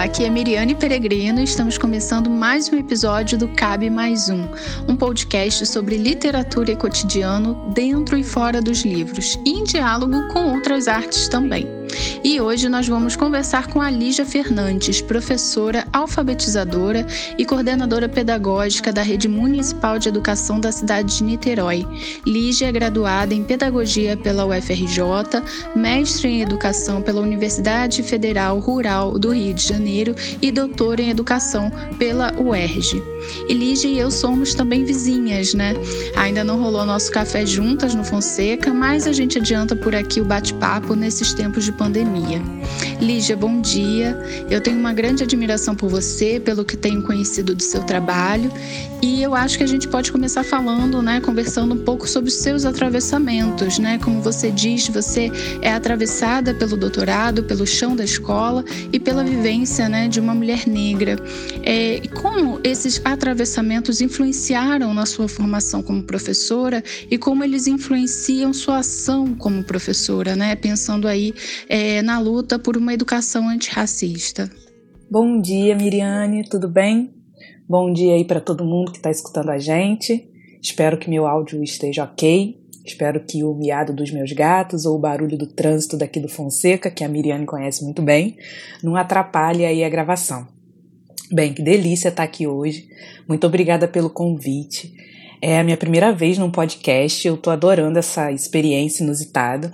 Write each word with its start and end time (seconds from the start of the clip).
dia! 0.00 0.10
Aqui 0.10 0.24
é 0.24 0.30
Miriane 0.30 0.74
Peregrino 0.74 1.40
e 1.40 1.44
estamos 1.44 1.76
começando 1.76 2.30
mais 2.30 2.70
um 2.72 2.76
episódio 2.76 3.38
do 3.38 3.48
Cabe 3.48 3.90
Mais 3.90 4.28
Um, 4.28 4.48
um 4.88 4.96
podcast 4.96 5.66
sobre 5.66 5.96
literatura 5.96 6.72
e 6.72 6.76
cotidiano 6.76 7.70
dentro 7.74 8.16
e 8.16 8.24
fora 8.24 8.62
dos 8.62 8.82
livros 8.82 9.38
e 9.44 9.50
em 9.50 9.64
diálogo 9.64 10.28
com 10.28 10.54
outras 10.54 10.88
artes 10.88 11.28
também. 11.28 11.79
E 12.22 12.38
hoje 12.38 12.68
nós 12.68 12.86
vamos 12.86 13.16
conversar 13.16 13.68
com 13.68 13.80
a 13.80 13.90
Lígia 13.90 14.26
Fernandes, 14.26 15.00
professora 15.00 15.86
alfabetizadora 15.90 17.06
e 17.38 17.46
coordenadora 17.46 18.10
pedagógica 18.10 18.92
da 18.92 19.00
Rede 19.00 19.26
Municipal 19.26 19.98
de 19.98 20.10
Educação 20.10 20.60
da 20.60 20.70
cidade 20.70 21.16
de 21.16 21.24
Niterói. 21.24 21.86
Lígia 22.26 22.66
é 22.66 22.72
graduada 22.72 23.32
em 23.32 23.42
Pedagogia 23.42 24.18
pela 24.18 24.44
UFRJ, 24.44 25.00
mestre 25.74 26.28
em 26.28 26.42
Educação 26.42 27.00
pela 27.00 27.22
Universidade 27.22 28.02
Federal 28.02 28.58
Rural 28.58 29.18
do 29.18 29.30
Rio 29.30 29.54
de 29.54 29.66
Janeiro 29.66 30.14
e 30.42 30.52
doutora 30.52 31.00
em 31.00 31.08
Educação 31.08 31.72
pela 31.98 32.34
UERJ. 32.38 33.02
E 33.48 33.54
Lígia 33.54 33.88
e 33.88 33.98
eu 33.98 34.10
somos 34.10 34.54
também 34.54 34.84
vizinhas, 34.84 35.54
né? 35.54 35.74
Ainda 36.16 36.44
não 36.44 36.60
rolou 36.60 36.84
nosso 36.84 37.10
café 37.10 37.44
juntas 37.44 37.94
no 37.94 38.04
Fonseca, 38.04 38.72
mas 38.72 39.06
a 39.06 39.12
gente 39.12 39.38
adianta 39.38 39.74
por 39.76 39.94
aqui 39.94 40.20
o 40.20 40.24
bate-papo 40.24 40.94
nesses 40.94 41.32
tempos 41.32 41.64
de 41.64 41.72
pandemia. 41.72 42.42
Lígia, 43.00 43.34
bom 43.34 43.62
dia. 43.62 44.14
Eu 44.50 44.60
tenho 44.60 44.78
uma 44.78 44.92
grande 44.92 45.22
admiração 45.22 45.74
por 45.74 45.88
você, 45.88 46.38
pelo 46.38 46.66
que 46.66 46.76
tenho 46.76 47.02
conhecido 47.02 47.54
do 47.54 47.62
seu 47.62 47.82
trabalho, 47.82 48.52
e 49.02 49.22
eu 49.22 49.34
acho 49.34 49.56
que 49.56 49.64
a 49.64 49.66
gente 49.66 49.88
pode 49.88 50.12
começar 50.12 50.44
falando, 50.44 51.00
né, 51.00 51.18
conversando 51.22 51.74
um 51.74 51.78
pouco 51.78 52.06
sobre 52.06 52.28
os 52.28 52.36
seus 52.36 52.66
atravessamentos, 52.66 53.78
né? 53.78 53.98
Como 53.98 54.20
você 54.20 54.50
diz, 54.50 54.86
você 54.88 55.32
é 55.62 55.72
atravessada 55.72 56.52
pelo 56.52 56.76
doutorado, 56.76 57.42
pelo 57.42 57.66
chão 57.66 57.96
da 57.96 58.04
escola 58.04 58.62
e 58.92 59.00
pela 59.00 59.24
vivência, 59.24 59.88
né, 59.88 60.06
de 60.06 60.20
uma 60.20 60.34
mulher 60.34 60.66
negra. 60.66 61.16
É, 61.62 62.02
como 62.20 62.60
esses 62.62 63.00
atravessamentos 63.02 64.02
influenciaram 64.02 64.92
na 64.92 65.06
sua 65.06 65.28
formação 65.28 65.82
como 65.82 66.02
professora 66.02 66.84
e 67.10 67.16
como 67.16 67.42
eles 67.42 67.66
influenciam 67.66 68.52
sua 68.52 68.80
ação 68.80 69.34
como 69.34 69.64
professora, 69.64 70.36
né? 70.36 70.54
Pensando 70.54 71.08
aí 71.08 71.32
é, 71.66 72.02
na 72.02 72.18
luta 72.18 72.58
por 72.58 72.76
uma 72.76 72.89
educação 72.94 73.48
antirracista. 73.48 74.50
Bom 75.10 75.40
dia, 75.40 75.74
Miriane, 75.74 76.48
tudo 76.48 76.68
bem? 76.68 77.14
Bom 77.68 77.92
dia 77.92 78.14
aí 78.14 78.24
para 78.24 78.40
todo 78.40 78.64
mundo 78.64 78.92
que 78.92 78.98
está 78.98 79.10
escutando 79.10 79.50
a 79.50 79.58
gente. 79.58 80.28
Espero 80.62 80.98
que 80.98 81.08
meu 81.08 81.26
áudio 81.26 81.62
esteja 81.62 82.04
ok. 82.04 82.58
Espero 82.84 83.20
que 83.24 83.44
o 83.44 83.54
miado 83.54 83.92
dos 83.92 84.10
meus 84.10 84.32
gatos 84.32 84.86
ou 84.86 84.96
o 84.96 85.00
barulho 85.00 85.38
do 85.38 85.46
trânsito 85.46 85.96
daqui 85.96 86.18
do 86.18 86.28
Fonseca, 86.28 86.90
que 86.90 87.04
a 87.04 87.08
Miriane 87.08 87.46
conhece 87.46 87.84
muito 87.84 88.02
bem, 88.02 88.36
não 88.82 88.96
atrapalhe 88.96 89.64
aí 89.64 89.84
a 89.84 89.88
gravação. 89.88 90.48
Bem, 91.32 91.54
que 91.54 91.62
delícia 91.62 92.08
estar 92.08 92.24
aqui 92.24 92.46
hoje. 92.46 92.88
Muito 93.28 93.46
obrigada 93.46 93.86
pelo 93.86 94.10
convite. 94.10 94.92
É 95.40 95.58
a 95.58 95.64
minha 95.64 95.76
primeira 95.76 96.12
vez 96.12 96.36
num 96.36 96.50
podcast, 96.50 97.26
eu 97.26 97.34
estou 97.34 97.52
adorando 97.52 97.98
essa 97.98 98.32
experiência 98.32 99.04
inusitada. 99.04 99.72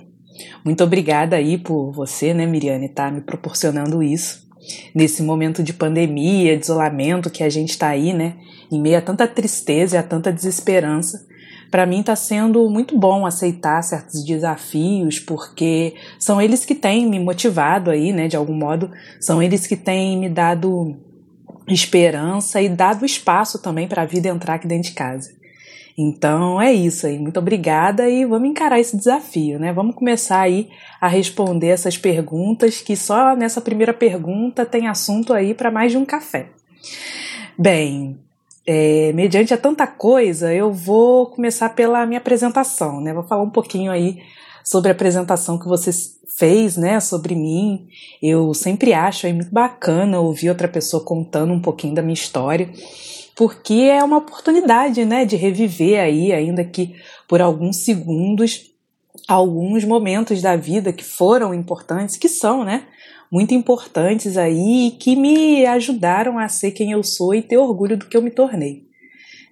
Muito 0.63 0.83
obrigada 0.83 1.35
aí 1.35 1.57
por 1.57 1.91
você, 1.91 2.33
né, 2.33 2.45
Miriane, 2.45 2.85
estar 2.85 3.09
tá 3.09 3.11
me 3.11 3.21
proporcionando 3.21 4.03
isso. 4.03 4.45
Nesse 4.93 5.23
momento 5.23 5.63
de 5.63 5.73
pandemia, 5.73 6.57
de 6.57 6.63
isolamento 6.63 7.29
que 7.29 7.43
a 7.43 7.49
gente 7.49 7.69
está 7.69 7.89
aí, 7.89 8.13
né, 8.13 8.35
em 8.71 8.81
meio 8.81 8.97
a 8.97 9.01
tanta 9.01 9.27
tristeza 9.27 9.95
e 9.95 9.99
a 9.99 10.03
tanta 10.03 10.31
desesperança, 10.31 11.25
para 11.71 11.85
mim 11.85 11.99
está 11.99 12.15
sendo 12.15 12.69
muito 12.69 12.97
bom 12.97 13.25
aceitar 13.25 13.81
certos 13.81 14.23
desafios, 14.23 15.19
porque 15.19 15.95
são 16.19 16.41
eles 16.41 16.65
que 16.65 16.75
têm 16.75 17.09
me 17.09 17.19
motivado 17.19 17.89
aí, 17.89 18.11
né, 18.11 18.27
de 18.27 18.35
algum 18.35 18.55
modo, 18.55 18.91
são 19.19 19.41
eles 19.41 19.67
que 19.67 19.75
têm 19.75 20.17
me 20.17 20.29
dado 20.29 20.95
esperança 21.67 22.61
e 22.61 22.69
dado 22.69 23.05
espaço 23.05 23.61
também 23.61 23.87
para 23.87 24.03
a 24.03 24.05
vida 24.05 24.29
entrar 24.29 24.55
aqui 24.55 24.67
dentro 24.67 24.89
de 24.89 24.95
casa. 24.95 25.29
Então 25.97 26.61
é 26.61 26.71
isso 26.71 27.07
aí. 27.07 27.17
Muito 27.17 27.39
obrigada 27.39 28.07
e 28.07 28.23
vamos 28.23 28.49
encarar 28.49 28.79
esse 28.79 28.95
desafio, 28.95 29.57
né? 29.57 29.73
Vamos 29.73 29.95
começar 29.95 30.41
aí 30.41 30.69
a 31.01 31.07
responder 31.07 31.69
essas 31.69 31.97
perguntas, 31.97 32.81
que 32.81 32.95
só 32.95 33.35
nessa 33.35 33.59
primeira 33.59 33.93
pergunta 33.93 34.63
tem 34.63 34.87
assunto 34.87 35.33
aí 35.33 35.55
para 35.55 35.71
mais 35.71 35.91
de 35.91 35.97
um 35.97 36.05
café. 36.05 36.49
Bem, 37.57 38.15
é, 38.67 39.11
mediante 39.13 39.55
a 39.55 39.57
tanta 39.57 39.87
coisa, 39.87 40.53
eu 40.53 40.71
vou 40.71 41.25
começar 41.27 41.69
pela 41.69 42.05
minha 42.05 42.19
apresentação, 42.19 43.01
né? 43.01 43.11
Vou 43.11 43.23
falar 43.23 43.41
um 43.41 43.49
pouquinho 43.49 43.91
aí 43.91 44.21
sobre 44.63 44.89
a 44.89 44.91
apresentação 44.91 45.57
que 45.57 45.67
você 45.67 45.89
fez, 46.37 46.77
né, 46.77 46.99
sobre 46.99 47.33
mim. 47.33 47.87
Eu 48.21 48.53
sempre 48.53 48.93
acho 48.93 49.25
aí 49.25 49.33
muito 49.33 49.51
bacana 49.51 50.19
ouvir 50.19 50.49
outra 50.49 50.67
pessoa 50.67 51.03
contando 51.03 51.51
um 51.51 51.59
pouquinho 51.59 51.95
da 51.95 52.03
minha 52.03 52.13
história 52.13 52.69
porque 53.37 53.75
é 53.75 54.03
uma 54.03 54.17
oportunidade, 54.17 55.05
né, 55.05 55.23
de 55.23 55.35
reviver 55.35 55.99
aí, 55.99 56.33
ainda 56.33 56.63
que 56.63 56.95
por 57.27 57.39
alguns 57.39 57.85
segundos, 57.85 58.71
alguns 59.27 59.85
momentos 59.85 60.41
da 60.41 60.55
vida 60.55 60.91
que 60.91 61.03
foram 61.03 61.53
importantes, 61.53 62.17
que 62.17 62.27
são, 62.27 62.65
né, 62.65 62.85
muito 63.31 63.53
importantes 63.53 64.37
aí 64.37 64.95
que 64.99 65.15
me 65.15 65.63
ajudaram 65.67 66.39
a 66.39 66.47
ser 66.47 66.71
quem 66.71 66.91
eu 66.91 67.03
sou 67.03 67.35
e 67.35 67.43
ter 67.43 67.57
orgulho 67.57 67.95
do 67.95 68.07
que 68.07 68.17
eu 68.17 68.23
me 68.23 68.31
tornei. 68.31 68.87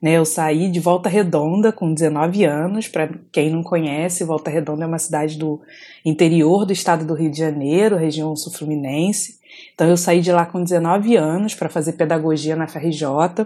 Né, 0.01 0.13
eu 0.13 0.25
saí 0.25 0.68
de 0.72 0.79
Volta 0.79 1.07
Redonda 1.07 1.72
com 1.72 1.94
19 1.94 2.44
anos, 2.44 2.88
para 2.88 3.07
quem 3.31 3.51
não 3.51 3.62
conhece, 3.62 4.24
Volta 4.24 4.50
Redonda 4.50 4.84
é 4.84 4.88
uma 4.88 4.97
cidade 4.97 5.38
do 5.38 5.62
interior 6.03 6.66
do 6.66 6.74
estado 6.74 7.06
do 7.06 7.13
Rio 7.13 7.29
de 7.29 7.38
Janeiro, 7.38 7.97
região 7.97 8.35
sul-fluminense. 8.35 9.40
Então 9.75 9.88
eu 9.88 9.95
saí 9.95 10.22
de 10.22 10.31
lá 10.31 10.44
com 10.44 10.63
19 10.63 11.16
anos 11.16 11.53
para 11.53 11.69
fazer 11.69 11.94
pedagogia 11.94 12.56
na 12.56 12.68
FRJ 12.68 13.45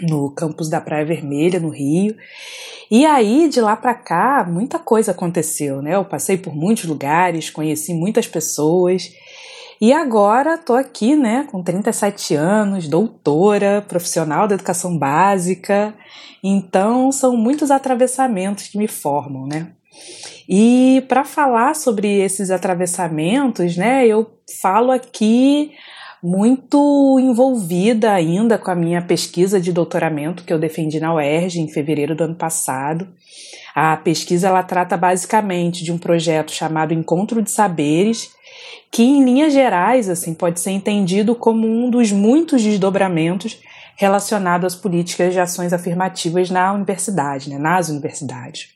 no 0.00 0.30
campus 0.30 0.68
da 0.68 0.80
Praia 0.80 1.04
Vermelha, 1.04 1.60
no 1.60 1.68
Rio. 1.68 2.16
E 2.90 3.06
aí, 3.06 3.48
de 3.48 3.60
lá 3.60 3.76
para 3.76 3.94
cá, 3.94 4.46
muita 4.48 4.78
coisa 4.78 5.12
aconteceu, 5.12 5.80
né? 5.80 5.94
Eu 5.94 6.04
passei 6.04 6.36
por 6.36 6.54
muitos 6.54 6.84
lugares, 6.84 7.50
conheci 7.50 7.94
muitas 7.94 8.26
pessoas. 8.26 9.10
E 9.80 9.92
agora 9.92 10.56
tô 10.56 10.74
aqui, 10.74 11.16
né, 11.16 11.46
com 11.50 11.62
37 11.62 12.34
anos, 12.34 12.88
doutora, 12.88 13.84
profissional 13.86 14.46
da 14.46 14.54
educação 14.54 14.96
básica. 14.96 15.94
Então, 16.42 17.10
são 17.10 17.36
muitos 17.36 17.70
atravessamentos 17.70 18.68
que 18.68 18.78
me 18.78 18.86
formam, 18.86 19.46
né? 19.46 19.72
E 20.48 21.04
para 21.08 21.24
falar 21.24 21.74
sobre 21.74 22.20
esses 22.20 22.50
atravessamentos, 22.50 23.76
né, 23.76 24.06
eu 24.06 24.30
falo 24.60 24.90
aqui 24.90 25.72
muito 26.24 27.20
envolvida 27.20 28.10
ainda 28.10 28.56
com 28.56 28.70
a 28.70 28.74
minha 28.74 29.02
pesquisa 29.02 29.60
de 29.60 29.74
doutoramento 29.74 30.42
que 30.42 30.54
eu 30.54 30.58
defendi 30.58 30.98
na 30.98 31.14
UERJ 31.14 31.60
em 31.60 31.68
fevereiro 31.68 32.14
do 32.14 32.24
ano 32.24 32.34
passado. 32.34 33.06
A 33.74 33.94
pesquisa 33.98 34.48
ela 34.48 34.62
trata 34.62 34.96
basicamente 34.96 35.84
de 35.84 35.92
um 35.92 35.98
projeto 35.98 36.50
chamado 36.50 36.94
Encontro 36.94 37.42
de 37.42 37.50
Saberes, 37.50 38.30
que 38.90 39.02
em 39.02 39.22
linhas 39.22 39.52
gerais 39.52 40.08
assim 40.08 40.32
pode 40.32 40.60
ser 40.60 40.70
entendido 40.70 41.34
como 41.34 41.68
um 41.68 41.90
dos 41.90 42.10
muitos 42.10 42.62
desdobramentos 42.62 43.60
relacionados 43.94 44.72
às 44.72 44.80
políticas 44.80 45.34
de 45.34 45.40
ações 45.40 45.74
afirmativas 45.74 46.48
na 46.48 46.72
universidade, 46.72 47.50
né, 47.50 47.58
nas 47.58 47.90
universidades. 47.90 48.73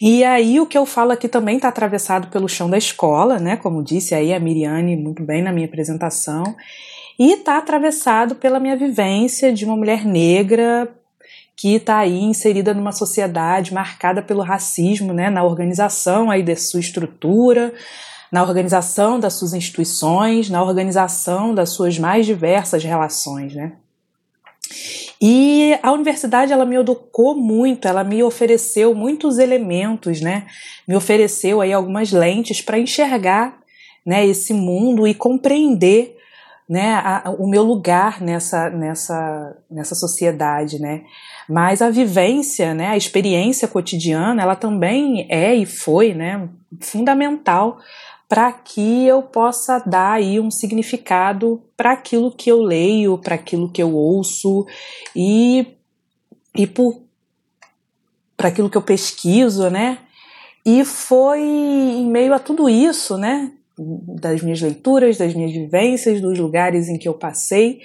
E 0.00 0.24
aí 0.24 0.60
o 0.60 0.66
que 0.66 0.78
eu 0.78 0.86
falo 0.86 1.12
aqui 1.12 1.28
também 1.28 1.56
está 1.56 1.68
atravessado 1.68 2.28
pelo 2.28 2.48
chão 2.48 2.68
da 2.68 2.78
escola, 2.78 3.38
né? 3.38 3.56
Como 3.56 3.82
disse 3.82 4.14
aí 4.14 4.32
a 4.32 4.40
Miriane 4.40 4.96
muito 4.96 5.22
bem 5.22 5.42
na 5.42 5.52
minha 5.52 5.66
apresentação, 5.66 6.56
e 7.18 7.32
está 7.32 7.58
atravessado 7.58 8.34
pela 8.34 8.58
minha 8.58 8.76
vivência 8.76 9.52
de 9.52 9.64
uma 9.64 9.76
mulher 9.76 10.06
negra 10.06 10.88
que 11.54 11.74
está 11.74 11.98
aí 11.98 12.18
inserida 12.18 12.72
numa 12.72 12.92
sociedade 12.92 13.74
marcada 13.74 14.22
pelo 14.22 14.42
racismo, 14.42 15.12
né? 15.12 15.28
Na 15.28 15.44
organização 15.44 16.30
aí 16.30 16.42
de 16.42 16.56
sua 16.56 16.80
estrutura, 16.80 17.74
na 18.32 18.42
organização 18.42 19.20
das 19.20 19.34
suas 19.34 19.52
instituições, 19.52 20.48
na 20.48 20.62
organização 20.62 21.54
das 21.54 21.70
suas 21.70 21.98
mais 21.98 22.24
diversas 22.24 22.82
relações, 22.82 23.54
né? 23.54 23.72
E 25.20 25.78
a 25.82 25.92
universidade 25.92 26.52
ela 26.52 26.64
me 26.64 26.76
educou 26.76 27.34
muito, 27.34 27.86
ela 27.86 28.02
me 28.02 28.22
ofereceu 28.22 28.94
muitos 28.94 29.38
elementos, 29.38 30.20
né? 30.20 30.46
Me 30.88 30.96
ofereceu 30.96 31.60
aí 31.60 31.72
algumas 31.72 32.10
lentes 32.10 32.62
para 32.62 32.78
enxergar 32.78 33.58
né, 34.06 34.26
esse 34.26 34.54
mundo 34.54 35.06
e 35.06 35.12
compreender 35.12 36.16
né, 36.66 36.94
a, 36.94 37.34
o 37.36 37.46
meu 37.48 37.62
lugar 37.64 38.22
nessa, 38.22 38.70
nessa, 38.70 39.56
nessa 39.70 39.94
sociedade, 39.94 40.80
né? 40.80 41.02
Mas 41.48 41.82
a 41.82 41.90
vivência, 41.90 42.72
né, 42.72 42.88
a 42.88 42.96
experiência 42.96 43.66
cotidiana, 43.66 44.40
ela 44.40 44.54
também 44.54 45.26
é 45.28 45.52
e 45.54 45.66
foi, 45.66 46.14
né, 46.14 46.48
fundamental 46.80 47.78
para 48.30 48.52
que 48.52 49.04
eu 49.04 49.24
possa 49.24 49.82
dar 49.84 50.12
aí 50.12 50.38
um 50.38 50.52
significado 50.52 51.60
para 51.76 51.90
aquilo 51.90 52.30
que 52.30 52.48
eu 52.48 52.62
leio, 52.62 53.18
para 53.18 53.34
aquilo 53.34 53.68
que 53.68 53.82
eu 53.82 53.92
ouço 53.92 54.64
e 55.16 55.66
e 56.56 56.64
para 58.36 58.48
aquilo 58.48 58.70
que 58.70 58.76
eu 58.76 58.82
pesquiso, 58.82 59.68
né? 59.68 59.98
E 60.64 60.84
foi 60.84 61.40
em 61.40 62.06
meio 62.08 62.32
a 62.32 62.38
tudo 62.38 62.68
isso, 62.68 63.18
né, 63.18 63.50
das 63.76 64.42
minhas 64.42 64.60
leituras, 64.60 65.16
das 65.16 65.34
minhas 65.34 65.52
vivências, 65.52 66.20
dos 66.20 66.38
lugares 66.38 66.88
em 66.88 66.98
que 66.98 67.08
eu 67.08 67.14
passei, 67.14 67.80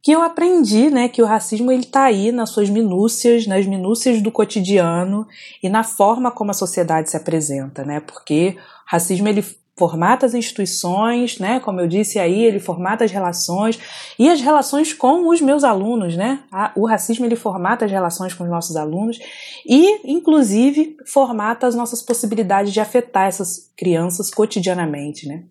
que 0.00 0.12
eu 0.12 0.22
aprendi, 0.22 0.90
né, 0.90 1.08
que 1.08 1.22
o 1.22 1.26
racismo 1.26 1.72
ele 1.72 1.86
tá 1.86 2.04
aí 2.04 2.30
nas 2.30 2.50
suas 2.50 2.68
minúcias, 2.68 3.46
nas 3.46 3.66
minúcias 3.66 4.20
do 4.20 4.30
cotidiano 4.30 5.26
e 5.62 5.68
na 5.68 5.82
forma 5.82 6.30
como 6.30 6.52
a 6.52 6.54
sociedade 6.54 7.10
se 7.10 7.16
apresenta, 7.16 7.84
né? 7.84 7.98
Porque 8.00 8.56
o 8.58 8.60
racismo 8.86 9.28
ele 9.28 9.42
formata 9.76 10.26
as 10.26 10.34
instituições, 10.34 11.38
né? 11.38 11.58
Como 11.60 11.80
eu 11.80 11.88
disse 11.88 12.18
aí, 12.18 12.44
ele 12.44 12.60
formata 12.60 13.04
as 13.04 13.10
relações 13.10 13.78
e 14.18 14.28
as 14.28 14.40
relações 14.40 14.92
com 14.92 15.28
os 15.28 15.40
meus 15.40 15.64
alunos, 15.64 16.16
né? 16.16 16.40
O 16.76 16.86
racismo 16.86 17.24
ele 17.24 17.36
formata 17.36 17.84
as 17.84 17.90
relações 17.90 18.34
com 18.34 18.44
os 18.44 18.50
nossos 18.50 18.76
alunos 18.76 19.18
e, 19.66 20.00
inclusive, 20.10 20.96
formata 21.06 21.66
as 21.66 21.74
nossas 21.74 22.02
possibilidades 22.02 22.72
de 22.72 22.80
afetar 22.80 23.26
essas 23.26 23.70
crianças 23.76 24.30
cotidianamente, 24.30 25.26
né? 25.26 25.44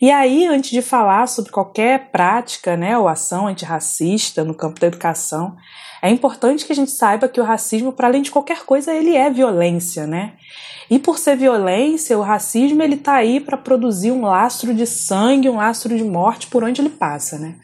E 0.00 0.10
aí, 0.10 0.46
antes 0.46 0.70
de 0.70 0.82
falar 0.82 1.28
sobre 1.28 1.52
qualquer 1.52 2.10
prática, 2.10 2.76
né, 2.76 2.98
ou 2.98 3.06
ação 3.06 3.46
antirracista 3.46 4.42
no 4.42 4.54
campo 4.54 4.80
da 4.80 4.88
educação, 4.88 5.54
é 6.02 6.10
importante 6.10 6.66
que 6.66 6.72
a 6.72 6.74
gente 6.74 6.90
saiba 6.90 7.28
que 7.28 7.40
o 7.40 7.44
racismo, 7.44 7.92
para 7.92 8.08
além 8.08 8.22
de 8.22 8.30
qualquer 8.32 8.64
coisa, 8.64 8.92
ele 8.92 9.14
é 9.14 9.30
violência, 9.30 10.04
né? 10.04 10.32
E 10.90 10.98
por 10.98 11.16
ser 11.16 11.36
violência, 11.36 12.18
o 12.18 12.22
racismo 12.22 12.82
ele 12.82 12.96
tá 12.96 13.14
aí 13.14 13.38
para 13.38 13.56
produzir 13.56 14.10
um 14.10 14.22
lastro 14.22 14.74
de 14.74 14.84
sangue, 14.84 15.48
um 15.48 15.56
lastro 15.56 15.96
de 15.96 16.02
morte 16.02 16.48
por 16.48 16.64
onde 16.64 16.82
ele 16.82 16.90
passa, 16.90 17.38
né? 17.38 17.56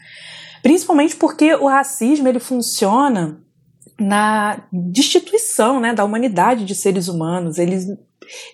Principalmente 0.62 1.16
porque 1.16 1.52
o 1.54 1.66
racismo 1.66 2.28
ele 2.28 2.38
funciona 2.38 3.40
na 3.98 4.62
destituição, 4.72 5.80
né, 5.80 5.92
da 5.92 6.04
humanidade 6.04 6.64
de 6.64 6.74
seres 6.74 7.08
humanos. 7.08 7.58
Ele 7.58 7.98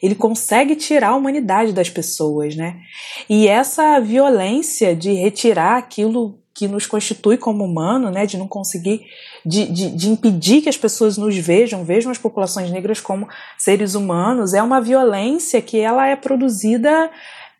ele 0.01 0.15
consegue 0.15 0.77
tirar 0.77 1.09
a 1.09 1.17
humanidade 1.17 1.73
das 1.73 1.91
pessoas, 1.91 2.55
né? 2.55 2.81
E 3.29 3.49
essa 3.49 3.99
violência 3.99 4.95
de 4.95 5.13
retirar 5.13 5.77
aquilo 5.77 6.39
que 6.55 6.69
nos 6.69 6.87
constitui 6.87 7.37
como 7.37 7.65
humano, 7.65 8.11
né, 8.11 8.25
de 8.27 8.39
não 8.39 8.47
conseguir, 8.47 9.05
de, 9.45 9.67
de, 9.67 9.91
de, 9.91 10.09
impedir 10.09 10.63
que 10.63 10.69
as 10.69 10.77
pessoas 10.77 11.19
nos 11.19 11.37
vejam, 11.37 11.85
vejam 11.85 12.13
as 12.13 12.19
populações 12.19 12.71
negras 12.71 13.01
como 13.01 13.29
seres 13.59 13.97
humanos, 13.97 14.55
é 14.55 14.63
uma 14.63 14.81
violência 14.81 15.61
que 15.61 15.81
ela 15.81 16.07
é 16.07 16.15
produzida, 16.15 17.11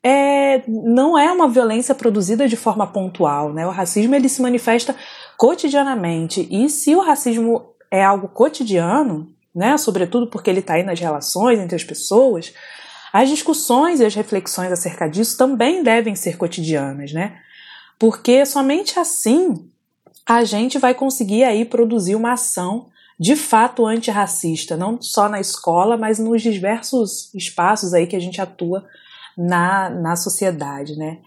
é, 0.01 0.63
não 0.69 1.19
é 1.19 1.33
uma 1.33 1.49
violência 1.49 1.95
produzida 1.95 2.47
de 2.47 2.57
forma 2.57 2.87
pontual, 2.87 3.53
né, 3.53 3.67
o 3.67 3.71
racismo 3.71 4.15
ele 4.15 4.29
se 4.29 4.41
manifesta 4.41 4.95
cotidianamente, 5.37 6.47
e 6.49 6.71
se 6.71 6.95
o 6.95 7.01
racismo 7.01 7.71
é 7.91 8.05
algo 8.05 8.29
cotidiano, 8.29 9.29
né, 9.53 9.77
sobretudo 9.77 10.29
porque 10.29 10.49
ele 10.49 10.61
está 10.61 10.75
aí 10.75 10.85
nas 10.85 11.01
relações 11.01 11.59
entre 11.59 11.75
as 11.75 11.83
pessoas, 11.83 12.55
as 13.13 13.29
discussões 13.29 13.99
e 13.99 14.05
as 14.05 14.15
reflexões 14.15 14.71
acerca 14.71 15.09
disso 15.09 15.37
também 15.37 15.83
devem 15.83 16.15
ser 16.17 16.37
cotidianas, 16.37 17.13
né? 17.13 17.41
Porque 17.99 18.45
somente 18.45 18.99
assim 18.99 19.69
a 20.27 20.45
gente 20.45 20.79
vai 20.79 20.95
conseguir 20.95 21.45
aí 21.45 21.65
produzir 21.65 22.15
uma 22.15 22.33
ação 22.33 22.87
de 23.19 23.37
fato 23.37 23.87
antirracista, 23.87 24.77
não 24.77 25.01
só 25.01 25.29
na 25.29 25.41
escola, 25.41 25.97
mas 25.97 26.19
nos 26.19 26.43
diversos 26.43 27.33
espaços 27.35 27.95
aí 27.95 28.07
que 28.07 28.17
a 28.17 28.21
gente 28.21 28.41
atua 28.41 28.85
na, 29.37 29.89
na 29.91 30.17
sociedade, 30.17 30.97
né? 30.97 31.19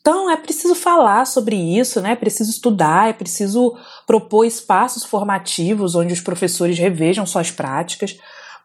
Então 0.00 0.30
é 0.30 0.36
preciso 0.36 0.74
falar 0.74 1.26
sobre 1.26 1.56
isso, 1.56 2.00
né? 2.00 2.12
É 2.12 2.16
preciso 2.16 2.50
estudar, 2.50 3.10
é 3.10 3.12
preciso 3.12 3.76
propor 4.06 4.44
espaços 4.44 5.04
formativos 5.04 5.94
onde 5.94 6.12
os 6.12 6.20
professores 6.20 6.78
revejam 6.78 7.26
suas 7.26 7.50
práticas, 7.50 8.18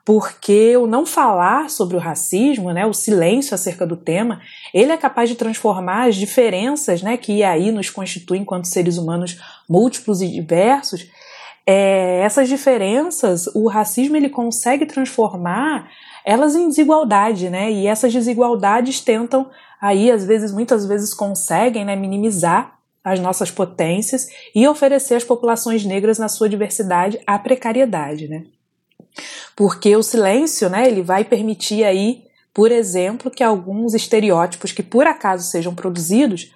porque 0.05 0.77
o 0.77 0.85
não 0.85 1.03
falar 1.03 1.67
sobre 1.67 1.97
o 1.97 1.99
racismo, 1.99 2.71
né, 2.71 2.85
o 2.85 2.93
silêncio 2.93 3.55
acerca 3.55 3.87
do 3.87 3.97
tema, 3.97 4.39
ele 4.71 4.91
é 4.91 4.97
capaz 4.97 5.27
de 5.27 5.35
transformar 5.35 6.07
as 6.07 6.15
diferenças 6.15 7.01
né, 7.01 7.17
que 7.17 7.43
aí 7.43 7.71
nos 7.71 7.89
constituem 7.89 8.43
enquanto 8.43 8.65
seres 8.65 8.99
humanos 8.99 9.41
múltiplos 9.67 10.21
e 10.21 10.27
diversos. 10.27 11.09
É, 11.65 12.19
essas 12.19 12.47
diferenças, 12.47 13.47
o 13.55 13.67
racismo 13.67 14.15
ele 14.15 14.29
consegue 14.29 14.85
transformar 14.85 15.89
elas 16.23 16.55
em 16.55 16.67
desigualdade, 16.67 17.49
né? 17.49 17.71
E 17.71 17.87
essas 17.87 18.13
desigualdades 18.13 19.01
tentam 19.01 19.49
aí, 19.81 20.11
às 20.11 20.23
vezes, 20.23 20.51
muitas 20.51 20.85
vezes 20.85 21.13
conseguem 21.13 21.83
né, 21.83 21.95
minimizar 21.95 22.77
as 23.03 23.19
nossas 23.19 23.49
potências 23.49 24.27
e 24.53 24.67
oferecer 24.67 25.15
às 25.15 25.23
populações 25.23 25.83
negras 25.83 26.19
na 26.19 26.27
sua 26.27 26.47
diversidade 26.47 27.19
a 27.25 27.37
precariedade, 27.39 28.27
né? 28.27 28.45
Porque 29.55 29.95
o 29.95 30.03
silêncio, 30.03 30.69
né, 30.69 30.87
ele 30.87 31.01
vai 31.01 31.23
permitir 31.23 31.83
aí, 31.83 32.23
por 32.53 32.71
exemplo, 32.71 33.31
que 33.31 33.43
alguns 33.43 33.93
estereótipos 33.93 34.71
que 34.71 34.83
por 34.83 35.07
acaso 35.07 35.49
sejam 35.49 35.73
produzidos 35.73 36.53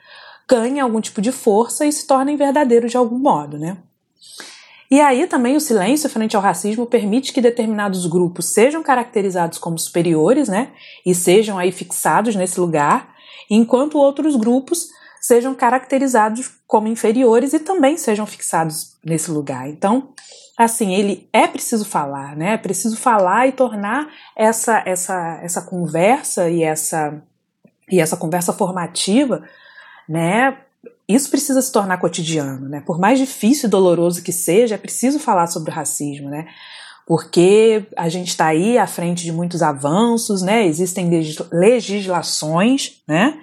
ganhem 0.48 0.80
algum 0.80 1.00
tipo 1.00 1.22
de 1.22 1.32
força 1.32 1.86
e 1.86 1.92
se 1.92 2.08
tornem 2.08 2.36
verdadeiros 2.36 2.92
de 2.92 2.98
algum 2.98 3.20
modo, 3.20 3.58
né? 3.58 3.78
E 4.92 5.00
aí 5.00 5.28
também 5.28 5.56
o 5.56 5.62
silêncio 5.62 6.10
frente 6.10 6.36
ao 6.36 6.42
racismo 6.42 6.88
permite 6.88 7.32
que 7.32 7.42
determinados 7.42 8.08
grupos 8.08 8.48
sejam 8.48 8.82
caracterizados 8.82 9.60
como 9.60 9.78
superiores, 9.78 10.50
né, 10.50 10.72
e 11.06 11.14
sejam 11.14 11.60
aí 11.60 11.72
fixados 11.72 12.36
nesse 12.36 12.60
lugar, 12.60 13.14
enquanto 13.50 14.00
outros 14.00 14.36
grupos 14.36 14.90
sejam 15.22 15.54
caracterizados 15.54 16.50
como 16.66 16.88
inferiores 16.88 17.54
e 17.54 17.60
também 17.60 17.98
sejam 17.98 18.26
fixados 18.26 18.96
nesse 19.04 19.30
lugar. 19.30 19.70
Então, 19.70 20.10
assim, 20.60 20.94
ele 20.94 21.30
é 21.32 21.48
preciso 21.48 21.86
falar, 21.86 22.36
né? 22.36 22.56
É 22.56 22.58
preciso 22.58 22.98
falar 22.98 23.48
e 23.48 23.54
tornar 23.54 24.10
essa 24.36 24.84
essa 24.86 25.40
essa 25.42 25.62
conversa 25.62 26.50
e 26.50 26.64
essa 26.64 27.22
e 27.90 28.00
essa 28.00 28.18
conversa 28.18 28.52
formativa, 28.52 29.42
né? 30.08 30.58
Isso 31.08 31.30
precisa 31.30 31.62
se 31.62 31.72
tornar 31.72 31.98
cotidiano, 31.98 32.68
né? 32.68 32.84
Por 32.86 33.00
mais 33.00 33.18
difícil 33.18 33.68
e 33.68 33.70
doloroso 33.70 34.22
que 34.22 34.34
seja, 34.34 34.76
é 34.76 34.78
preciso 34.78 35.18
falar 35.18 35.48
sobre 35.48 35.72
o 35.72 35.74
racismo, 35.74 36.30
né? 36.30 36.46
Porque 37.08 37.88
a 37.96 38.10
gente 38.10 38.28
está 38.28 38.48
aí 38.48 38.78
à 38.78 38.86
frente 38.86 39.24
de 39.24 39.32
muitos 39.32 39.64
avanços, 39.64 40.42
né? 40.42 40.66
Existem 40.68 41.10
legislações, 41.52 43.02
né? 43.08 43.40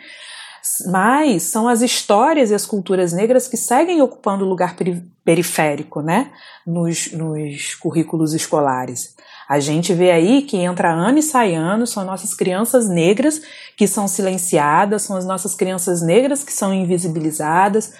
Mas 0.87 1.45
são 1.45 1.69
as 1.69 1.83
histórias 1.83 2.51
e 2.51 2.55
as 2.55 2.67
culturas 2.67 3.13
negras 3.13 3.49
que 3.49 3.57
seguem 3.57 4.01
ocupando 4.03 4.45
lugar 4.45 4.77
periférico, 5.25 6.01
né, 6.01 6.31
nos, 6.67 7.13
nos 7.13 7.75
currículos 7.75 8.35
escolares. 8.35 9.15
A 9.49 9.61
gente 9.61 9.95
vê 9.95 10.11
aí 10.11 10.43
que 10.43 10.57
entra 10.57 10.93
ano 10.93 11.19
e 11.19 11.23
sai 11.23 11.55
ano, 11.55 11.87
são 11.87 12.05
nossas 12.05 12.35
crianças 12.35 12.89
negras 12.89 13.41
que 13.77 13.87
são 13.87 14.09
silenciadas, 14.09 15.03
são 15.03 15.17
as 15.17 15.25
nossas 15.25 15.55
crianças 15.55 16.03
negras 16.03 16.43
que 16.43 16.53
são 16.53 16.75
invisibilizadas, 16.75 17.93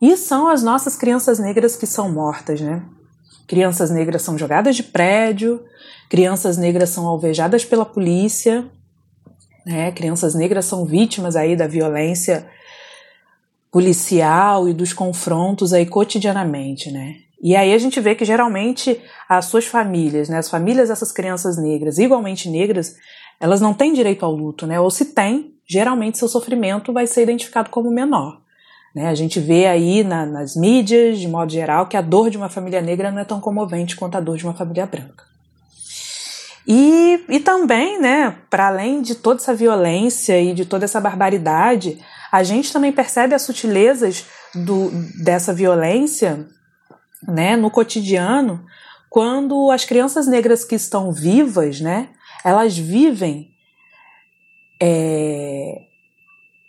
e 0.00 0.16
são 0.16 0.48
as 0.48 0.62
nossas 0.62 0.96
crianças 0.96 1.38
negras 1.38 1.76
que 1.76 1.86
são 1.86 2.10
mortas, 2.10 2.60
né? 2.60 2.82
Crianças 3.46 3.90
negras 3.90 4.22
são 4.22 4.36
jogadas 4.36 4.76
de 4.76 4.82
prédio, 4.82 5.64
crianças 6.08 6.56
negras 6.56 6.90
são 6.90 7.06
alvejadas 7.06 7.64
pela 7.64 7.84
polícia, 7.84 8.68
né? 9.68 9.92
Crianças 9.92 10.34
negras 10.34 10.64
são 10.64 10.86
vítimas 10.86 11.36
aí 11.36 11.54
da 11.54 11.66
violência 11.66 12.48
policial 13.70 14.66
e 14.66 14.72
dos 14.72 14.94
confrontos 14.94 15.74
aí 15.74 15.84
cotidianamente, 15.84 16.90
né? 16.90 17.16
E 17.40 17.54
aí 17.54 17.74
a 17.74 17.78
gente 17.78 18.00
vê 18.00 18.14
que 18.14 18.24
geralmente 18.24 18.98
as 19.28 19.44
suas 19.44 19.66
famílias, 19.66 20.30
né, 20.30 20.38
as 20.38 20.48
famílias 20.48 20.88
dessas 20.88 21.12
crianças 21.12 21.58
negras, 21.58 21.98
igualmente 21.98 22.48
negras, 22.48 22.96
elas 23.38 23.60
não 23.60 23.74
têm 23.74 23.92
direito 23.92 24.24
ao 24.24 24.32
luto, 24.32 24.66
né? 24.66 24.80
Ou 24.80 24.90
se 24.90 25.12
tem, 25.14 25.52
geralmente 25.68 26.16
seu 26.16 26.28
sofrimento 26.28 26.90
vai 26.90 27.06
ser 27.06 27.22
identificado 27.22 27.68
como 27.68 27.90
menor. 27.90 28.40
Né? 28.94 29.06
A 29.06 29.14
gente 29.14 29.38
vê 29.38 29.66
aí 29.66 30.02
na, 30.02 30.24
nas 30.24 30.56
mídias, 30.56 31.20
de 31.20 31.28
modo 31.28 31.52
geral, 31.52 31.86
que 31.86 31.96
a 31.96 32.00
dor 32.00 32.30
de 32.30 32.38
uma 32.38 32.48
família 32.48 32.80
negra 32.80 33.10
não 33.10 33.20
é 33.20 33.24
tão 33.24 33.38
comovente 33.38 33.96
quanto 33.96 34.16
a 34.16 34.20
dor 34.20 34.38
de 34.38 34.44
uma 34.44 34.54
família 34.54 34.86
branca. 34.86 35.24
E, 36.70 37.24
e 37.30 37.40
também, 37.40 37.98
né, 37.98 38.36
para 38.50 38.66
além 38.66 39.00
de 39.00 39.14
toda 39.14 39.40
essa 39.40 39.54
violência 39.54 40.38
e 40.38 40.52
de 40.52 40.66
toda 40.66 40.84
essa 40.84 41.00
barbaridade, 41.00 41.98
a 42.30 42.42
gente 42.42 42.70
também 42.70 42.92
percebe 42.92 43.34
as 43.34 43.40
sutilezas 43.40 44.26
do, 44.54 44.90
dessa 45.24 45.50
violência 45.54 46.46
né, 47.26 47.56
no 47.56 47.70
cotidiano 47.70 48.62
quando 49.08 49.70
as 49.70 49.86
crianças 49.86 50.26
negras 50.26 50.62
que 50.62 50.74
estão 50.74 51.10
vivas, 51.10 51.80
né, 51.80 52.10
elas 52.44 52.76
vivem 52.76 53.50
é, 54.80 55.86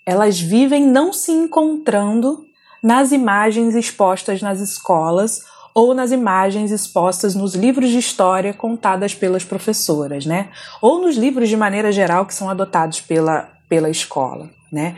elas 0.06 0.39
vivem 0.39 0.88
não 0.88 1.12
se 1.12 1.32
encontrando 1.32 2.46
nas 2.82 3.12
imagens 3.12 3.75
expostas 3.75 4.41
nas 4.41 4.62
escolas 4.62 5.44
ou 5.74 5.94
nas 5.94 6.12
imagens 6.12 6.72
expostas 6.72 7.36
nos 7.36 7.56
livros 7.56 7.90
de 7.90 7.98
história 7.98 8.54
contadas 8.54 9.14
pelas 9.14 9.44
professoras, 9.44 10.26
né? 10.26 10.50
Ou 10.82 11.02
nos 11.02 11.16
livros 11.16 11.50
de 11.50 11.56
maneira 11.56 11.92
geral 11.92 12.26
que 12.26 12.34
são 12.34 12.50
adotados 12.50 13.02
pela, 13.02 13.50
pela 13.68 13.90
escola, 13.90 14.50
né? 14.72 14.96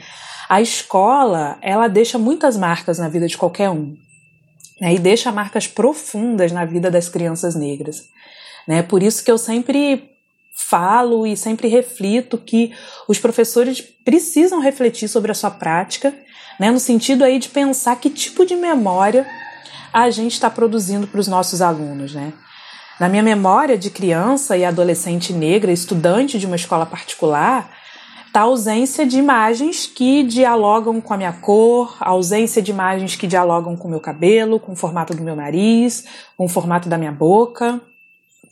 A 0.49 0.61
escola, 0.61 1.57
ela 1.61 1.87
deixa 1.87 2.17
muitas 2.17 2.57
marcas 2.57 2.99
na 2.99 3.07
vida 3.07 3.27
de 3.27 3.37
qualquer 3.37 3.69
um, 3.69 3.95
né? 4.79 4.93
E 4.93 4.99
deixa 4.99 5.31
marcas 5.31 5.67
profundas 5.67 6.51
na 6.51 6.65
vida 6.65 6.89
das 6.89 7.07
crianças 7.09 7.55
negras, 7.55 8.09
né? 8.67 8.81
Por 8.81 9.03
isso 9.03 9.23
que 9.23 9.31
eu 9.31 9.37
sempre 9.37 10.11
falo 10.53 11.25
e 11.25 11.35
sempre 11.35 11.67
reflito 11.67 12.37
que 12.37 12.71
os 13.07 13.19
professores 13.19 13.81
precisam 13.81 14.59
refletir 14.59 15.07
sobre 15.07 15.31
a 15.31 15.35
sua 15.35 15.51
prática, 15.51 16.13
né, 16.59 16.69
no 16.69 16.79
sentido 16.79 17.23
aí 17.23 17.39
de 17.39 17.49
pensar 17.49 17.95
que 17.95 18.09
tipo 18.09 18.45
de 18.45 18.55
memória 18.55 19.25
a 19.93 20.09
gente 20.09 20.33
está 20.33 20.49
produzindo 20.49 21.07
para 21.07 21.19
os 21.19 21.27
nossos 21.27 21.61
alunos, 21.61 22.13
né? 22.13 22.33
Na 22.99 23.09
minha 23.09 23.23
memória 23.23 23.77
de 23.77 23.89
criança 23.89 24.55
e 24.55 24.63
adolescente 24.63 25.33
negra, 25.33 25.71
estudante 25.71 26.37
de 26.37 26.45
uma 26.45 26.55
escola 26.55 26.85
particular, 26.85 27.71
está 28.27 28.41
a 28.41 28.43
ausência 28.43 29.05
de 29.05 29.17
imagens 29.17 29.87
que 29.87 30.23
dialogam 30.23 31.01
com 31.01 31.13
a 31.13 31.17
minha 31.17 31.33
cor, 31.33 31.97
a 31.99 32.09
ausência 32.09 32.61
de 32.61 32.71
imagens 32.71 33.15
que 33.15 33.27
dialogam 33.27 33.75
com 33.75 33.87
o 33.87 33.91
meu 33.91 33.99
cabelo, 33.99 34.59
com 34.59 34.73
o 34.73 34.75
formato 34.75 35.13
do 35.15 35.23
meu 35.23 35.35
nariz, 35.35 36.05
com 36.37 36.45
o 36.45 36.49
formato 36.49 36.87
da 36.87 36.97
minha 36.97 37.11
boca. 37.11 37.81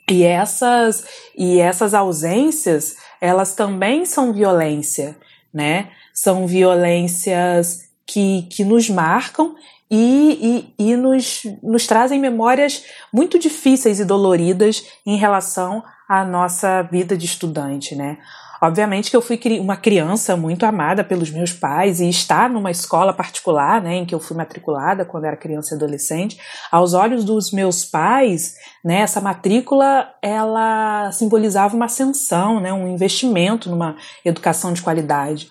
E 0.10 0.24
essas, 0.24 1.05
e 1.38 1.60
essas 1.60 1.93
ausências, 1.93 2.98
elas 3.22 3.53
também 3.53 4.05
são 4.05 4.34
violência, 4.34 5.15
né? 5.53 5.91
São 6.12 6.48
violências 6.48 7.88
que, 8.10 8.48
que 8.50 8.63
nos 8.63 8.89
marcam 8.89 9.56
e, 9.89 10.74
e, 10.78 10.92
e 10.92 10.96
nos, 10.96 11.44
nos 11.62 11.86
trazem 11.86 12.20
memórias 12.20 12.84
muito 13.13 13.38
difíceis 13.38 14.00
e 14.00 14.06
doloridas 14.06 14.84
em 15.06 15.16
relação 15.16 15.84
à 16.08 16.25
nossa 16.25 16.82
vida 16.84 17.16
de 17.16 17.25
estudante, 17.25 17.96
né? 17.96 18.18
Obviamente 18.62 19.10
que 19.10 19.16
eu 19.16 19.22
fui 19.22 19.39
uma 19.62 19.78
criança 19.78 20.36
muito 20.36 20.66
amada 20.66 21.01
pelos 21.01 21.32
meus 21.32 21.54
pais 21.54 22.01
e 22.01 22.10
estar 22.10 22.50
numa 22.50 22.70
escola 22.70 23.13
particular, 23.13 23.82
né, 23.82 23.96
em 23.96 24.06
que 24.06 24.13
eu 24.13 24.20
fui 24.20 24.36
matriculada 24.36 25.06
quando 25.06 25.24
era 25.24 25.38
criança 25.38 25.74
e 25.74 25.78
adolescente, 25.78 26.38
aos 26.70 26.94
olhos 26.94 27.24
dos 27.24 27.54
meus 27.54 27.86
pais, 27.86 28.56
né, 28.84 29.00
essa 29.00 29.22
matrícula 29.22 30.10
ela 30.22 31.10
simbolizava 31.13 31.74
uma 31.74 31.86
ascensão, 31.86 32.60
né, 32.60 32.74
um 32.74 32.89
investimento 32.89 33.70
numa 33.70 33.96
educação 34.25 34.74
de 34.74 34.82
qualidade. 34.82 35.48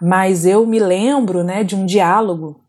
Mas 0.00 0.46
eu 0.46 0.66
me 0.66 0.78
lembro, 0.78 1.42
né, 1.42 1.64
de 1.64 1.74
um 1.74 1.86
diálogo 1.86 2.60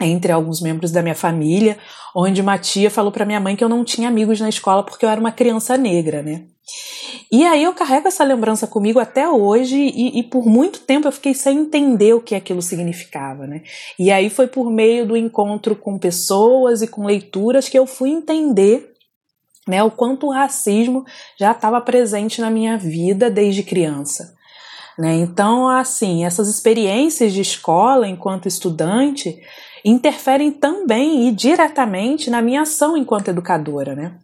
entre 0.00 0.30
alguns 0.30 0.60
membros 0.60 0.92
da 0.92 1.02
minha 1.02 1.14
família, 1.14 1.78
onde 2.14 2.40
uma 2.40 2.58
tia 2.58 2.90
falou 2.90 3.10
para 3.10 3.24
minha 3.24 3.40
mãe 3.40 3.56
que 3.56 3.64
eu 3.64 3.68
não 3.68 3.84
tinha 3.84 4.08
amigos 4.08 4.40
na 4.40 4.48
escola 4.48 4.82
porque 4.82 5.04
eu 5.04 5.08
era 5.08 5.20
uma 5.20 5.32
criança 5.32 5.76
negra, 5.76 6.22
né? 6.22 6.44
E 7.30 7.44
aí 7.44 7.62
eu 7.62 7.72
carrego 7.72 8.08
essa 8.08 8.24
lembrança 8.24 8.66
comigo 8.66 8.98
até 8.98 9.28
hoje 9.28 9.76
e, 9.76 10.18
e, 10.18 10.22
por 10.22 10.46
muito 10.46 10.80
tempo 10.80 11.06
eu 11.08 11.12
fiquei 11.12 11.32
sem 11.32 11.58
entender 11.58 12.12
o 12.12 12.20
que 12.20 12.34
aquilo 12.34 12.60
significava, 12.60 13.46
né? 13.46 13.62
E 13.98 14.10
aí 14.10 14.28
foi 14.28 14.46
por 14.46 14.70
meio 14.70 15.06
do 15.06 15.16
encontro 15.16 15.74
com 15.76 15.98
pessoas 15.98 16.82
e 16.82 16.88
com 16.88 17.06
leituras 17.06 17.68
que 17.68 17.78
eu 17.78 17.86
fui 17.86 18.10
entender 18.10 18.92
né, 19.66 19.82
o 19.82 19.90
quanto 19.90 20.26
o 20.26 20.32
racismo 20.32 21.04
já 21.38 21.50
estava 21.50 21.80
presente 21.80 22.40
na 22.40 22.50
minha 22.50 22.76
vida 22.78 23.28
desde 23.28 23.64
criança. 23.64 24.35
Né? 24.98 25.16
Então, 25.16 25.68
assim, 25.68 26.24
essas 26.24 26.48
experiências 26.48 27.32
de 27.32 27.40
escola 27.40 28.08
enquanto 28.08 28.48
estudante 28.48 29.38
interferem 29.84 30.50
também 30.50 31.28
e 31.28 31.32
diretamente 31.32 32.30
na 32.30 32.42
minha 32.42 32.62
ação 32.62 32.96
enquanto 32.96 33.28
educadora, 33.28 33.94
né? 33.94 34.14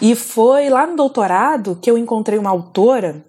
E 0.00 0.14
foi 0.14 0.68
lá 0.68 0.86
no 0.86 0.96
doutorado 0.96 1.78
que 1.80 1.90
eu 1.90 1.98
encontrei 1.98 2.38
uma 2.38 2.50
autora 2.50 3.24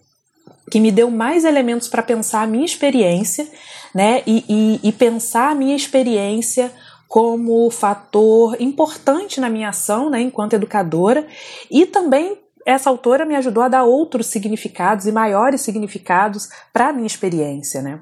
que 0.71 0.79
me 0.79 0.91
deu 0.91 1.09
mais 1.09 1.45
elementos 1.45 1.87
para 1.87 2.03
pensar 2.03 2.41
a 2.41 2.47
minha 2.47 2.65
experiência, 2.65 3.47
né? 3.93 4.23
E, 4.25 4.45
e, 4.47 4.89
e 4.89 4.91
pensar 4.91 5.51
a 5.51 5.55
minha 5.55 5.75
experiência 5.75 6.71
como 7.07 7.69
fator 7.69 8.61
importante 8.61 9.39
na 9.39 9.49
minha 9.49 9.69
ação, 9.69 10.09
né, 10.09 10.19
enquanto 10.19 10.53
educadora, 10.53 11.25
e 11.71 11.85
também 11.85 12.37
essa 12.67 12.89
autora 12.89 13.25
me 13.25 13.33
ajudou 13.33 13.63
a 13.63 13.69
dar 13.69 13.85
outros 13.85 14.27
significados 14.27 15.05
e 15.05 15.11
maiores 15.11 15.61
significados 15.61 16.49
para 16.73 16.89
a 16.89 16.93
minha 16.93 17.07
experiência, 17.07 17.81
né? 17.81 18.01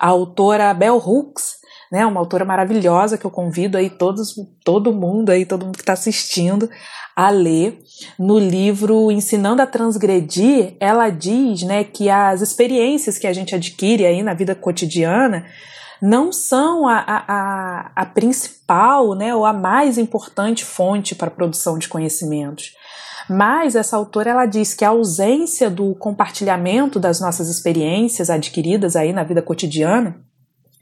A 0.00 0.06
autora 0.06 0.72
Bell 0.72 0.96
Hooks, 0.96 1.56
né, 1.92 2.06
uma 2.06 2.18
autora 2.18 2.42
maravilhosa 2.42 3.18
que 3.18 3.26
eu 3.26 3.30
convido 3.30 3.76
aí 3.76 3.90
todos, 3.90 4.34
todo 4.64 4.90
mundo 4.90 5.28
aí, 5.28 5.44
todo 5.44 5.66
mundo 5.66 5.76
que 5.76 5.82
está 5.82 5.92
assistindo 5.92 6.70
a 7.14 7.28
ler. 7.28 7.78
No 8.18 8.38
livro 8.38 9.12
Ensinando 9.12 9.60
a 9.60 9.66
Transgredir, 9.66 10.76
ela 10.80 11.10
diz, 11.10 11.62
né, 11.62 11.84
que 11.84 12.08
as 12.08 12.40
experiências 12.40 13.18
que 13.18 13.26
a 13.26 13.34
gente 13.34 13.54
adquire 13.54 14.06
aí 14.06 14.22
na 14.22 14.32
vida 14.32 14.54
cotidiana 14.54 15.44
não 16.00 16.32
são 16.32 16.88
a, 16.88 17.04
a, 17.06 17.90
a 17.94 18.06
principal, 18.06 19.14
né, 19.14 19.34
ou 19.34 19.44
a 19.44 19.52
mais 19.52 19.98
importante 19.98 20.64
fonte 20.64 21.14
para 21.14 21.28
a 21.28 21.30
produção 21.30 21.78
de 21.78 21.86
conhecimentos. 21.86 22.74
Mas 23.28 23.74
essa 23.74 23.96
autora 23.96 24.30
ela 24.30 24.46
diz 24.46 24.72
que 24.74 24.84
a 24.84 24.90
ausência 24.90 25.68
do 25.68 25.94
compartilhamento 25.94 27.00
das 27.00 27.20
nossas 27.20 27.48
experiências 27.48 28.30
adquiridas 28.30 28.94
aí 28.94 29.12
na 29.12 29.24
vida 29.24 29.42
cotidiana 29.42 30.20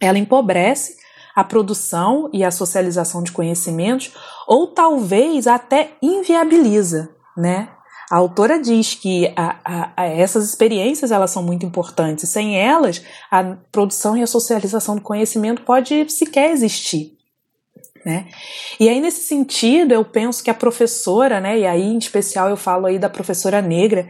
ela 0.01 0.19
empobrece 0.19 0.97
a 1.35 1.43
produção 1.43 2.31
e 2.33 2.45
a 2.45 2.51
socialização 2.51 3.23
de 3.23 3.33
conhecimentos, 3.33 4.13
ou 4.47 4.69
talvez 4.69 5.47
até 5.47 5.93
inviabiliza, 6.01 7.11
né? 7.37 7.71
A 8.11 8.19
autora 8.19 8.61
diz 8.61 8.95
que 8.95 9.33
a, 9.35 9.57
a, 9.65 9.93
a 9.97 10.05
essas 10.07 10.45
experiências 10.45 11.11
elas 11.11 11.31
são 11.31 11.43
muito 11.43 11.65
importantes. 11.65 12.29
Sem 12.29 12.57
elas, 12.57 13.03
a 13.31 13.57
produção 13.73 14.17
e 14.17 14.23
a 14.23 14.27
socialização 14.27 14.95
do 14.97 15.01
conhecimento 15.01 15.63
pode 15.63 16.09
sequer 16.13 16.51
existir. 16.51 17.14
Né? 18.05 18.27
E 18.79 18.87
aí, 18.87 19.01
nesse 19.01 19.27
sentido, 19.27 19.93
eu 19.93 20.05
penso 20.05 20.45
que 20.45 20.51
a 20.51 20.55
professora, 20.55 21.41
né, 21.41 21.61
e 21.61 21.67
aí 21.67 21.83
em 21.83 21.97
especial 21.97 22.51
eu 22.51 22.57
falo 22.57 22.85
aí 22.85 22.99
da 22.99 23.09
professora 23.09 23.63
negra, 23.63 24.07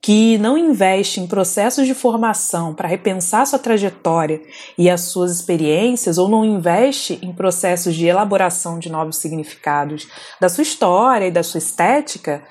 que 0.00 0.38
não 0.38 0.56
investe 0.56 1.20
em 1.20 1.26
processos 1.26 1.86
de 1.86 1.94
formação 1.94 2.74
para 2.74 2.88
repensar 2.88 3.46
sua 3.46 3.58
trajetória 3.58 4.40
e 4.78 4.88
as 4.88 5.02
suas 5.02 5.30
experiências, 5.30 6.16
ou 6.16 6.28
não 6.28 6.44
investe 6.44 7.18
em 7.22 7.32
processos 7.32 7.94
de 7.94 8.06
elaboração 8.06 8.78
de 8.78 8.90
novos 8.90 9.18
significados 9.18 10.08
da 10.40 10.48
sua 10.48 10.62
história 10.62 11.26
e 11.26 11.30
da 11.30 11.42
sua 11.42 11.58
estética, 11.58 12.42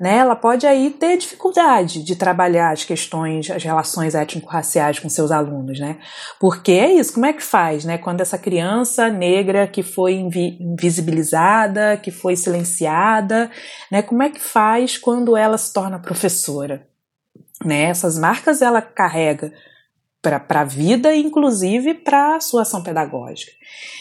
né, 0.00 0.16
ela 0.16 0.34
pode 0.34 0.66
aí 0.66 0.90
ter 0.90 1.18
dificuldade 1.18 2.02
de 2.02 2.16
trabalhar 2.16 2.70
as 2.70 2.84
questões, 2.84 3.50
as 3.50 3.62
relações 3.62 4.14
étnico-raciais 4.14 4.98
com 4.98 5.10
seus 5.10 5.30
alunos, 5.30 5.78
né? 5.78 5.98
Porque 6.40 6.72
é 6.72 6.94
isso, 6.94 7.12
como 7.12 7.26
é 7.26 7.34
que 7.34 7.42
faz, 7.42 7.84
né? 7.84 7.98
Quando 7.98 8.22
essa 8.22 8.38
criança 8.38 9.10
negra 9.10 9.66
que 9.66 9.82
foi 9.82 10.14
invisibilizada, 10.14 11.98
que 11.98 12.10
foi 12.10 12.34
silenciada, 12.34 13.50
né? 13.92 14.00
Como 14.00 14.22
é 14.22 14.30
que 14.30 14.40
faz 14.40 14.96
quando 14.96 15.36
ela 15.36 15.58
se 15.58 15.70
torna 15.70 15.98
professora? 15.98 16.88
Né? 17.62 17.82
Essas 17.82 18.18
marcas 18.18 18.62
ela 18.62 18.80
carrega 18.80 19.52
para 20.22 20.60
a 20.60 20.64
vida, 20.64 21.14
inclusive 21.14 21.94
para 21.94 22.36
a 22.36 22.40
sua 22.40 22.62
ação 22.62 22.82
pedagógica. 22.82 23.52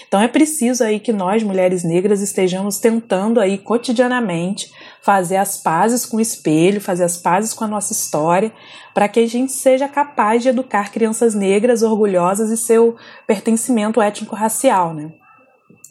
Então 0.07 0.21
é 0.21 0.27
preciso 0.27 0.83
aí 0.83 0.99
que 0.99 1.13
nós, 1.13 1.43
mulheres 1.43 1.83
negras, 1.83 2.21
estejamos 2.21 2.79
tentando 2.79 3.39
aí 3.39 3.57
cotidianamente 3.57 4.69
fazer 5.01 5.37
as 5.37 5.57
pazes 5.57 6.05
com 6.05 6.17
o 6.17 6.21
espelho, 6.21 6.81
fazer 6.81 7.03
as 7.03 7.17
pazes 7.17 7.53
com 7.53 7.63
a 7.63 7.67
nossa 7.67 7.93
história, 7.93 8.51
para 8.93 9.07
que 9.07 9.19
a 9.19 9.27
gente 9.27 9.51
seja 9.51 9.87
capaz 9.87 10.43
de 10.43 10.49
educar 10.49 10.91
crianças 10.91 11.33
negras 11.33 11.81
orgulhosas 11.81 12.49
e 12.49 12.57
seu 12.57 12.95
pertencimento 13.25 14.01
étnico-racial, 14.01 14.93
né? 14.93 15.11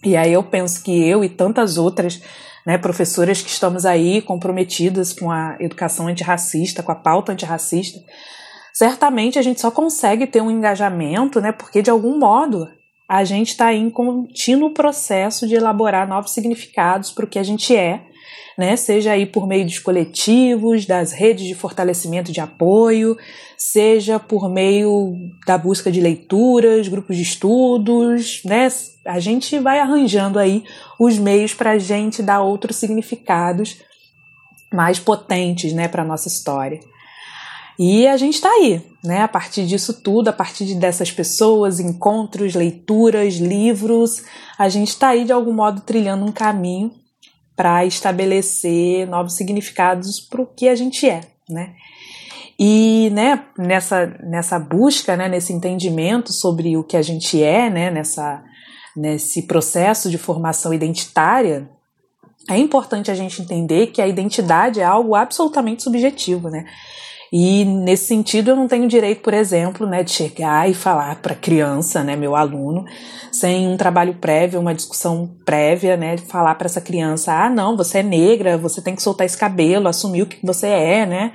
E 0.04 0.16
aí 0.16 0.32
eu 0.32 0.42
penso 0.42 0.82
que 0.82 1.08
eu 1.08 1.24
e 1.24 1.28
tantas 1.28 1.76
outras 1.76 2.22
né, 2.64 2.78
professoras 2.78 3.42
que 3.42 3.48
estamos 3.48 3.84
aí 3.84 4.20
comprometidas 4.22 5.12
com 5.12 5.30
a 5.30 5.56
educação 5.58 6.06
antirracista, 6.06 6.82
com 6.82 6.92
a 6.92 6.94
pauta 6.94 7.32
antirracista, 7.32 7.98
certamente 8.72 9.38
a 9.38 9.42
gente 9.42 9.60
só 9.60 9.70
consegue 9.70 10.26
ter 10.26 10.40
um 10.40 10.50
engajamento, 10.50 11.40
né, 11.40 11.50
porque 11.50 11.82
de 11.82 11.90
algum 11.90 12.18
modo 12.18 12.68
a 13.08 13.24
gente 13.24 13.48
está 13.48 13.72
em 13.72 13.88
contínuo 13.88 14.70
processo 14.70 15.48
de 15.48 15.54
elaborar 15.54 16.06
novos 16.06 16.32
significados 16.32 17.10
para 17.10 17.24
o 17.24 17.28
que 17.28 17.38
a 17.38 17.42
gente 17.42 17.74
é, 17.74 18.02
né? 18.56 18.74
Seja 18.74 19.12
aí 19.12 19.24
por 19.24 19.46
meio 19.46 19.64
dos 19.64 19.78
coletivos, 19.78 20.84
das 20.84 21.12
redes 21.12 21.46
de 21.46 21.54
fortalecimento 21.54 22.32
de 22.32 22.40
apoio, 22.40 23.16
seja 23.56 24.18
por 24.18 24.50
meio 24.50 25.14
da 25.46 25.56
busca 25.56 25.92
de 25.92 26.00
leituras, 26.00 26.88
grupos 26.88 27.16
de 27.16 27.22
estudos, 27.22 28.42
né? 28.44 28.68
A 29.06 29.20
gente 29.20 29.58
vai 29.58 29.78
arranjando 29.78 30.38
aí 30.38 30.64
os 30.98 31.18
meios 31.18 31.54
para 31.54 31.72
a 31.72 31.78
gente 31.78 32.22
dar 32.22 32.40
outros 32.40 32.76
significados 32.76 33.76
mais 34.72 34.98
potentes, 34.98 35.72
né, 35.72 35.88
para 35.88 36.04
nossa 36.04 36.28
história. 36.28 36.80
E 37.78 38.08
a 38.08 38.16
gente 38.16 38.34
está 38.34 38.50
aí, 38.50 38.82
né? 39.04 39.22
A 39.22 39.28
partir 39.28 39.64
disso 39.64 40.02
tudo, 40.02 40.28
a 40.28 40.32
partir 40.32 40.74
dessas 40.74 41.12
pessoas, 41.12 41.78
encontros, 41.78 42.56
leituras, 42.56 43.36
livros, 43.36 44.24
a 44.58 44.68
gente 44.68 44.88
está 44.88 45.10
aí 45.10 45.24
de 45.24 45.32
algum 45.32 45.52
modo 45.52 45.80
trilhando 45.82 46.24
um 46.24 46.32
caminho 46.32 46.92
para 47.58 47.84
estabelecer 47.84 49.04
novos 49.08 49.34
significados 49.34 50.20
para 50.20 50.40
o 50.40 50.46
que 50.46 50.68
a 50.68 50.76
gente 50.76 51.10
é, 51.10 51.22
né? 51.50 51.74
E 52.56 53.10
né, 53.10 53.46
nessa, 53.58 54.06
nessa 54.22 54.60
busca, 54.60 55.16
né, 55.16 55.28
nesse 55.28 55.52
entendimento 55.52 56.32
sobre 56.32 56.76
o 56.76 56.84
que 56.84 56.96
a 56.96 57.02
gente 57.02 57.42
é, 57.42 57.68
né, 57.68 57.90
nessa, 57.90 58.44
nesse 58.96 59.42
processo 59.42 60.08
de 60.08 60.16
formação 60.16 60.72
identitária, 60.72 61.68
é 62.48 62.56
importante 62.56 63.10
a 63.10 63.14
gente 63.14 63.42
entender 63.42 63.88
que 63.88 64.00
a 64.00 64.06
identidade 64.06 64.78
é 64.78 64.84
algo 64.84 65.16
absolutamente 65.16 65.82
subjetivo, 65.82 66.48
né? 66.48 66.64
E 67.32 67.64
nesse 67.64 68.06
sentido 68.06 68.50
eu 68.50 68.56
não 68.56 68.66
tenho 68.66 68.88
direito, 68.88 69.20
por 69.20 69.34
exemplo, 69.34 69.86
né, 69.86 70.02
de 70.02 70.10
chegar 70.10 70.68
e 70.68 70.74
falar 70.74 71.16
para 71.16 71.34
criança, 71.34 72.02
né, 72.02 72.16
meu 72.16 72.34
aluno, 72.34 72.84
sem 73.30 73.68
um 73.68 73.76
trabalho 73.76 74.14
prévio, 74.14 74.60
uma 74.60 74.74
discussão 74.74 75.30
prévia, 75.44 75.96
né, 75.96 76.16
de 76.16 76.22
falar 76.22 76.54
para 76.54 76.66
essa 76.66 76.80
criança, 76.80 77.32
ah, 77.32 77.50
não, 77.50 77.76
você 77.76 77.98
é 77.98 78.02
negra, 78.02 78.56
você 78.56 78.80
tem 78.80 78.94
que 78.94 79.02
soltar 79.02 79.26
esse 79.26 79.36
cabelo, 79.36 79.88
assumir 79.88 80.22
o 80.22 80.26
que 80.26 80.38
você 80.44 80.68
é, 80.68 81.04
né? 81.04 81.32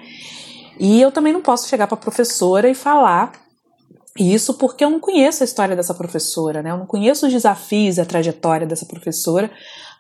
E 0.79 0.99
eu 0.99 1.11
também 1.11 1.31
não 1.31 1.41
posso 1.41 1.69
chegar 1.69 1.85
para 1.85 1.95
a 1.95 2.01
professora 2.01 2.67
e 2.67 2.73
falar 2.73 3.31
isso 4.17 4.55
porque 4.55 4.83
eu 4.83 4.89
não 4.89 4.99
conheço 4.99 5.43
a 5.43 5.45
história 5.45 5.75
dessa 5.75 5.93
professora, 5.93 6.61
né? 6.61 6.71
Eu 6.71 6.77
não 6.77 6.85
conheço 6.85 7.25
os 7.25 7.31
desafios 7.31 7.97
e 7.97 8.01
a 8.01 8.05
trajetória 8.05 8.65
dessa 8.65 8.85
professora 8.85 9.51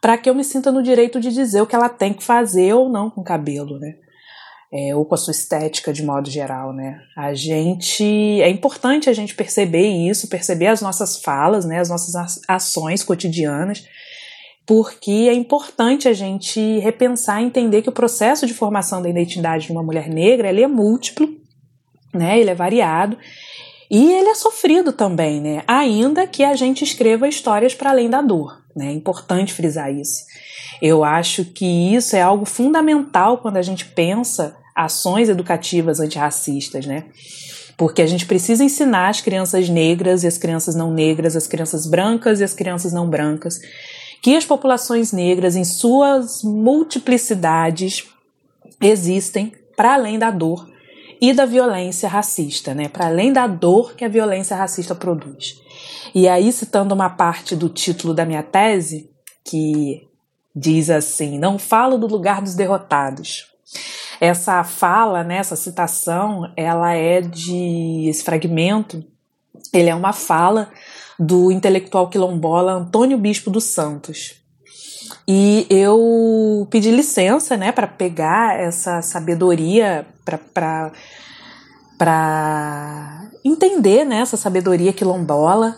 para 0.01 0.17
que 0.17 0.29
eu 0.29 0.35
me 0.35 0.43
sinta 0.43 0.71
no 0.71 0.83
direito 0.83 1.19
de 1.19 1.31
dizer 1.31 1.61
o 1.61 1.67
que 1.67 1.75
ela 1.75 1.89
tem 1.89 2.13
que 2.13 2.23
fazer 2.23 2.73
ou 2.73 2.89
não 2.89 3.09
com 3.09 3.21
o 3.21 3.23
cabelo, 3.23 3.79
né? 3.79 3.95
É, 4.73 4.95
ou 4.95 5.05
com 5.05 5.13
a 5.13 5.17
sua 5.17 5.29
estética 5.29 5.93
de 5.93 6.01
modo 6.01 6.31
geral, 6.31 6.73
né? 6.73 6.99
A 7.15 7.35
gente 7.35 8.03
é 8.41 8.49
importante 8.49 9.07
a 9.07 9.13
gente 9.13 9.35
perceber 9.35 9.87
isso, 9.87 10.27
perceber 10.27 10.65
as 10.65 10.81
nossas 10.81 11.21
falas, 11.21 11.63
né, 11.63 11.79
as 11.79 11.89
nossas 11.89 12.41
ações 12.47 13.03
cotidianas, 13.03 13.85
porque 14.65 15.27
é 15.29 15.33
importante 15.33 16.07
a 16.07 16.13
gente 16.13 16.79
repensar, 16.79 17.43
entender 17.43 17.83
que 17.83 17.89
o 17.89 17.93
processo 17.93 18.47
de 18.47 18.53
formação 18.53 18.99
da 18.99 19.09
identidade 19.09 19.67
de 19.67 19.71
uma 19.71 19.83
mulher 19.83 20.09
negra 20.09 20.49
ele 20.49 20.63
é 20.63 20.67
múltiplo, 20.67 21.29
né? 22.11 22.39
Ele 22.39 22.49
é 22.49 22.55
variado 22.55 23.15
e 23.91 24.11
ele 24.11 24.29
é 24.29 24.35
sofrido 24.35 24.91
também, 24.91 25.39
né? 25.39 25.61
Ainda 25.67 26.25
que 26.25 26.43
a 26.43 26.55
gente 26.55 26.83
escreva 26.83 27.27
histórias 27.27 27.75
para 27.75 27.91
além 27.91 28.09
da 28.09 28.21
dor, 28.21 28.59
né? 28.75 28.87
É 28.87 28.91
importante 28.91 29.53
frisar 29.53 29.93
isso. 29.93 30.23
Eu 30.81 31.03
acho 31.03 31.45
que 31.45 31.93
isso 31.93 32.15
é 32.15 32.23
algo 32.23 32.43
fundamental 32.43 33.37
quando 33.37 33.57
a 33.57 33.61
gente 33.61 33.85
pensa 33.85 34.62
ações 34.75 35.29
educativas 35.29 35.99
antirracistas, 35.99 36.85
né? 36.85 37.05
Porque 37.77 38.01
a 38.01 38.05
gente 38.05 38.25
precisa 38.25 38.63
ensinar 38.63 39.09
as 39.09 39.21
crianças 39.21 39.67
negras 39.69 40.23
e 40.23 40.27
as 40.27 40.37
crianças 40.37 40.75
não 40.75 40.93
negras, 40.93 41.35
as 41.35 41.47
crianças 41.47 41.87
brancas 41.87 42.39
e 42.39 42.43
as 42.43 42.53
crianças 42.53 42.93
não 42.93 43.09
brancas, 43.09 43.59
que 44.21 44.35
as 44.35 44.45
populações 44.45 45.11
negras, 45.11 45.55
em 45.55 45.63
suas 45.63 46.43
multiplicidades, 46.43 48.05
existem 48.81 49.51
para 49.75 49.95
além 49.95 50.19
da 50.19 50.31
dor 50.31 50.69
e 51.19 51.33
da 51.33 51.45
violência 51.45 52.07
racista, 52.07 52.73
né? 52.73 52.87
Para 52.87 53.07
além 53.07 53.33
da 53.33 53.47
dor 53.47 53.95
que 53.95 54.05
a 54.05 54.09
violência 54.09 54.55
racista 54.55 54.93
produz. 54.93 55.61
E 56.13 56.27
aí, 56.27 56.51
citando 56.51 56.93
uma 56.93 57.09
parte 57.09 57.55
do 57.55 57.69
título 57.69 58.13
da 58.13 58.25
minha 58.25 58.43
tese, 58.43 59.09
que 59.43 60.07
diz 60.55 60.89
assim: 60.89 61.39
Não 61.39 61.57
falo 61.57 61.97
do 61.97 62.07
lugar 62.07 62.41
dos 62.41 62.55
derrotados, 62.55 63.47
essa 64.23 64.63
fala, 64.63 65.21
né, 65.21 65.35
essa 65.35 65.57
citação, 65.57 66.49
ela 66.55 66.93
é 66.93 67.19
de 67.19 68.05
esse 68.07 68.23
fragmento, 68.23 69.03
ele 69.73 69.89
é 69.89 69.95
uma 69.95 70.13
fala 70.13 70.71
do 71.19 71.51
intelectual 71.51 72.09
quilombola 72.09 72.71
Antônio 72.71 73.17
Bispo 73.17 73.51
dos 73.51 73.65
Santos. 73.65 74.35
E 75.27 75.67
eu 75.69 76.65
pedi 76.71 76.89
licença, 76.89 77.57
né, 77.57 77.73
para 77.73 77.85
pegar 77.85 78.57
essa 78.57 79.01
sabedoria 79.01 80.07
para 80.23 80.39
para 81.97 83.29
entender 83.43 84.05
né, 84.05 84.21
essa 84.21 84.37
sabedoria 84.37 84.93
quilombola, 84.93 85.77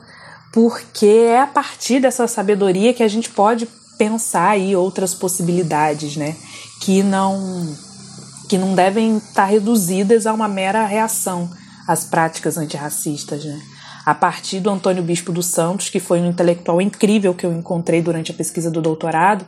porque 0.53 1.07
é 1.07 1.41
a 1.41 1.47
partir 1.47 1.99
dessa 1.99 2.27
sabedoria 2.27 2.93
que 2.93 3.01
a 3.01 3.07
gente 3.07 3.31
pode 3.31 3.67
pensar 3.97 4.49
aí 4.49 4.75
outras 4.75 5.15
possibilidades, 5.15 6.15
né, 6.15 6.35
que 6.79 7.01
não 7.01 7.75
que 8.47 8.57
não 8.57 8.75
devem 8.75 9.17
estar 9.17 9.45
reduzidas 9.45 10.25
a 10.25 10.33
uma 10.33 10.47
mera 10.47 10.85
reação 10.85 11.49
às 11.87 12.03
práticas 12.03 12.57
antirracistas, 12.57 13.43
né? 13.45 13.61
A 14.05 14.13
partir 14.13 14.59
do 14.59 14.69
Antônio 14.69 15.01
Bispo 15.01 15.31
dos 15.31 15.47
Santos, 15.47 15.89
que 15.89 15.99
foi 15.99 16.19
um 16.19 16.29
intelectual 16.29 16.79
incrível 16.79 17.33
que 17.33 17.45
eu 17.45 17.51
encontrei 17.51 18.01
durante 18.01 18.31
a 18.31 18.35
pesquisa 18.35 18.69
do 18.69 18.81
doutorado, 18.81 19.45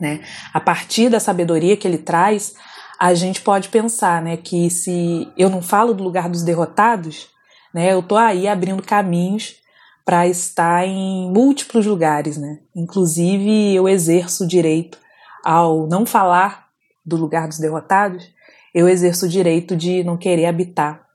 né? 0.00 0.20
A 0.52 0.60
partir 0.60 1.08
da 1.08 1.20
sabedoria 1.20 1.76
que 1.76 1.86
ele 1.86 1.98
traz, 1.98 2.54
a 2.98 3.14
gente 3.14 3.40
pode 3.40 3.68
pensar, 3.68 4.22
né, 4.22 4.36
que 4.36 4.70
se 4.70 5.28
eu 5.36 5.50
não 5.50 5.60
falo 5.60 5.94
do 5.94 6.02
lugar 6.02 6.28
dos 6.28 6.42
derrotados, 6.42 7.28
né, 7.74 7.92
eu 7.92 8.02
tô 8.02 8.16
aí 8.16 8.46
abrindo 8.46 8.82
caminhos 8.82 9.56
para 10.04 10.28
estar 10.28 10.86
em 10.86 11.30
múltiplos 11.32 11.86
lugares, 11.86 12.36
né? 12.36 12.58
Inclusive 12.76 13.74
eu 13.74 13.88
exerço 13.88 14.44
o 14.44 14.46
direito 14.46 14.98
ao 15.42 15.86
não 15.86 16.04
falar 16.04 16.63
do 17.04 17.16
lugar 17.16 17.48
dos 17.48 17.58
derrotados, 17.58 18.32
eu 18.74 18.88
exerço 18.88 19.26
o 19.26 19.28
direito 19.28 19.76
de 19.76 20.02
não 20.02 20.16
querer 20.16 20.46
habitar 20.46 21.06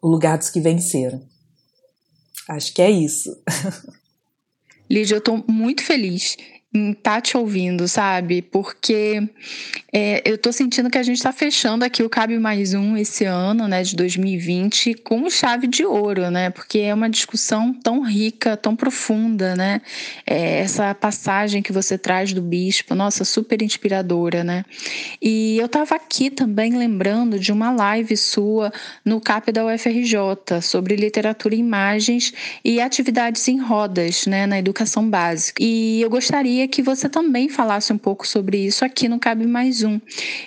o 0.00 0.08
lugar 0.08 0.38
dos 0.38 0.50
que 0.50 0.60
venceram. 0.60 1.22
Acho 2.48 2.72
que 2.72 2.80
é 2.80 2.90
isso. 2.90 3.30
Lídia, 4.88 5.16
eu 5.16 5.18
estou 5.18 5.44
muito 5.46 5.82
feliz 5.82 6.36
tá 7.02 7.18
te 7.20 7.36
ouvindo, 7.36 7.88
sabe? 7.88 8.42
Porque 8.42 9.26
é, 9.92 10.22
eu 10.24 10.36
tô 10.36 10.52
sentindo 10.52 10.90
que 10.90 10.98
a 10.98 11.02
gente 11.02 11.16
está 11.16 11.32
fechando 11.32 11.82
aqui 11.82 12.02
o 12.02 12.10
Cabe 12.10 12.38
Mais 12.38 12.74
Um 12.74 12.94
esse 12.96 13.24
ano, 13.24 13.66
né, 13.66 13.82
de 13.82 13.96
2020, 13.96 14.94
com 14.94 15.30
chave 15.30 15.66
de 15.66 15.84
ouro, 15.84 16.30
né? 16.30 16.50
Porque 16.50 16.80
é 16.80 16.92
uma 16.92 17.08
discussão 17.08 17.72
tão 17.72 18.02
rica, 18.02 18.54
tão 18.56 18.76
profunda, 18.76 19.56
né? 19.56 19.80
É, 20.26 20.58
essa 20.58 20.94
passagem 20.94 21.62
que 21.62 21.72
você 21.72 21.96
traz 21.96 22.34
do 22.34 22.42
bispo, 22.42 22.94
nossa, 22.94 23.24
super 23.24 23.62
inspiradora, 23.62 24.44
né? 24.44 24.64
E 25.22 25.56
eu 25.58 25.66
estava 25.66 25.94
aqui 25.94 26.30
também 26.30 26.76
lembrando 26.76 27.38
de 27.38 27.50
uma 27.50 27.70
live 27.70 28.14
sua 28.16 28.70
no 29.02 29.20
CAP 29.20 29.52
da 29.52 29.64
UFRJ 29.64 30.60
sobre 30.60 30.96
literatura 30.96 31.54
imagens 31.54 32.32
e 32.62 32.78
atividades 32.78 33.48
em 33.48 33.58
rodas, 33.58 34.26
né, 34.26 34.46
na 34.46 34.58
educação 34.58 35.08
básica. 35.08 35.62
E 35.62 36.00
eu 36.02 36.10
gostaria 36.10 36.57
gostaria 36.58 36.68
que 36.68 36.82
você 36.82 37.08
também 37.08 37.48
falasse 37.48 37.92
um 37.92 37.98
pouco 37.98 38.26
sobre 38.26 38.58
isso 38.58 38.84
aqui 38.84 39.08
no 39.08 39.18
Cabe 39.18 39.46
Mais 39.46 39.84
Um. 39.84 40.00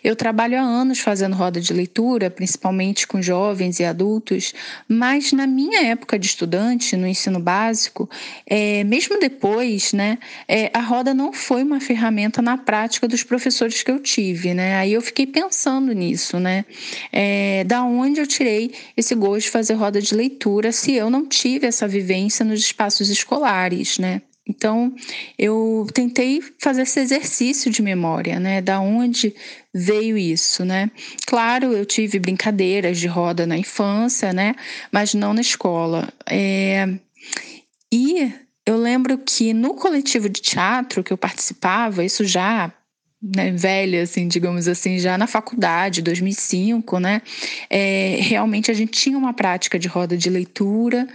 Eu 0.03 0.15
trabalho 0.15 0.57
há 0.57 0.61
anos 0.61 0.99
fazendo 0.99 1.35
roda 1.35 1.61
de 1.61 1.71
leitura, 1.71 2.29
principalmente 2.29 3.07
com 3.07 3.21
jovens 3.21 3.79
e 3.79 3.85
adultos, 3.85 4.53
mas 4.87 5.31
na 5.31 5.47
minha 5.47 5.83
época 5.83 6.19
de 6.19 6.25
estudante, 6.25 6.97
no 6.97 7.07
ensino 7.07 7.39
básico, 7.39 8.09
é, 8.45 8.83
mesmo 8.83 9.19
depois, 9.19 9.93
né, 9.93 10.17
é, 10.47 10.69
a 10.73 10.81
roda 10.81 11.13
não 11.13 11.31
foi 11.31 11.63
uma 11.63 11.79
ferramenta 11.79 12.41
na 12.41 12.57
prática 12.57 13.07
dos 13.07 13.23
professores 13.23 13.81
que 13.81 13.91
eu 13.91 13.99
tive, 13.99 14.53
né? 14.53 14.75
Aí 14.77 14.93
eu 14.93 15.01
fiquei 15.01 15.25
pensando 15.25 15.93
nisso, 15.93 16.39
né? 16.39 16.65
É, 17.11 17.63
da 17.63 17.83
onde 17.83 18.19
eu 18.19 18.27
tirei 18.27 18.73
esse 18.97 19.15
gosto 19.15 19.45
de 19.45 19.51
fazer 19.51 19.75
roda 19.75 20.01
de 20.01 20.13
leitura 20.13 20.71
se 20.71 20.93
eu 20.93 21.09
não 21.09 21.25
tive 21.25 21.67
essa 21.67 21.87
vivência 21.87 22.43
nos 22.43 22.59
espaços 22.59 23.09
escolares, 23.09 23.97
né? 23.97 24.21
Então, 24.51 24.93
eu 25.39 25.87
tentei 25.93 26.41
fazer 26.59 26.81
esse 26.81 26.99
exercício 26.99 27.71
de 27.71 27.81
memória, 27.81 28.37
né? 28.37 28.61
Da 28.61 28.81
onde 28.81 29.33
veio 29.73 30.17
isso, 30.17 30.65
né? 30.65 30.91
Claro, 31.25 31.71
eu 31.71 31.85
tive 31.85 32.19
brincadeiras 32.19 32.99
de 32.99 33.07
roda 33.07 33.47
na 33.47 33.57
infância, 33.57 34.33
né? 34.33 34.53
Mas 34.91 35.13
não 35.13 35.33
na 35.33 35.39
escola. 35.39 36.11
É... 36.29 36.85
E 37.89 38.33
eu 38.65 38.77
lembro 38.77 39.17
que 39.17 39.53
no 39.53 39.73
coletivo 39.73 40.27
de 40.27 40.41
teatro 40.41 41.01
que 41.01 41.13
eu 41.13 41.17
participava, 41.17 42.03
isso 42.03 42.25
já 42.25 42.73
né, 43.21 43.51
velha, 43.51 44.01
assim, 44.01 44.27
digamos 44.27 44.67
assim, 44.67 44.97
já 44.97 45.15
na 45.15 45.27
faculdade, 45.27 46.01
2005, 46.01 46.99
né, 46.99 47.21
é, 47.69 48.17
realmente 48.19 48.71
a 48.71 48.73
gente 48.73 48.91
tinha 48.93 49.15
uma 49.15 49.31
prática 49.31 49.77
de 49.77 49.87
roda 49.87 50.17
de 50.17 50.29
leitura 50.29 51.07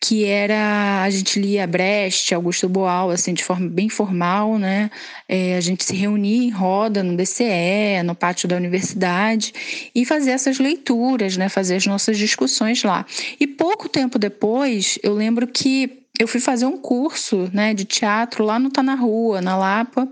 que 0.00 0.24
era 0.24 1.02
a 1.02 1.10
gente 1.10 1.40
lia 1.40 1.66
Brecht, 1.66 2.32
Augusto 2.32 2.68
Boal, 2.68 3.10
assim, 3.10 3.34
de 3.34 3.42
forma 3.42 3.68
bem 3.68 3.88
formal, 3.88 4.56
né, 4.56 4.88
é, 5.28 5.56
a 5.56 5.60
gente 5.60 5.82
se 5.82 5.96
reunia 5.96 6.44
em 6.44 6.50
roda 6.50 7.02
no 7.02 7.16
DCE, 7.16 8.04
no 8.04 8.14
pátio 8.14 8.48
da 8.48 8.54
universidade 8.54 9.52
e 9.92 10.04
fazia 10.04 10.34
essas 10.34 10.60
leituras, 10.60 11.36
né, 11.36 11.48
fazer 11.48 11.74
as 11.74 11.86
nossas 11.86 12.16
discussões 12.16 12.84
lá. 12.84 13.04
E 13.40 13.48
pouco 13.48 13.88
tempo 13.88 14.16
depois, 14.16 14.96
eu 15.02 15.12
lembro 15.12 15.44
que 15.48 16.04
eu 16.20 16.28
fui 16.28 16.40
fazer 16.40 16.66
um 16.66 16.78
curso, 16.78 17.50
né, 17.52 17.74
de 17.74 17.84
teatro 17.84 18.44
lá 18.44 18.60
no 18.60 18.70
Tá 18.70 18.82
na 18.82 18.94
Rua, 18.94 19.40
na 19.40 19.56
Lapa, 19.56 20.08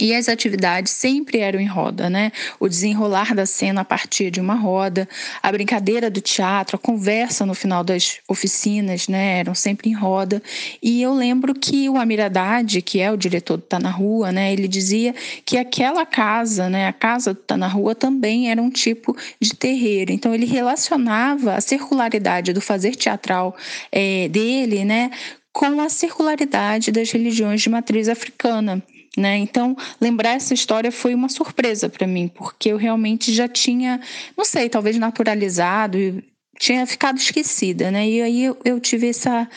E 0.00 0.14
as 0.14 0.28
atividades 0.28 0.92
sempre 0.92 1.38
eram 1.38 1.58
em 1.58 1.66
roda, 1.66 2.08
né? 2.08 2.30
O 2.60 2.68
desenrolar 2.68 3.34
da 3.34 3.44
cena 3.44 3.80
a 3.80 3.84
partir 3.84 4.30
de 4.30 4.40
uma 4.40 4.54
roda, 4.54 5.08
a 5.42 5.50
brincadeira 5.50 6.08
do 6.08 6.20
teatro, 6.20 6.76
a 6.76 6.78
conversa 6.78 7.44
no 7.44 7.52
final 7.52 7.82
das 7.82 8.20
oficinas, 8.28 9.08
né? 9.08 9.40
Eram 9.40 9.56
sempre 9.56 9.90
em 9.90 9.92
roda. 9.92 10.40
E 10.80 11.02
eu 11.02 11.12
lembro 11.12 11.52
que 11.52 11.88
o 11.88 11.96
Amiradade, 11.96 12.80
que 12.80 13.00
é 13.00 13.10
o 13.10 13.16
diretor 13.16 13.56
do 13.56 13.64
Tá 13.64 13.80
na 13.80 13.90
Rua, 13.90 14.30
né? 14.30 14.52
Ele 14.52 14.68
dizia 14.68 15.12
que 15.44 15.56
aquela 15.56 16.06
casa, 16.06 16.68
né? 16.68 16.86
A 16.86 16.92
casa 16.92 17.34
do 17.34 17.40
Tá 17.40 17.56
na 17.56 17.66
Rua 17.66 17.94
também 17.94 18.50
era 18.52 18.62
um 18.62 18.70
tipo 18.70 19.16
de 19.40 19.50
terreiro. 19.56 20.12
Então 20.12 20.32
ele 20.32 20.46
relacionava 20.46 21.54
a 21.54 21.60
circularidade 21.60 22.52
do 22.52 22.60
fazer 22.60 22.94
teatral 22.94 23.56
é, 23.90 24.28
dele, 24.28 24.84
né? 24.84 25.10
Com 25.52 25.80
a 25.80 25.88
circularidade 25.88 26.92
das 26.92 27.10
religiões 27.10 27.60
de 27.60 27.68
matriz 27.68 28.08
africana. 28.08 28.80
Né? 29.18 29.36
Então, 29.38 29.76
lembrar 30.00 30.34
essa 30.34 30.54
história 30.54 30.92
foi 30.92 31.12
uma 31.12 31.28
surpresa 31.28 31.88
para 31.88 32.06
mim, 32.06 32.28
porque 32.28 32.68
eu 32.68 32.76
realmente 32.76 33.32
já 33.32 33.48
tinha, 33.48 34.00
não 34.36 34.44
sei, 34.44 34.68
talvez 34.68 34.96
naturalizado, 34.96 36.22
tinha 36.56 36.86
ficado 36.86 37.18
esquecida, 37.18 37.90
né? 37.90 38.08
E 38.08 38.22
aí 38.22 38.44
eu, 38.44 38.56
eu 38.64 38.78
tive 38.78 39.08
essa 39.08 39.48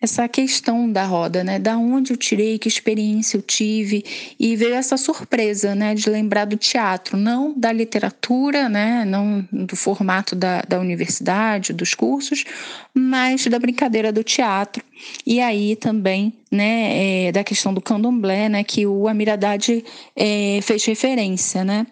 essa 0.00 0.28
questão 0.28 0.90
da 0.90 1.04
roda, 1.04 1.42
né? 1.42 1.58
Da 1.58 1.78
onde 1.78 2.12
eu 2.12 2.16
tirei, 2.16 2.58
que 2.58 2.68
experiência 2.68 3.38
eu 3.38 3.42
tive 3.42 4.04
e 4.38 4.54
veio 4.54 4.74
essa 4.74 4.96
surpresa, 4.96 5.74
né? 5.74 5.94
De 5.94 6.08
lembrar 6.10 6.44
do 6.44 6.56
teatro, 6.56 7.16
não 7.16 7.58
da 7.58 7.72
literatura, 7.72 8.68
né? 8.68 9.04
Não 9.06 9.46
do 9.50 9.74
formato 9.74 10.36
da, 10.36 10.62
da 10.62 10.78
universidade, 10.78 11.72
dos 11.72 11.94
cursos, 11.94 12.44
mas 12.92 13.46
da 13.46 13.58
brincadeira 13.58 14.12
do 14.12 14.22
teatro. 14.22 14.84
E 15.26 15.40
aí 15.40 15.74
também, 15.76 16.32
né? 16.50 17.26
É, 17.26 17.32
da 17.32 17.42
questão 17.42 17.72
do 17.72 17.80
candomblé, 17.80 18.48
né? 18.48 18.64
Que 18.64 18.86
o 18.86 19.08
Amiradade 19.08 19.84
é, 20.14 20.60
fez 20.62 20.84
referência, 20.84 21.64
né? 21.64 21.86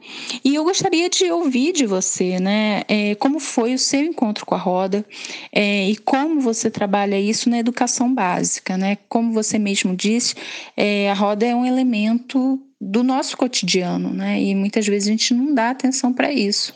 E 0.44 0.54
eu 0.54 0.64
gostaria 0.64 1.08
de 1.08 1.30
ouvir 1.30 1.72
de 1.72 1.86
você, 1.86 2.38
né? 2.38 2.82
É, 2.88 3.14
como 3.16 3.38
foi 3.38 3.74
o 3.74 3.78
seu 3.78 4.00
encontro 4.00 4.44
com 4.44 4.54
a 4.54 4.58
roda 4.58 5.04
é, 5.52 5.88
e 5.88 5.96
como 5.96 6.40
você 6.40 6.70
trabalha 6.70 7.18
isso 7.18 7.48
na 7.48 7.58
educação 7.58 7.94
educação 7.94 8.12
básica, 8.12 8.76
né? 8.76 8.96
Como 9.08 9.32
você 9.32 9.58
mesmo 9.58 9.94
disse, 9.94 10.34
é, 10.76 11.10
a 11.10 11.14
roda 11.14 11.46
é 11.46 11.54
um 11.54 11.64
elemento 11.64 12.58
do 12.80 13.02
nosso 13.02 13.36
cotidiano, 13.36 14.12
né? 14.12 14.40
E 14.40 14.54
muitas 14.54 14.86
vezes 14.86 15.08
a 15.08 15.10
gente 15.10 15.34
não 15.34 15.54
dá 15.54 15.70
atenção 15.70 16.12
para 16.12 16.32
isso. 16.32 16.74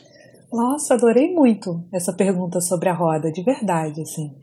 Nossa, 0.53 0.95
adorei 0.95 1.33
muito 1.33 1.85
essa 1.93 2.13
pergunta 2.13 2.61
sobre 2.61 2.89
a 2.89 2.95
roda, 2.95 3.31
de 3.31 3.43
verdade, 3.43 4.01
assim. 4.01 4.35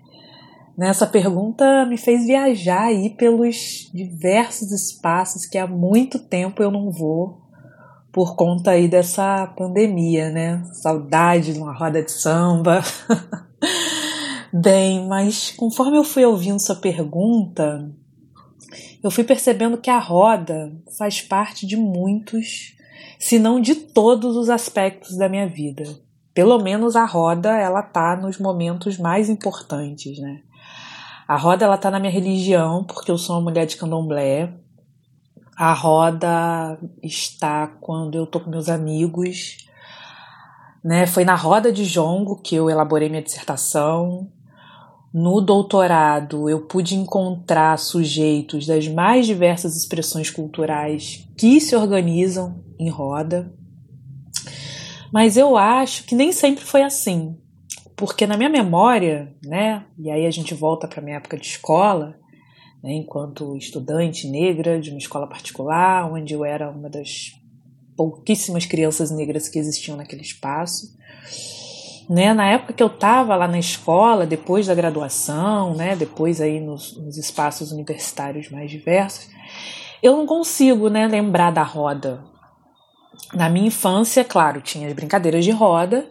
Nessa 0.77 1.07
pergunta 1.07 1.85
me 1.85 1.97
fez 1.97 2.25
viajar 2.25 2.87
aí 2.87 3.09
pelos 3.09 3.89
diversos 3.93 4.71
espaços 4.71 5.45
que 5.45 5.57
há 5.57 5.65
muito 5.65 6.19
tempo 6.19 6.61
eu 6.61 6.69
não 6.69 6.91
vou 6.91 7.45
por 8.11 8.35
conta 8.35 8.71
aí 8.71 8.87
dessa 8.87 9.45
pandemia, 9.57 10.29
né? 10.29 10.63
Saudade 10.73 11.53
de 11.53 11.59
uma 11.59 11.73
roda 11.73 12.01
de 12.01 12.11
samba. 12.11 12.81
Bem, 14.53 15.05
mas 15.05 15.51
conforme 15.51 15.97
eu 15.97 16.03
fui 16.03 16.23
ouvindo 16.23 16.61
sua 16.61 16.77
pergunta, 16.77 17.91
eu 19.03 19.11
fui 19.11 19.25
percebendo 19.25 19.77
que 19.77 19.89
a 19.89 19.99
roda 19.99 20.73
faz 20.97 21.21
parte 21.21 21.67
de 21.67 21.75
muitos, 21.75 22.77
se 23.19 23.37
não 23.37 23.59
de 23.59 23.75
todos 23.75 24.37
os 24.37 24.49
aspectos 24.49 25.17
da 25.17 25.27
minha 25.27 25.47
vida. 25.47 25.83
Pelo 26.33 26.57
menos 26.57 26.95
a 26.95 27.05
roda, 27.05 27.49
ela 27.57 27.81
tá 27.81 28.15
nos 28.15 28.37
momentos 28.37 28.97
mais 28.97 29.29
importantes, 29.29 30.17
né? 30.19 30.41
A 31.27 31.37
roda, 31.37 31.65
ela 31.65 31.77
tá 31.77 31.89
na 31.89 31.99
minha 31.99 32.11
religião, 32.11 32.83
porque 32.83 33.09
eu 33.09 33.17
sou 33.17 33.35
uma 33.35 33.41
mulher 33.49 33.65
de 33.65 33.77
candomblé. 33.77 34.53
A 35.57 35.73
roda 35.73 36.77
está 37.01 37.67
quando 37.79 38.15
eu 38.15 38.27
tô 38.27 38.39
com 38.39 38.49
meus 38.49 38.69
amigos, 38.69 39.57
né? 40.83 41.07
Foi 41.07 41.25
na 41.25 41.33
roda 41.33 41.71
de 41.71 41.83
jongo 41.83 42.41
que 42.41 42.55
eu 42.55 42.69
elaborei 42.69 43.09
minha 43.09 43.23
dissertação. 43.23 44.29
No 45.11 45.41
doutorado, 45.41 46.47
eu 46.49 46.67
pude 46.67 46.95
encontrar 46.95 47.79
sujeitos 47.79 48.67
das 48.67 48.87
mais 48.87 49.25
diversas 49.25 49.75
expressões 49.75 50.29
culturais 50.29 51.27
que 51.37 51.59
se 51.59 51.75
organizam 51.75 52.63
em 52.77 52.89
roda. 52.89 53.51
Mas 55.11 55.37
eu 55.37 55.57
acho 55.57 56.03
que 56.03 56.13
nem 56.13 56.31
sempre 56.31 56.63
foi 56.63 56.83
assim. 56.83 57.35
Porque 57.95 58.27
na 58.27 58.35
minha 58.37 58.49
memória, 58.49 59.33
né, 59.43 59.85
e 59.97 60.11
aí 60.11 60.25
a 60.25 60.31
gente 60.31 60.53
volta 60.53 60.87
para 60.87 61.01
minha 61.01 61.17
época 61.17 61.37
de 61.37 61.47
escola, 61.47 62.15
né, 62.83 62.93
enquanto 62.93 63.55
estudante 63.55 64.27
negra 64.27 64.79
de 64.79 64.89
uma 64.89 64.99
escola 64.99 65.27
particular, 65.27 66.11
onde 66.11 66.33
eu 66.33 66.43
era 66.43 66.69
uma 66.69 66.89
das 66.89 67.31
pouquíssimas 67.95 68.65
crianças 68.65 69.11
negras 69.11 69.47
que 69.47 69.57
existiam 69.57 69.95
naquele 69.95 70.21
espaço. 70.21 70.93
Né? 72.09 72.33
Na 72.33 72.47
época 72.47 72.73
que 72.73 72.83
eu 72.83 72.87
estava 72.87 73.35
lá 73.35 73.47
na 73.47 73.57
escola, 73.57 74.25
depois 74.27 74.67
da 74.67 74.75
graduação, 74.75 75.73
né? 75.73 75.95
depois 75.95 76.41
aí 76.41 76.59
nos, 76.59 76.97
nos 76.97 77.17
espaços 77.17 77.71
universitários 77.71 78.49
mais 78.49 78.69
diversos, 78.69 79.29
eu 80.03 80.15
não 80.17 80.25
consigo 80.25 80.89
né, 80.89 81.07
lembrar 81.07 81.51
da 81.51 81.63
roda. 81.63 82.23
Na 83.33 83.49
minha 83.49 83.67
infância, 83.67 84.23
claro, 84.23 84.61
tinha 84.61 84.87
as 84.87 84.93
brincadeiras 84.93 85.43
de 85.43 85.51
roda, 85.51 86.07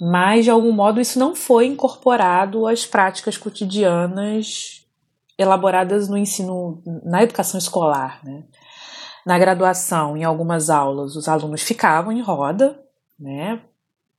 mas 0.00 0.44
de 0.44 0.50
algum 0.50 0.72
modo 0.72 1.00
isso 1.00 1.18
não 1.18 1.34
foi 1.34 1.66
incorporado 1.66 2.66
às 2.66 2.86
práticas 2.86 3.36
cotidianas 3.36 4.86
elaboradas 5.38 6.08
no 6.08 6.16
ensino, 6.16 6.82
na 7.04 7.22
educação 7.22 7.58
escolar. 7.58 8.20
Né? 8.24 8.44
Na 9.24 9.38
graduação, 9.38 10.16
em 10.16 10.24
algumas 10.24 10.70
aulas, 10.70 11.16
os 11.16 11.28
alunos 11.28 11.62
ficavam 11.62 12.12
em 12.12 12.20
roda, 12.20 12.80
né, 13.18 13.60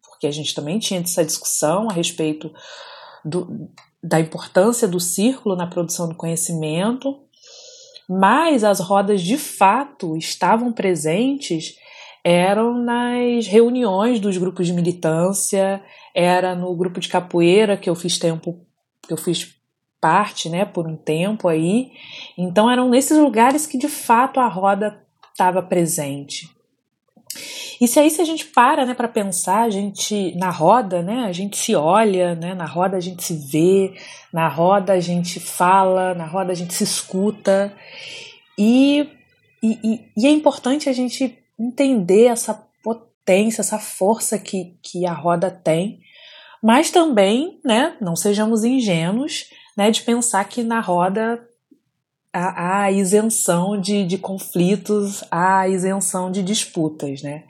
porque 0.07 0.27
a 0.27 0.31
gente 0.31 0.53
também 0.53 0.79
tinha 0.79 0.99
essa 0.99 1.23
discussão 1.23 1.89
a 1.89 1.93
respeito 1.93 2.53
do, 3.23 3.69
da 4.03 4.19
importância 4.19 4.87
do 4.87 4.99
círculo 4.99 5.55
na 5.55 5.67
produção 5.67 6.09
do 6.09 6.15
conhecimento, 6.15 7.17
mas 8.09 8.63
as 8.63 8.79
rodas 8.79 9.21
de 9.21 9.37
fato 9.37 10.17
estavam 10.17 10.73
presentes 10.73 11.75
eram 12.23 12.73
nas 12.77 13.47
reuniões 13.47 14.19
dos 14.19 14.37
grupos 14.37 14.67
de 14.67 14.73
militância, 14.73 15.81
era 16.13 16.55
no 16.55 16.75
grupo 16.75 16.99
de 16.99 17.09
capoeira 17.09 17.77
que 17.77 17.89
eu 17.89 17.95
fiz 17.95 18.17
tempo, 18.17 18.59
que 19.07 19.13
eu 19.13 19.17
fiz 19.17 19.55
parte, 20.01 20.49
né, 20.49 20.65
por 20.65 20.87
um 20.87 20.95
tempo 20.95 21.47
aí. 21.47 21.91
Então 22.37 22.69
eram 22.69 22.89
nesses 22.89 23.17
lugares 23.17 23.65
que 23.65 23.77
de 23.77 23.87
fato 23.87 24.39
a 24.39 24.47
roda 24.47 25.01
estava 25.31 25.61
presente. 25.61 26.49
E 27.79 27.87
se 27.87 27.99
aí 27.99 28.09
se 28.09 28.21
a 28.21 28.25
gente 28.25 28.45
para, 28.45 28.85
né, 28.85 28.93
para 28.93 29.07
pensar, 29.07 29.61
a 29.61 29.69
gente 29.69 30.35
na 30.35 30.49
roda, 30.49 31.01
né, 31.01 31.25
a 31.25 31.31
gente 31.31 31.57
se 31.57 31.75
olha, 31.75 32.35
né, 32.35 32.53
na 32.53 32.65
roda 32.65 32.97
a 32.97 32.99
gente 32.99 33.23
se 33.23 33.35
vê, 33.35 33.93
na 34.33 34.47
roda 34.47 34.93
a 34.93 34.99
gente 34.99 35.39
fala, 35.39 36.13
na 36.13 36.25
roda 36.25 36.51
a 36.51 36.55
gente 36.55 36.73
se 36.73 36.83
escuta. 36.83 37.73
E, 38.57 39.07
e, 39.63 40.01
e 40.17 40.27
é 40.27 40.29
importante 40.29 40.89
a 40.89 40.93
gente 40.93 41.37
entender 41.59 42.25
essa 42.25 42.53
potência, 42.83 43.61
essa 43.61 43.77
força 43.77 44.39
que, 44.39 44.77
que 44.81 45.05
a 45.05 45.13
roda 45.13 45.51
tem, 45.51 45.99
mas 46.61 46.91
também, 46.91 47.59
né, 47.63 47.95
não 48.01 48.15
sejamos 48.15 48.63
ingênuos, 48.63 49.45
né, 49.77 49.91
de 49.91 50.01
pensar 50.01 50.43
que 50.45 50.63
na 50.63 50.79
roda 50.79 51.41
há, 52.33 52.83
há 52.83 52.91
isenção 52.91 53.79
de, 53.79 54.05
de 54.05 54.17
conflitos, 54.17 55.23
há 55.31 55.67
isenção 55.67 56.31
de 56.31 56.43
disputas, 56.43 57.21
né? 57.21 57.43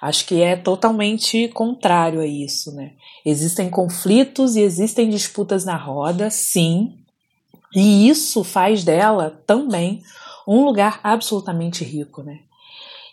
Acho 0.00 0.26
que 0.26 0.42
é 0.42 0.54
totalmente 0.54 1.48
contrário 1.48 2.20
a 2.20 2.26
isso, 2.26 2.74
né? 2.74 2.92
Existem 3.24 3.70
conflitos 3.70 4.54
e 4.54 4.60
existem 4.60 5.08
disputas 5.08 5.64
na 5.64 5.76
roda, 5.76 6.28
sim, 6.30 6.98
e 7.74 8.08
isso 8.08 8.44
faz 8.44 8.84
dela 8.84 9.42
também 9.46 10.02
um 10.46 10.64
lugar 10.64 11.00
absolutamente 11.02 11.82
rico, 11.82 12.22
né? 12.22 12.40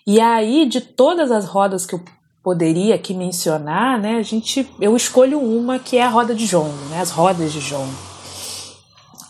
E 0.05 0.19
aí, 0.19 0.65
de 0.65 0.81
todas 0.81 1.31
as 1.31 1.45
rodas 1.45 1.85
que 1.85 1.95
eu 1.95 2.03
poderia 2.43 2.95
aqui 2.95 3.13
mencionar, 3.13 3.99
né, 3.99 4.15
a 4.15 4.23
gente, 4.23 4.67
eu 4.79 4.95
escolho 4.95 5.39
uma 5.39 5.77
que 5.77 5.97
é 5.97 6.03
a 6.03 6.09
roda 6.09 6.33
de 6.33 6.45
jongo, 6.45 6.75
né, 6.89 6.99
as 6.99 7.11
rodas 7.11 7.53
de 7.53 7.59
jongo, 7.59 7.93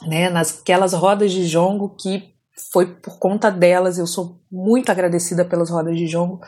né, 0.08 0.30
nasquelas 0.30 0.94
rodas 0.94 1.32
de 1.32 1.46
jongo 1.46 1.90
que 1.90 2.32
foi 2.72 2.86
por 2.86 3.18
conta 3.20 3.52
delas, 3.52 3.98
eu 3.98 4.08
sou 4.08 4.40
muito 4.50 4.90
agradecida 4.90 5.44
pelas 5.44 5.70
rodas 5.70 5.98
de 5.98 6.08
jongo, 6.08 6.40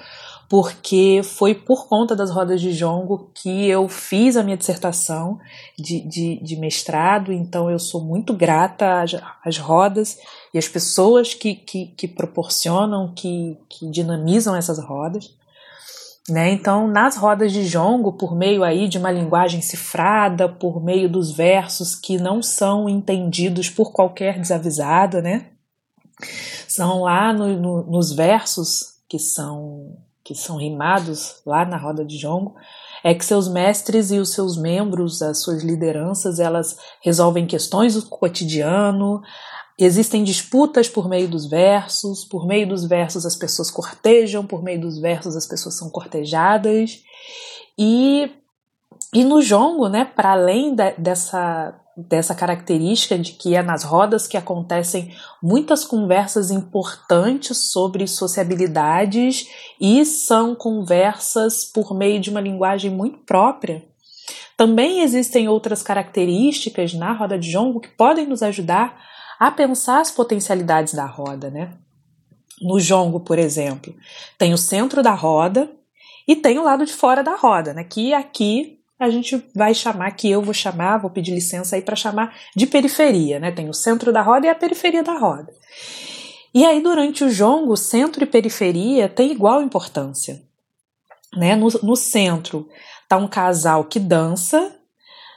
porque 0.53 1.21
foi 1.23 1.55
por 1.55 1.87
conta 1.87 2.15
das 2.15 2.29
rodas 2.29 2.61
de 2.61 2.71
jongo 2.71 3.31
que 3.33 3.67
eu 3.67 3.89
fiz 3.89 4.37
a 4.37 4.43
minha 4.43 4.55
dissertação 4.55 5.39
de, 5.75 5.99
de, 6.01 6.39
de 6.43 6.55
mestrado, 6.57 7.33
então 7.33 7.71
eu 7.71 7.79
sou 7.79 7.99
muito 7.99 8.35
grata 8.35 9.01
às, 9.01 9.15
às 9.43 9.57
rodas 9.57 10.19
e 10.53 10.59
às 10.59 10.67
pessoas 10.67 11.33
que, 11.33 11.55
que, 11.55 11.87
que 11.87 12.07
proporcionam, 12.07 13.11
que, 13.15 13.57
que 13.67 13.89
dinamizam 13.89 14.55
essas 14.55 14.77
rodas. 14.77 15.35
Né? 16.29 16.51
Então, 16.51 16.87
nas 16.87 17.17
rodas 17.17 17.51
de 17.51 17.65
jongo, 17.65 18.13
por 18.13 18.35
meio 18.35 18.63
aí 18.63 18.87
de 18.87 18.99
uma 18.99 19.09
linguagem 19.09 19.59
cifrada, 19.59 20.47
por 20.47 20.83
meio 20.83 21.09
dos 21.09 21.31
versos 21.31 21.95
que 21.95 22.19
não 22.19 22.43
são 22.43 22.87
entendidos 22.87 23.71
por 23.71 23.91
qualquer 23.91 24.39
desavisado, 24.39 25.19
né? 25.19 25.47
São 26.67 27.01
lá 27.01 27.33
no, 27.33 27.59
no, 27.59 27.83
nos 27.89 28.13
versos 28.13 28.99
que 29.09 29.17
são 29.17 29.97
que 30.23 30.33
são 30.33 30.57
rimados 30.57 31.41
lá 31.45 31.65
na 31.65 31.77
roda 31.77 32.05
de 32.05 32.17
jongo, 32.17 32.55
é 33.03 33.13
que 33.13 33.25
seus 33.25 33.47
mestres 33.47 34.11
e 34.11 34.17
os 34.17 34.31
seus 34.31 34.57
membros, 34.57 35.21
as 35.21 35.41
suas 35.41 35.61
lideranças, 35.61 36.39
elas 36.39 36.77
resolvem 37.01 37.45
questões 37.45 37.95
do 37.95 38.03
cotidiano, 38.03 39.21
existem 39.77 40.23
disputas 40.23 40.87
por 40.87 41.09
meio 41.09 41.27
dos 41.27 41.45
versos, 41.45 42.23
por 42.23 42.47
meio 42.47 42.67
dos 42.67 42.85
versos 42.85 43.25
as 43.25 43.35
pessoas 43.35 43.69
cortejam, 43.69 44.45
por 44.45 44.63
meio 44.63 44.79
dos 44.79 44.97
versos 44.97 45.35
as 45.35 45.45
pessoas 45.45 45.75
são 45.75 45.89
cortejadas. 45.89 47.03
E, 47.77 48.31
e 49.13 49.25
no 49.25 49.41
jongo, 49.41 49.89
né, 49.89 50.05
para 50.05 50.31
além 50.31 50.73
de, 50.73 50.91
dessa 50.93 51.77
dessa 51.95 52.33
característica 52.33 53.17
de 53.17 53.33
que 53.33 53.55
é 53.55 53.61
nas 53.61 53.83
rodas 53.83 54.27
que 54.27 54.35
acontecem 54.35 55.13
muitas 55.41 55.85
conversas 55.85 56.49
importantes 56.49 57.71
sobre 57.71 58.07
sociabilidades 58.07 59.47
e 59.79 60.03
são 60.03 60.55
conversas 60.55 61.63
por 61.63 61.95
meio 61.95 62.19
de 62.19 62.29
uma 62.29 62.41
linguagem 62.41 62.89
muito 62.89 63.19
própria. 63.19 63.85
Também 64.57 65.01
existem 65.01 65.47
outras 65.47 65.83
características 65.83 66.93
na 66.93 67.13
roda 67.13 67.37
de 67.37 67.51
jongo 67.51 67.79
que 67.79 67.89
podem 67.89 68.25
nos 68.27 68.41
ajudar 68.41 68.99
a 69.39 69.51
pensar 69.51 69.99
as 69.99 70.09
potencialidades 70.09 70.93
da 70.93 71.05
roda, 71.05 71.49
né? 71.49 71.73
No 72.61 72.79
jongo, 72.79 73.19
por 73.19 73.37
exemplo, 73.37 73.93
tem 74.37 74.53
o 74.53 74.57
centro 74.57 75.03
da 75.03 75.13
roda 75.13 75.69
e 76.27 76.35
tem 76.35 76.57
o 76.57 76.63
lado 76.63 76.85
de 76.85 76.93
fora 76.93 77.23
da 77.23 77.35
roda, 77.35 77.73
né? 77.73 77.83
Que 77.83 78.13
aqui 78.13 78.79
a 79.03 79.09
gente 79.09 79.43
vai 79.55 79.73
chamar, 79.73 80.11
que 80.11 80.29
eu 80.29 80.41
vou 80.41 80.53
chamar, 80.53 80.97
vou 80.97 81.09
pedir 81.09 81.33
licença 81.33 81.75
aí 81.75 81.81
para 81.81 81.95
chamar 81.95 82.35
de 82.55 82.65
periferia, 82.65 83.39
né? 83.39 83.51
Tem 83.51 83.69
o 83.69 83.73
centro 83.73 84.11
da 84.11 84.21
roda 84.21 84.47
e 84.47 84.49
a 84.49 84.55
periferia 84.55 85.03
da 85.03 85.17
roda. 85.17 85.53
E 86.53 86.65
aí, 86.65 86.81
durante 86.81 87.23
o 87.23 87.29
jongo, 87.29 87.75
centro 87.75 88.23
e 88.23 88.27
periferia 88.27 89.09
têm 89.09 89.31
igual 89.31 89.61
importância. 89.61 90.41
Né? 91.35 91.55
No, 91.55 91.67
no 91.81 91.95
centro 91.95 92.69
tá 93.09 93.17
um 93.17 93.27
casal 93.27 93.85
que 93.85 93.99
dança, 93.99 94.75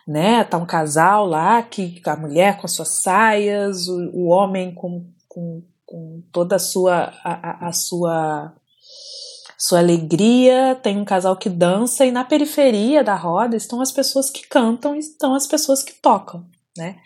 né? 0.07 0.45
Tá 0.45 0.59
um 0.59 0.67
casal 0.67 1.27
lá, 1.27 1.63
que 1.63 2.01
a 2.05 2.17
mulher 2.17 2.59
com 2.59 2.67
as 2.67 2.73
suas 2.73 3.01
saias, 3.01 3.89
o, 3.89 4.11
o 4.13 4.27
homem 4.27 4.75
com, 4.75 5.11
com, 5.27 5.63
com 5.87 6.23
toda 6.31 6.57
a 6.57 6.59
sua, 6.59 7.15
a, 7.25 7.67
a, 7.67 7.69
a 7.69 7.73
sua 7.73 8.55
sua 9.59 9.79
alegria, 9.79 10.79
tem 10.83 10.99
um 10.99 11.05
casal 11.05 11.37
que 11.37 11.49
dança 11.49 12.05
e 12.05 12.11
na 12.11 12.25
periferia 12.25 13.03
da 13.03 13.15
roda 13.15 13.57
estão 13.57 13.81
as 13.81 13.91
pessoas 13.91 14.31
que 14.31 14.47
cantam 14.47 14.95
e 14.95 14.99
estão 14.99 15.35
as 15.35 15.47
pessoas 15.47 15.83
que 15.83 15.95
tocam, 15.95 16.45
né? 16.77 16.97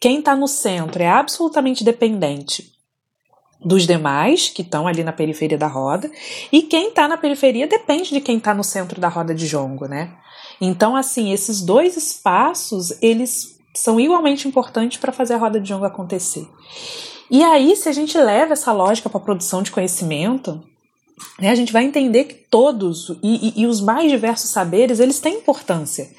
Quem 0.00 0.18
está 0.18 0.36
no 0.36 0.46
centro 0.46 1.02
é 1.02 1.08
absolutamente 1.08 1.82
dependente 1.82 2.72
dos 3.64 3.86
demais 3.86 4.48
que 4.48 4.60
estão 4.60 4.86
ali 4.86 5.02
na 5.02 5.12
periferia 5.12 5.56
da 5.56 5.66
roda 5.66 6.10
e 6.52 6.62
quem 6.62 6.88
está 6.88 7.08
na 7.08 7.16
periferia 7.16 7.66
depende 7.66 8.10
de 8.10 8.20
quem 8.20 8.36
está 8.36 8.52
no 8.52 8.62
centro 8.62 9.00
da 9.00 9.08
roda 9.08 9.34
de 9.34 9.46
jongo, 9.46 9.86
né? 9.86 10.14
Então, 10.60 10.94
assim, 10.94 11.32
esses 11.32 11.62
dois 11.62 11.96
espaços 11.96 12.92
eles 13.02 13.58
são 13.74 13.98
igualmente 13.98 14.46
importantes 14.46 14.98
para 14.98 15.12
fazer 15.12 15.34
a 15.34 15.38
roda 15.38 15.58
de 15.58 15.68
jongo 15.68 15.84
acontecer. 15.84 16.46
E 17.30 17.42
aí, 17.42 17.74
se 17.74 17.88
a 17.88 17.92
gente 17.92 18.16
leva 18.18 18.52
essa 18.52 18.72
lógica 18.72 19.08
para 19.08 19.18
a 19.18 19.24
produção 19.24 19.62
de 19.62 19.72
conhecimento, 19.72 20.62
né, 21.38 21.50
a 21.50 21.54
gente 21.54 21.72
vai 21.72 21.84
entender 21.84 22.24
que 22.24 22.34
todos 22.34 23.10
e, 23.22 23.52
e, 23.56 23.62
e 23.62 23.66
os 23.66 23.80
mais 23.80 24.10
diversos 24.10 24.50
saberes 24.50 25.00
eles 25.00 25.20
têm 25.20 25.38
importância. 25.38 26.10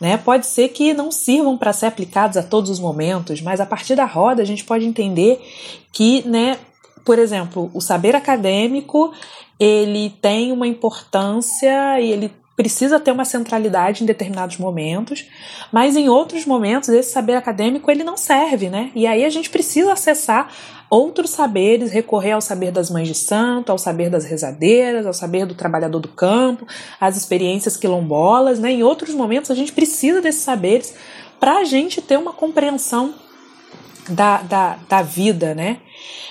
Né? 0.00 0.16
Pode 0.16 0.46
ser 0.46 0.68
que 0.68 0.92
não 0.92 1.10
sirvam 1.10 1.56
para 1.56 1.72
ser 1.72 1.86
aplicados 1.86 2.36
a 2.36 2.42
todos 2.42 2.70
os 2.70 2.78
momentos, 2.78 3.40
mas 3.40 3.60
a 3.60 3.66
partir 3.66 3.94
da 3.94 4.04
roda 4.04 4.42
a 4.42 4.46
gente 4.46 4.64
pode 4.64 4.84
entender 4.84 5.40
que, 5.92 6.26
né, 6.28 6.58
por 7.04 7.18
exemplo, 7.18 7.70
o 7.72 7.80
saber 7.80 8.14
acadêmico 8.14 9.12
ele 9.58 10.10
tem 10.20 10.52
uma 10.52 10.66
importância 10.66 12.00
e 12.00 12.12
ele 12.12 12.30
precisa 12.56 12.98
ter 12.98 13.12
uma 13.12 13.26
centralidade 13.26 14.02
em 14.02 14.06
determinados 14.06 14.56
momentos, 14.56 15.26
mas 15.70 15.94
em 15.94 16.08
outros 16.08 16.46
momentos 16.46 16.88
esse 16.88 17.12
saber 17.12 17.34
acadêmico 17.34 17.90
ele 17.90 18.02
não 18.02 18.16
serve, 18.16 18.70
né? 18.70 18.90
E 18.94 19.06
aí 19.06 19.24
a 19.24 19.30
gente 19.30 19.50
precisa 19.50 19.92
acessar 19.92 20.50
outros 20.88 21.30
saberes, 21.30 21.92
recorrer 21.92 22.32
ao 22.32 22.40
saber 22.40 22.70
das 22.70 22.90
mães 22.90 23.08
de 23.08 23.14
santo, 23.14 23.70
ao 23.70 23.78
saber 23.78 24.08
das 24.08 24.24
rezadeiras, 24.24 25.04
ao 25.04 25.12
saber 25.12 25.44
do 25.44 25.54
trabalhador 25.54 26.00
do 26.00 26.08
campo, 26.08 26.66
às 26.98 27.16
experiências 27.16 27.76
quilombolas, 27.76 28.58
né? 28.58 28.72
Em 28.72 28.82
outros 28.82 29.14
momentos 29.14 29.50
a 29.50 29.54
gente 29.54 29.72
precisa 29.72 30.22
desses 30.22 30.42
saberes 30.42 30.94
para 31.38 31.58
a 31.58 31.64
gente 31.64 32.00
ter 32.00 32.16
uma 32.16 32.32
compreensão 32.32 33.14
da, 34.08 34.42
da, 34.42 34.78
da 34.88 35.02
vida, 35.02 35.54
né? 35.54 35.80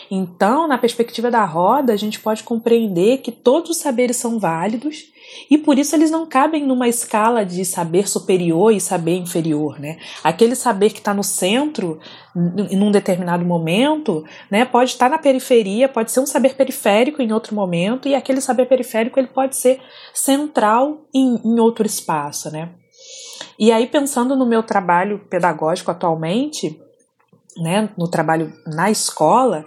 Então, 0.09 0.67
na 0.67 0.77
perspectiva 0.77 1.31
da 1.31 1.43
roda, 1.45 1.91
a 1.91 1.97
gente 1.97 2.19
pode 2.19 2.43
compreender 2.43 3.19
que 3.19 3.31
todos 3.31 3.71
os 3.71 3.77
saberes 3.77 4.17
são 4.17 4.39
válidos 4.39 5.05
e 5.49 5.57
por 5.57 5.77
isso 5.77 5.95
eles 5.95 6.11
não 6.11 6.25
cabem 6.25 6.65
numa 6.65 6.87
escala 6.87 7.43
de 7.43 7.65
saber 7.65 8.07
superior 8.07 8.71
e 8.71 8.79
saber 8.79 9.17
inferior, 9.17 9.79
né? 9.79 9.97
Aquele 10.23 10.55
saber 10.55 10.91
que 10.91 10.99
está 10.99 11.13
no 11.13 11.23
centro, 11.23 11.99
em 12.35 12.81
um 12.81 12.91
determinado 12.91 13.43
momento, 13.43 14.23
né, 14.51 14.63
pode 14.65 14.91
estar 14.91 15.09
na 15.09 15.17
periferia, 15.17 15.89
pode 15.89 16.11
ser 16.11 16.19
um 16.19 16.25
saber 16.25 16.55
periférico 16.55 17.21
em 17.21 17.31
outro 17.31 17.55
momento, 17.55 18.07
e 18.07 18.15
aquele 18.15 18.41
saber 18.41 18.67
periférico 18.67 19.19
ele 19.19 19.27
pode 19.27 19.55
ser 19.57 19.81
central 20.13 21.07
em, 21.13 21.41
em 21.43 21.59
outro 21.59 21.85
espaço, 21.85 22.51
né? 22.51 22.69
E 23.57 23.71
aí, 23.71 23.87
pensando 23.87 24.35
no 24.35 24.45
meu 24.45 24.61
trabalho 24.61 25.19
pedagógico 25.29 25.89
atualmente, 25.89 26.79
né, 27.57 27.89
no 27.97 28.07
trabalho 28.07 28.53
na 28.65 28.91
escola, 28.91 29.65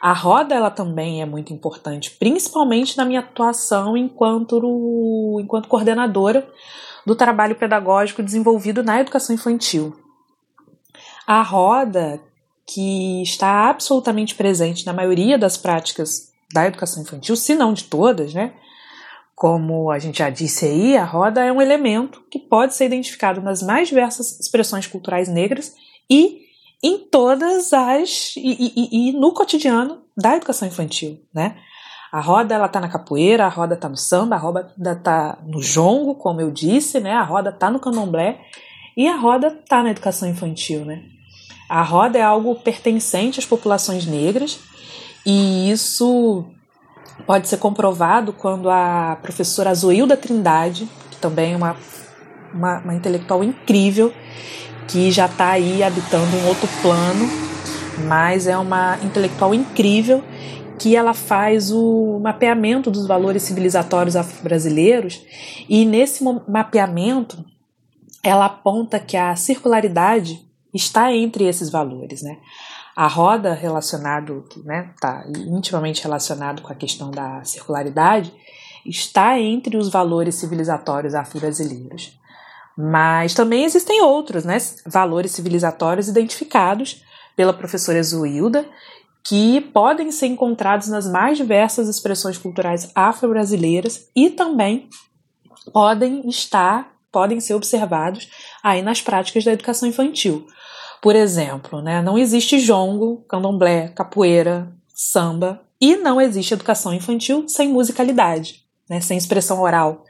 a 0.00 0.12
roda 0.12 0.54
ela 0.54 0.70
também 0.70 1.20
é 1.22 1.26
muito 1.26 1.52
importante, 1.52 2.10
principalmente 2.12 2.96
na 2.96 3.04
minha 3.04 3.20
atuação 3.20 3.96
enquanto, 3.96 5.40
enquanto 5.40 5.68
coordenadora 5.68 6.48
do 7.04 7.16
trabalho 7.16 7.56
pedagógico 7.56 8.22
desenvolvido 8.22 8.82
na 8.82 9.00
educação 9.00 9.34
infantil. 9.34 9.96
A 11.26 11.42
roda, 11.42 12.20
que 12.66 13.22
está 13.22 13.68
absolutamente 13.68 14.34
presente 14.34 14.86
na 14.86 14.92
maioria 14.92 15.36
das 15.36 15.56
práticas 15.56 16.32
da 16.52 16.66
educação 16.66 17.02
infantil, 17.02 17.34
se 17.34 17.54
não 17.54 17.72
de 17.72 17.84
todas, 17.84 18.32
né? 18.32 18.54
Como 19.34 19.90
a 19.90 19.98
gente 19.98 20.18
já 20.18 20.30
disse 20.30 20.64
aí, 20.64 20.96
a 20.96 21.04
roda 21.04 21.44
é 21.44 21.52
um 21.52 21.62
elemento 21.62 22.22
que 22.30 22.38
pode 22.38 22.74
ser 22.74 22.86
identificado 22.86 23.40
nas 23.40 23.62
mais 23.62 23.88
diversas 23.88 24.38
expressões 24.40 24.86
culturais 24.86 25.28
negras 25.28 25.74
e 26.10 26.47
em 26.82 26.98
todas 26.98 27.72
as 27.72 28.34
e, 28.36 28.72
e, 28.76 29.10
e, 29.10 29.12
no 29.12 29.32
cotidiano 29.32 30.02
da 30.16 30.36
educação 30.36 30.68
infantil, 30.68 31.20
né? 31.34 31.56
A 32.10 32.20
roda 32.20 32.54
ela 32.54 32.68
tá 32.68 32.80
na 32.80 32.88
capoeira, 32.88 33.44
a 33.44 33.48
roda 33.48 33.76
tá 33.76 33.88
no 33.88 33.96
samba, 33.96 34.36
a 34.36 34.38
roda 34.38 34.96
tá 35.02 35.38
no 35.44 35.60
jongo, 35.60 36.14
como 36.14 36.40
eu 36.40 36.50
disse, 36.50 37.00
né? 37.00 37.12
A 37.12 37.22
roda 37.22 37.52
tá 37.52 37.70
no 37.70 37.80
candomblé 37.80 38.40
e 38.96 39.06
a 39.06 39.16
roda 39.16 39.50
tá 39.68 39.82
na 39.82 39.90
educação 39.90 40.28
infantil, 40.28 40.84
né? 40.84 41.02
A 41.68 41.82
roda 41.82 42.18
é 42.18 42.22
algo 42.22 42.54
pertencente 42.54 43.38
às 43.38 43.44
populações 43.44 44.06
negras 44.06 44.58
e 45.26 45.70
isso 45.70 46.46
pode 47.26 47.48
ser 47.48 47.58
comprovado 47.58 48.32
quando 48.32 48.70
a 48.70 49.18
professora 49.20 49.74
Zoilda 49.74 50.16
Trindade, 50.16 50.88
que 51.10 51.18
também 51.18 51.52
é 51.52 51.56
uma, 51.56 51.76
uma, 52.54 52.78
uma 52.78 52.94
intelectual 52.94 53.44
incrível, 53.44 54.14
que 54.88 55.10
já 55.10 55.26
está 55.26 55.50
aí 55.50 55.82
habitando 55.82 56.36
um 56.38 56.48
outro 56.48 56.68
plano, 56.82 57.28
mas 58.06 58.46
é 58.46 58.56
uma 58.56 58.98
intelectual 59.04 59.54
incrível 59.54 60.24
que 60.78 60.96
ela 60.96 61.12
faz 61.12 61.70
o 61.70 62.20
mapeamento 62.22 62.90
dos 62.90 63.06
valores 63.06 63.42
civilizatórios 63.42 64.16
afro-brasileiros 64.16 65.20
e 65.68 65.84
nesse 65.84 66.24
mapeamento 66.48 67.44
ela 68.22 68.46
aponta 68.46 68.98
que 68.98 69.16
a 69.16 69.34
circularidade 69.36 70.46
está 70.72 71.12
entre 71.12 71.44
esses 71.44 71.70
valores, 71.70 72.22
né? 72.22 72.38
A 72.94 73.06
roda 73.06 73.54
relacionado, 73.54 74.44
que 74.50 74.60
né, 74.60 74.90
está 74.94 75.24
intimamente 75.46 76.02
relacionado 76.02 76.62
com 76.62 76.72
a 76.72 76.76
questão 76.76 77.10
da 77.10 77.44
circularidade, 77.44 78.32
está 78.84 79.38
entre 79.38 79.76
os 79.76 79.88
valores 79.88 80.34
civilizatórios 80.34 81.14
afro-brasileiros. 81.14 82.17
Mas 82.80 83.34
também 83.34 83.64
existem 83.64 84.00
outros 84.02 84.44
né, 84.44 84.56
valores 84.86 85.32
civilizatórios 85.32 86.06
identificados 86.06 87.02
pela 87.34 87.52
professora 87.52 88.00
Zuilda, 88.00 88.64
que 89.26 89.60
podem 89.60 90.12
ser 90.12 90.28
encontrados 90.28 90.86
nas 90.86 91.10
mais 91.10 91.36
diversas 91.36 91.88
expressões 91.88 92.38
culturais 92.38 92.92
afro-brasileiras 92.94 94.08
e 94.14 94.30
também 94.30 94.88
podem 95.72 96.28
estar, 96.28 96.92
podem 97.10 97.40
ser 97.40 97.54
observados 97.54 98.30
aí 98.62 98.80
nas 98.80 99.02
práticas 99.02 99.42
da 99.42 99.52
educação 99.52 99.88
infantil. 99.88 100.46
Por 101.02 101.16
exemplo, 101.16 101.82
né, 101.82 102.00
não 102.00 102.16
existe 102.16 102.60
jongo, 102.60 103.24
candomblé, 103.28 103.88
capoeira, 103.88 104.72
samba 104.94 105.62
e 105.80 105.96
não 105.96 106.20
existe 106.20 106.54
educação 106.54 106.94
infantil 106.94 107.48
sem 107.48 107.68
musicalidade, 107.70 108.62
né, 108.88 109.00
sem 109.00 109.18
expressão 109.18 109.60
oral, 109.60 110.04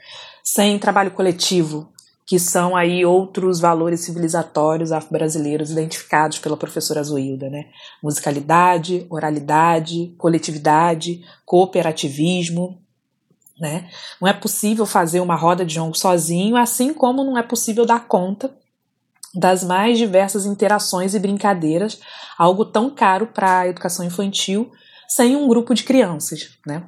sem 0.44 0.78
trabalho 0.78 1.11
coletivo, 1.11 1.90
que 2.29 2.38
são 2.38 2.77
aí 2.77 3.07
outros 3.07 3.59
valores 3.59 4.01
civilizatórios 4.01 4.93
afro-brasileiros 4.93 5.71
identificados 5.71 6.38
pela 6.38 6.59
professora 6.59 7.03
Zoilda, 7.03 7.49
né? 7.49 7.64
Musicalidade, 8.03 9.07
oralidade, 9.09 10.14
coletividade, 10.19 11.25
cooperativismo, 11.47 12.79
né? 13.59 13.88
Não 14.21 14.29
é 14.29 14.35
possível 14.35 14.85
fazer 14.85 15.21
uma 15.21 15.37
roda 15.37 15.64
de 15.64 15.77
jongo 15.77 15.97
sozinho, 15.97 16.55
assim 16.55 16.93
como 16.93 17.25
não 17.25 17.38
é 17.38 17.43
possível 17.43 17.87
dar 17.87 18.07
conta 18.07 18.55
das 19.35 19.64
mais 19.64 19.97
diversas 19.97 20.45
interações 20.45 21.14
e 21.14 21.19
brincadeiras, 21.19 21.99
algo 22.37 22.67
tão 22.67 22.91
caro 22.91 23.29
para 23.29 23.61
a 23.61 23.69
educação 23.69 24.05
infantil, 24.05 24.71
sem 25.09 25.35
um 25.35 25.49
grupo 25.49 25.73
de 25.73 25.83
crianças, 25.83 26.51
né? 26.67 26.83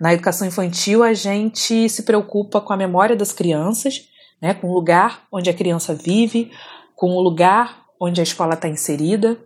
Na 0.00 0.12
educação 0.12 0.44
infantil, 0.44 1.04
a 1.04 1.14
gente 1.14 1.88
se 1.88 2.02
preocupa 2.02 2.60
com 2.60 2.72
a 2.72 2.76
memória 2.76 3.14
das 3.14 3.30
crianças, 3.30 4.08
né, 4.42 4.52
com 4.52 4.68
o 4.68 4.74
lugar 4.74 5.24
onde 5.30 5.48
a 5.48 5.54
criança 5.54 5.94
vive, 5.94 6.50
com 6.96 7.12
o 7.12 7.20
lugar 7.20 7.86
onde 7.98 8.20
a 8.20 8.24
escola 8.24 8.54
está 8.54 8.68
inserida. 8.68 9.38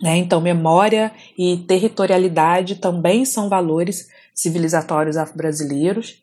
Né? 0.00 0.16
Então, 0.16 0.40
memória 0.40 1.12
e 1.36 1.58
territorialidade 1.58 2.76
também 2.76 3.26
são 3.26 3.50
valores 3.50 4.08
civilizatórios 4.34 5.18
afro-brasileiros. 5.18 6.22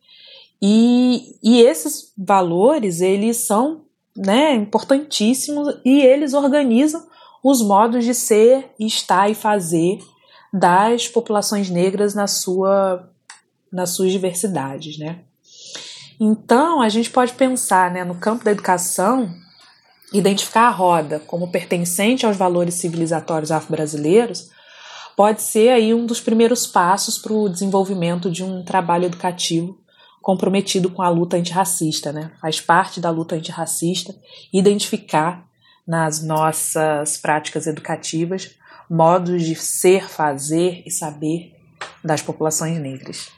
E, 0.60 1.38
e 1.44 1.62
esses 1.62 2.12
valores, 2.18 3.00
eles 3.00 3.38
são 3.38 3.84
né, 4.16 4.56
importantíssimos 4.56 5.78
e 5.86 6.02
eles 6.02 6.34
organizam 6.34 7.06
os 7.44 7.62
modos 7.62 8.06
de 8.06 8.14
ser, 8.14 8.72
estar 8.80 9.30
e 9.30 9.36
fazer 9.36 10.00
das 10.52 11.08
populações 11.08 11.70
negras 11.70 12.16
na 12.16 12.28
sua, 12.28 13.10
nas 13.72 13.90
suas 13.90 14.12
diversidades, 14.12 14.98
né? 14.98 15.20
Então, 16.20 16.82
a 16.82 16.90
gente 16.90 17.10
pode 17.10 17.34
pensar 17.34 17.92
né, 17.92 18.04
no 18.04 18.16
campo 18.16 18.44
da 18.44 18.52
educação, 18.52 19.34
identificar 20.14 20.68
a 20.68 20.72
roda 20.72 21.20
como 21.20 21.52
pertencente 21.52 22.26
aos 22.26 22.38
valores 22.38 22.76
civilizatórios 22.76 23.52
afro-brasileiros, 23.52 24.50
pode 25.16 25.42
ser 25.42 25.70
aí 25.70 25.94
um 25.94 26.06
dos 26.06 26.22
primeiros 26.22 26.68
passos 26.68 27.18
para 27.18 27.34
o 27.34 27.50
desenvolvimento 27.50 28.32
de 28.32 28.44
um 28.44 28.64
trabalho 28.64 29.06
educativo 29.06 29.78
comprometido 30.22 30.90
com 30.90 31.02
a 31.02 31.10
luta 31.10 31.36
antirracista, 31.36 32.14
né? 32.14 32.32
Faz 32.40 32.62
parte 32.62 33.02
da 33.02 33.10
luta 33.10 33.36
antirracista 33.36 34.16
identificar 34.54 35.46
nas 35.86 36.24
nossas 36.24 37.18
práticas 37.18 37.68
educativas 37.68 38.52
modos 38.90 39.44
de 39.44 39.56
ser, 39.56 40.08
fazer 40.08 40.82
e 40.86 40.92
saber 40.92 41.54
das 42.04 42.22
populações 42.22 42.80
negras. 42.80 43.30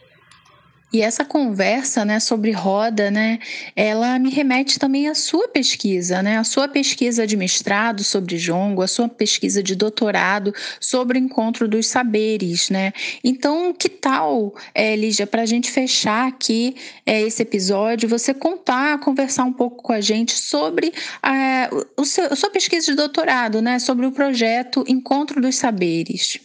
E 0.93 1.01
essa 1.01 1.25
conversa, 1.25 2.05
né, 2.05 2.19
sobre 2.19 2.51
roda, 2.51 3.11
né, 3.11 3.39
ela 3.75 4.17
me 4.17 4.29
remete 4.29 4.79
também 4.79 5.09
à 5.09 5.15
sua 5.15 5.47
pesquisa, 5.47 6.21
né, 6.21 6.37
a 6.37 6.43
sua 6.43 6.67
pesquisa 6.67 7.27
de 7.27 7.35
mestrado 7.35 8.03
sobre 8.03 8.37
jongo, 8.37 8.81
a 8.81 8.87
sua 8.87 9.09
pesquisa 9.09 9.61
de 9.61 9.75
doutorado 9.75 10.53
sobre 10.79 11.19
o 11.19 11.21
encontro 11.21 11.67
dos 11.67 11.87
saberes, 11.87 12.69
né. 12.69 12.93
Então, 13.23 13.73
que 13.73 13.89
tal, 13.89 14.53
é, 14.73 14.95
Lígia, 14.95 15.27
para 15.27 15.41
a 15.41 15.45
gente 15.45 15.69
fechar 15.69 16.27
aqui 16.27 16.75
é, 17.05 17.21
esse 17.21 17.41
episódio, 17.41 18.07
você 18.07 18.33
contar, 18.33 18.99
conversar 18.99 19.43
um 19.43 19.53
pouco 19.53 19.83
com 19.83 19.91
a 19.91 19.99
gente 19.99 20.31
sobre 20.31 20.93
é, 21.21 21.69
o 21.97 22.05
seu, 22.05 22.31
a 22.31 22.35
sua 22.37 22.49
pesquisa 22.49 22.85
de 22.85 22.95
doutorado, 22.95 23.61
né, 23.61 23.79
sobre 23.79 24.05
o 24.05 24.11
projeto 24.11 24.85
Encontro 24.87 25.41
dos 25.41 25.55
Saberes. 25.55 26.39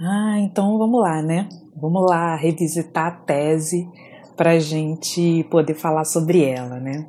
Ah, 0.00 0.36
então 0.38 0.78
vamos 0.78 1.00
lá, 1.00 1.20
né? 1.20 1.48
Vamos 1.80 2.10
lá 2.10 2.34
revisitar 2.34 3.06
a 3.06 3.10
tese 3.10 3.88
para 4.36 4.52
a 4.52 4.58
gente 4.58 5.44
poder 5.44 5.74
falar 5.74 6.04
sobre 6.04 6.44
ela, 6.44 6.80
né? 6.80 7.06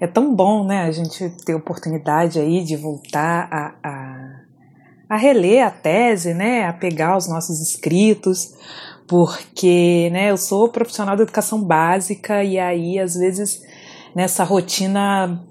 É 0.00 0.06
tão 0.06 0.34
bom, 0.34 0.64
né, 0.64 0.82
a 0.82 0.90
gente 0.90 1.28
ter 1.44 1.54
oportunidade 1.54 2.40
aí 2.40 2.62
de 2.64 2.76
voltar 2.76 3.48
a, 3.50 3.74
a, 3.82 4.40
a 5.08 5.16
reler 5.16 5.64
a 5.64 5.70
tese, 5.70 6.34
né, 6.34 6.66
a 6.66 6.72
pegar 6.72 7.16
os 7.16 7.28
nossos 7.28 7.60
escritos, 7.60 8.54
porque, 9.08 10.08
né, 10.12 10.30
eu 10.30 10.36
sou 10.36 10.68
profissional 10.68 11.16
de 11.16 11.22
educação 11.22 11.62
básica 11.62 12.44
e 12.44 12.58
aí, 12.58 12.98
às 12.98 13.14
vezes, 13.14 13.62
nessa 14.14 14.44
rotina 14.44 15.44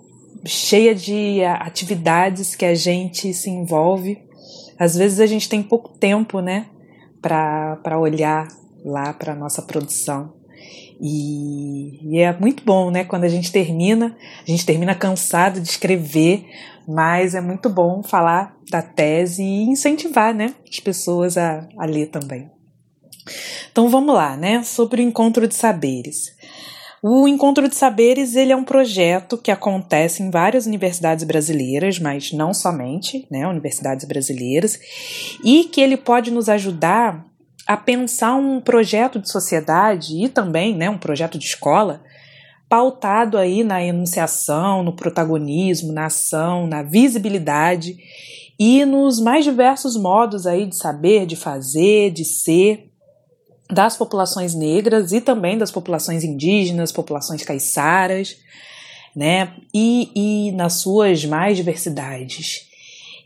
cheia 0.45 0.93
de 0.95 1.43
atividades 1.43 2.55
que 2.55 2.65
a 2.65 2.75
gente 2.75 3.33
se 3.33 3.49
envolve, 3.49 4.21
às 4.79 4.95
vezes 4.95 5.19
a 5.19 5.25
gente 5.25 5.49
tem 5.49 5.61
pouco 5.61 5.89
tempo, 5.97 6.39
né, 6.39 6.67
para 7.21 7.97
olhar 7.97 8.47
lá 8.83 9.13
para 9.13 9.33
a 9.33 9.35
nossa 9.35 9.61
produção. 9.61 10.33
E, 10.99 11.99
e, 12.03 12.19
é 12.19 12.33
muito 12.37 12.63
bom, 12.63 12.89
né? 12.89 13.03
Quando 13.03 13.23
a 13.23 13.29
gente 13.29 13.51
termina, 13.51 14.17
a 14.41 14.49
gente 14.49 14.65
termina 14.65 14.95
cansado 14.95 15.61
de 15.61 15.69
escrever, 15.69 16.45
mas 16.87 17.35
é 17.35 17.41
muito 17.41 17.69
bom 17.69 18.01
falar 18.01 18.55
da 18.69 18.81
tese 18.81 19.43
e 19.43 19.63
incentivar, 19.63 20.33
né, 20.33 20.53
as 20.67 20.79
pessoas 20.79 21.37
a, 21.37 21.67
a 21.77 21.85
ler 21.85 22.07
também. 22.07 22.49
Então 23.71 23.89
vamos 23.89 24.15
lá, 24.15 24.35
né? 24.35 24.63
Sobre 24.63 25.01
o 25.01 25.03
encontro 25.03 25.47
de 25.47 25.53
saberes. 25.53 26.35
O 27.09 27.25
Encontro 27.25 27.69
de 27.69 27.75
Saberes 27.75 28.35
ele 28.35 28.51
é 28.51 28.55
um 28.55 28.65
projeto 28.65 29.37
que 29.37 29.49
acontece 29.49 30.21
em 30.21 30.29
várias 30.29 30.65
universidades 30.65 31.23
brasileiras, 31.23 31.99
mas 31.99 32.33
não 32.33 32.53
somente, 32.53 33.25
né, 33.31 33.47
universidades 33.47 34.05
brasileiras, 34.05 34.77
e 35.41 35.63
que 35.63 35.79
ele 35.79 35.95
pode 35.95 36.31
nos 36.31 36.49
ajudar 36.49 37.25
a 37.65 37.77
pensar 37.77 38.35
um 38.35 38.59
projeto 38.59 39.19
de 39.19 39.31
sociedade 39.31 40.21
e 40.21 40.27
também, 40.27 40.75
né, 40.75 40.89
um 40.89 40.97
projeto 40.97 41.39
de 41.39 41.45
escola 41.45 42.03
pautado 42.67 43.37
aí 43.37 43.63
na 43.63 43.81
enunciação, 43.81 44.83
no 44.83 44.93
protagonismo, 44.93 45.93
na 45.93 46.07
ação, 46.07 46.67
na 46.67 46.83
visibilidade 46.83 47.95
e 48.59 48.83
nos 48.83 49.21
mais 49.21 49.45
diversos 49.45 49.95
modos 49.95 50.45
aí 50.45 50.65
de 50.65 50.75
saber, 50.75 51.25
de 51.25 51.37
fazer, 51.37 52.11
de 52.11 52.25
ser 52.25 52.86
das 53.69 53.97
populações 53.97 54.53
negras 54.53 55.11
e 55.11 55.19
também 55.19 55.57
das 55.57 55.71
populações 55.71 56.23
indígenas, 56.23 56.91
populações 56.91 57.43
caiçaras, 57.43 58.37
né? 59.15 59.53
E, 59.73 60.11
e 60.15 60.51
nas 60.53 60.73
suas 60.73 61.25
mais 61.25 61.57
diversidades. 61.57 62.67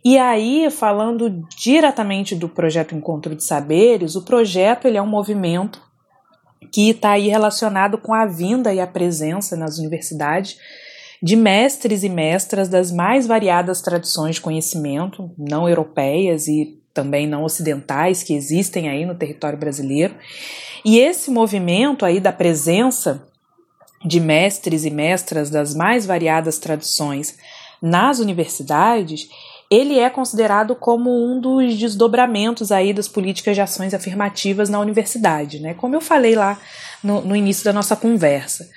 E 0.03 0.17
aí, 0.17 0.69
falando 0.71 1.45
diretamente 1.55 2.33
do 2.33 2.49
projeto 2.49 2.95
Encontro 2.95 3.35
de 3.35 3.43
Saberes, 3.43 4.15
o 4.15 4.23
projeto 4.23 4.87
ele 4.87 4.97
é 4.97 5.01
um 5.01 5.07
movimento 5.07 5.79
que 6.71 6.89
está 6.89 7.11
aí 7.11 7.27
relacionado 7.27 7.97
com 7.97 8.13
a 8.13 8.25
vinda 8.25 8.73
e 8.73 8.79
a 8.79 8.87
presença 8.87 9.55
nas 9.55 9.77
universidades 9.77 10.57
de 11.21 11.35
mestres 11.35 12.03
e 12.03 12.09
mestras 12.09 12.67
das 12.67 12.91
mais 12.91 13.27
variadas 13.27 13.81
tradições 13.81 14.35
de 14.35 14.41
conhecimento, 14.41 15.29
não 15.37 15.69
europeias 15.69 16.47
e 16.47 16.80
também 16.93 17.27
não 17.27 17.43
ocidentais 17.43 18.23
que 18.23 18.33
existem 18.33 18.89
aí 18.89 19.05
no 19.05 19.15
território 19.15 19.57
brasileiro. 19.57 20.15
E 20.83 20.99
esse 20.99 21.29
movimento 21.29 22.05
aí 22.05 22.19
da 22.19 22.31
presença 22.31 23.25
de 24.03 24.19
mestres 24.19 24.83
e 24.83 24.89
mestras 24.89 25.49
das 25.49 25.75
mais 25.75 26.05
variadas 26.05 26.57
tradições 26.57 27.37
nas 27.81 28.19
universidades, 28.19 29.27
ele 29.69 29.99
é 29.99 30.09
considerado 30.09 30.75
como 30.75 31.09
um 31.09 31.39
dos 31.39 31.77
desdobramentos 31.77 32.71
aí 32.71 32.93
das 32.93 33.07
políticas 33.07 33.55
de 33.55 33.61
ações 33.61 33.93
afirmativas 33.93 34.69
na 34.69 34.79
universidade, 34.79 35.59
né? 35.59 35.73
Como 35.73 35.95
eu 35.95 36.01
falei 36.01 36.35
lá 36.35 36.59
no, 37.03 37.21
no 37.21 37.35
início 37.35 37.63
da 37.63 37.73
nossa 37.73 37.95
conversa 37.95 38.67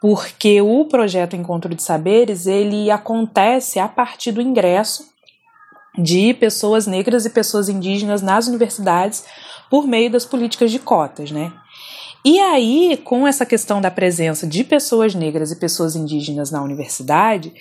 porque 0.00 0.62
o 0.62 0.86
projeto 0.86 1.36
Encontro 1.36 1.74
de 1.74 1.82
Saberes 1.82 2.46
ele 2.46 2.90
acontece 2.90 3.78
a 3.78 3.86
partir 3.86 4.32
do 4.32 4.40
ingresso 4.40 5.04
de 5.98 6.34
pessoas 6.34 6.86
negras 6.86 7.26
e 7.26 7.30
pessoas 7.30 7.68
indígenas 7.68 8.22
nas 8.22 8.46
universidades 8.46 9.24
por 9.70 9.86
meio 9.86 10.10
das 10.10 10.24
políticas 10.24 10.70
de 10.70 10.78
cotas, 10.78 11.30
né? 11.30 11.52
E 12.24 12.38
aí, 12.38 13.00
com 13.02 13.26
essa 13.26 13.46
questão 13.46 13.80
da 13.80 13.90
presença 13.90 14.46
de 14.46 14.62
pessoas 14.62 15.14
negras 15.14 15.50
e 15.50 15.56
pessoas 15.56 15.96
indígenas 15.96 16.50
na 16.50 16.62
universidade, 16.62 17.52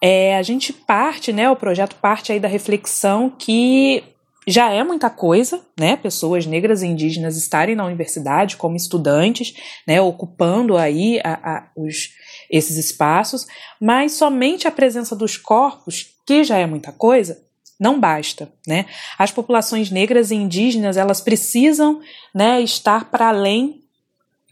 é, 0.00 0.36
a 0.36 0.42
gente 0.42 0.72
parte, 0.72 1.32
né? 1.32 1.48
O 1.50 1.56
projeto 1.56 1.96
parte 1.96 2.30
aí 2.30 2.38
da 2.38 2.48
reflexão 2.48 3.30
que 3.30 4.04
já 4.46 4.70
é 4.70 4.82
muita 4.82 5.08
coisa, 5.08 5.60
né? 5.78 5.96
Pessoas 5.96 6.44
negras 6.44 6.82
e 6.82 6.86
indígenas 6.86 7.36
estarem 7.36 7.74
na 7.74 7.84
universidade 7.84 8.56
como 8.56 8.76
estudantes, 8.76 9.54
né? 9.86 10.00
Ocupando 10.00 10.76
aí 10.76 11.18
a, 11.24 11.32
a, 11.32 11.70
os, 11.74 12.10
esses 12.50 12.76
espaços, 12.76 13.46
mas 13.80 14.12
somente 14.12 14.68
a 14.68 14.70
presença 14.72 15.16
dos 15.16 15.36
corpos, 15.36 16.14
que 16.26 16.44
já 16.44 16.58
é 16.58 16.66
muita 16.66 16.92
coisa, 16.92 17.47
não 17.78 18.00
basta, 18.00 18.52
né? 18.66 18.86
As 19.18 19.30
populações 19.30 19.90
negras 19.90 20.30
e 20.30 20.34
indígenas, 20.34 20.96
elas 20.96 21.20
precisam, 21.20 22.00
né, 22.34 22.60
estar 22.60 23.10
para 23.10 23.28
além 23.28 23.80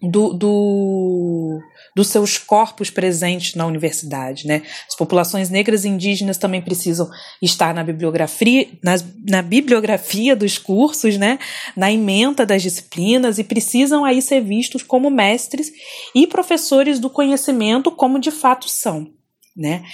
do, 0.03 0.35
do, 0.35 1.61
dos 1.95 2.09
seus 2.09 2.37
corpos 2.37 2.91
presentes 2.91 3.55
na 3.55 3.67
universidade. 3.67 4.47
Né? 4.47 4.63
As 4.89 4.95
populações 4.95 5.49
negras 5.49 5.85
e 5.85 5.89
indígenas 5.89 6.37
também 6.37 6.61
precisam 6.61 7.09
estar 7.41 7.75
na 7.75 7.83
bibliografia, 7.83 8.69
na, 8.83 8.95
na 9.29 9.43
bibliografia 9.43 10.37
dos 10.37 10.59
cursos, 10.59 11.17
né? 11.17 11.39
na 11.75 11.91
ementa 11.91 12.45
das 12.45 12.63
disciplinas, 12.63 13.39
e 13.39 13.45
precisam 13.45 14.05
aí 14.05 14.21
ser 14.21 14.43
vistos 14.43 14.83
como 14.83 15.11
mestres 15.11 15.73
e 16.15 16.27
professores 16.27 16.99
do 16.99 17.09
conhecimento, 17.09 17.91
como 17.91 18.19
de 18.19 18.31
fato 18.31 18.69
são. 18.69 19.11
Né? 19.57 19.85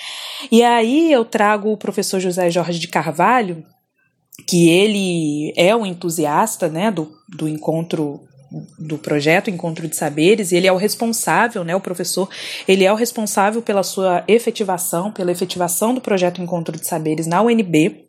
E 0.51 0.63
aí 0.63 1.13
eu 1.13 1.25
trago 1.25 1.71
o 1.71 1.77
professor 1.77 2.19
José 2.19 2.51
Jorge 2.51 2.79
de 2.79 2.89
Carvalho, 2.89 3.65
que 4.47 4.69
ele 4.69 5.53
é 5.57 5.75
um 5.77 5.87
entusiasta 5.87 6.69
né, 6.69 6.91
do, 6.91 7.13
do 7.29 7.49
encontro 7.49 8.21
do 8.79 8.99
projeto 8.99 9.49
Encontro 9.49 9.89
de 9.89 9.97
Saberes, 9.97 10.53
e 10.53 10.57
ele 10.57 10.67
é 10.67 10.73
o 10.73 10.77
responsável, 10.77 11.65
né, 11.65 11.75
o 11.75 11.81
professor, 11.81 12.29
ele 12.69 12.85
é 12.85 12.93
o 12.93 12.97
responsável 12.97 13.63
pela 13.63 13.83
sua 13.83 14.25
efetivação, 14.29 15.11
pela 15.11 15.33
efetivação 15.33 15.95
do 15.95 16.01
projeto 16.01 16.43
Encontro 16.43 16.79
de 16.79 16.87
Saberes 16.87 17.27
na 17.27 17.41
UNB. 17.41 18.05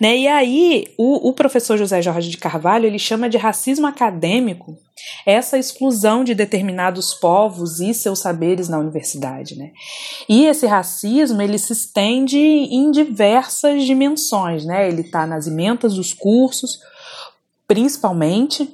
Né? 0.00 0.16
E 0.18 0.28
aí, 0.28 0.94
o, 0.98 1.28
o, 1.28 1.32
professor 1.32 1.76
José 1.76 2.02
Jorge 2.02 2.30
de 2.30 2.36
Carvalho 2.36 2.86
ele 2.86 2.98
chama 2.98 3.28
de 3.28 3.36
racismo 3.36 3.86
acadêmico 3.86 4.76
essa 5.26 5.58
exclusão 5.58 6.22
de 6.22 6.34
determinados 6.34 7.14
povos 7.14 7.80
e 7.80 7.92
seus 7.94 8.20
saberes 8.20 8.68
na 8.68 8.78
universidade. 8.78 9.56
Né? 9.56 9.72
E 10.28 10.44
esse 10.46 10.66
racismo 10.66 11.40
ele 11.40 11.58
se 11.58 11.72
estende 11.72 12.38
em 12.38 12.90
diversas 12.90 13.84
dimensões. 13.84 14.64
Né? 14.64 14.88
Ele 14.88 15.02
está 15.02 15.26
nas 15.26 15.46
ementas 15.46 15.94
dos 15.94 16.12
cursos, 16.12 16.78
principalmente, 17.66 18.68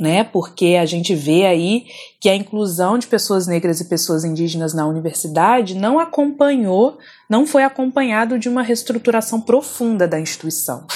né? 0.00 0.24
Porque 0.24 0.76
a 0.80 0.86
gente 0.86 1.14
vê 1.14 1.46
aí 1.46 1.86
que 2.20 2.28
a 2.28 2.34
inclusão 2.34 2.98
de 2.98 3.06
pessoas 3.06 3.46
negras 3.46 3.80
e 3.80 3.88
pessoas 3.88 4.24
indígenas 4.24 4.72
na 4.74 4.86
universidade 4.86 5.74
não 5.74 5.98
acompanhou, 5.98 6.98
não 7.28 7.46
foi 7.46 7.64
acompanhado 7.64 8.38
de 8.38 8.48
uma 8.48 8.62
reestruturação 8.62 9.40
profunda 9.40 10.06
da 10.06 10.20
instituição. 10.20 10.86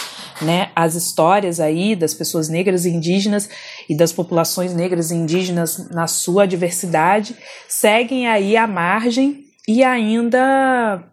Né? 0.41 0.71
As 0.75 0.95
histórias 0.95 1.61
aí 1.61 1.95
das 1.95 2.15
pessoas 2.15 2.49
negras 2.49 2.85
e 2.85 2.91
indígenas 2.91 3.49
e 3.89 3.97
das 3.97 4.13
populações 4.13 4.75
negras 4.75 5.11
e 5.11 5.15
indígenas 5.15 5.91
na 5.91 6.07
sua 6.07 6.47
diversidade 6.47 7.37
seguem 7.69 8.29
aí 8.29 8.57
à 8.57 8.67
margem 8.67 9.45
e 9.69 9.85
ainda 9.85 11.05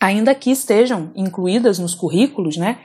ainda 0.00 0.34
que 0.34 0.50
estejam 0.50 1.10
incluídas 1.16 1.78
nos 1.78 1.94
currículos, 1.94 2.56
né? 2.56 2.78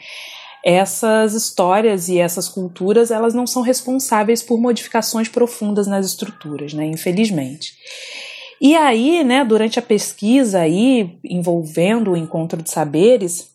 Essas 0.63 1.33
histórias 1.33 2.07
e 2.07 2.19
essas 2.19 2.47
culturas 2.47 3.11
elas 3.11 3.33
não 3.33 3.47
são 3.47 3.61
responsáveis 3.61 4.43
por 4.43 4.59
modificações 4.59 5.27
profundas 5.27 5.87
nas 5.87 6.05
estruturas, 6.05 6.73
né, 6.73 6.85
infelizmente. 6.85 7.73
E 8.61 8.75
aí, 8.75 9.23
né, 9.23 9.43
durante 9.43 9.79
a 9.79 9.81
pesquisa 9.81 10.59
aí 10.59 11.17
envolvendo 11.23 12.11
o 12.11 12.17
encontro 12.17 12.61
de 12.61 12.69
saberes, 12.69 13.51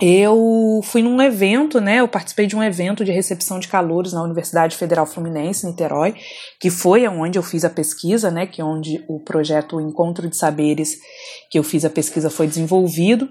eu 0.00 0.80
fui 0.84 1.02
num 1.02 1.20
evento, 1.20 1.80
né? 1.80 1.96
Eu 1.98 2.06
participei 2.06 2.46
de 2.46 2.54
um 2.54 2.62
evento 2.62 3.04
de 3.04 3.10
recepção 3.10 3.58
de 3.58 3.66
calouros 3.66 4.12
na 4.12 4.22
Universidade 4.22 4.76
Federal 4.76 5.04
Fluminense, 5.04 5.66
Niterói, 5.66 6.14
que 6.60 6.70
foi 6.70 7.08
onde 7.08 7.36
eu 7.36 7.42
fiz 7.42 7.64
a 7.64 7.70
pesquisa, 7.70 8.30
né? 8.30 8.46
Que 8.46 8.60
é 8.60 8.64
onde 8.64 9.04
o 9.08 9.18
projeto 9.18 9.80
Encontro 9.80 10.28
de 10.28 10.36
Saberes 10.36 10.98
que 11.50 11.58
eu 11.58 11.64
fiz 11.64 11.84
a 11.84 11.90
pesquisa 11.90 12.30
foi 12.30 12.46
desenvolvido. 12.46 13.28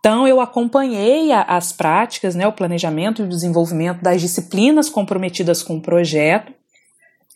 Então, 0.00 0.26
eu 0.26 0.40
acompanhei 0.40 1.30
a, 1.30 1.42
as 1.42 1.72
práticas, 1.72 2.34
né, 2.34 2.46
o 2.46 2.52
planejamento 2.52 3.20
e 3.20 3.24
o 3.24 3.28
desenvolvimento 3.28 4.02
das 4.02 4.20
disciplinas 4.20 4.88
comprometidas 4.88 5.62
com 5.62 5.76
o 5.76 5.82
projeto. 5.82 6.52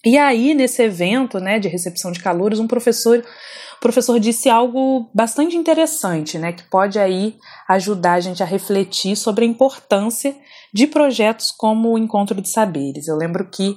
E 0.04 0.18
aí, 0.18 0.54
nesse 0.54 0.82
evento 0.82 1.38
né, 1.38 1.58
de 1.58 1.68
recepção 1.68 2.10
de 2.10 2.20
calouros, 2.20 2.58
um 2.58 2.66
professor, 2.66 3.22
professor 3.84 4.18
disse 4.18 4.48
algo 4.48 5.10
bastante 5.14 5.56
interessante, 5.56 6.38
né, 6.38 6.52
que 6.52 6.62
pode 6.64 6.98
aí 6.98 7.36
ajudar 7.68 8.14
a 8.14 8.20
gente 8.20 8.42
a 8.42 8.46
refletir 8.46 9.14
sobre 9.14 9.44
a 9.44 9.48
importância 9.48 10.34
de 10.72 10.86
projetos 10.86 11.50
como 11.50 11.92
o 11.92 11.98
Encontro 11.98 12.40
de 12.40 12.48
Saberes. 12.48 13.08
Eu 13.08 13.16
lembro 13.16 13.46
que 13.50 13.76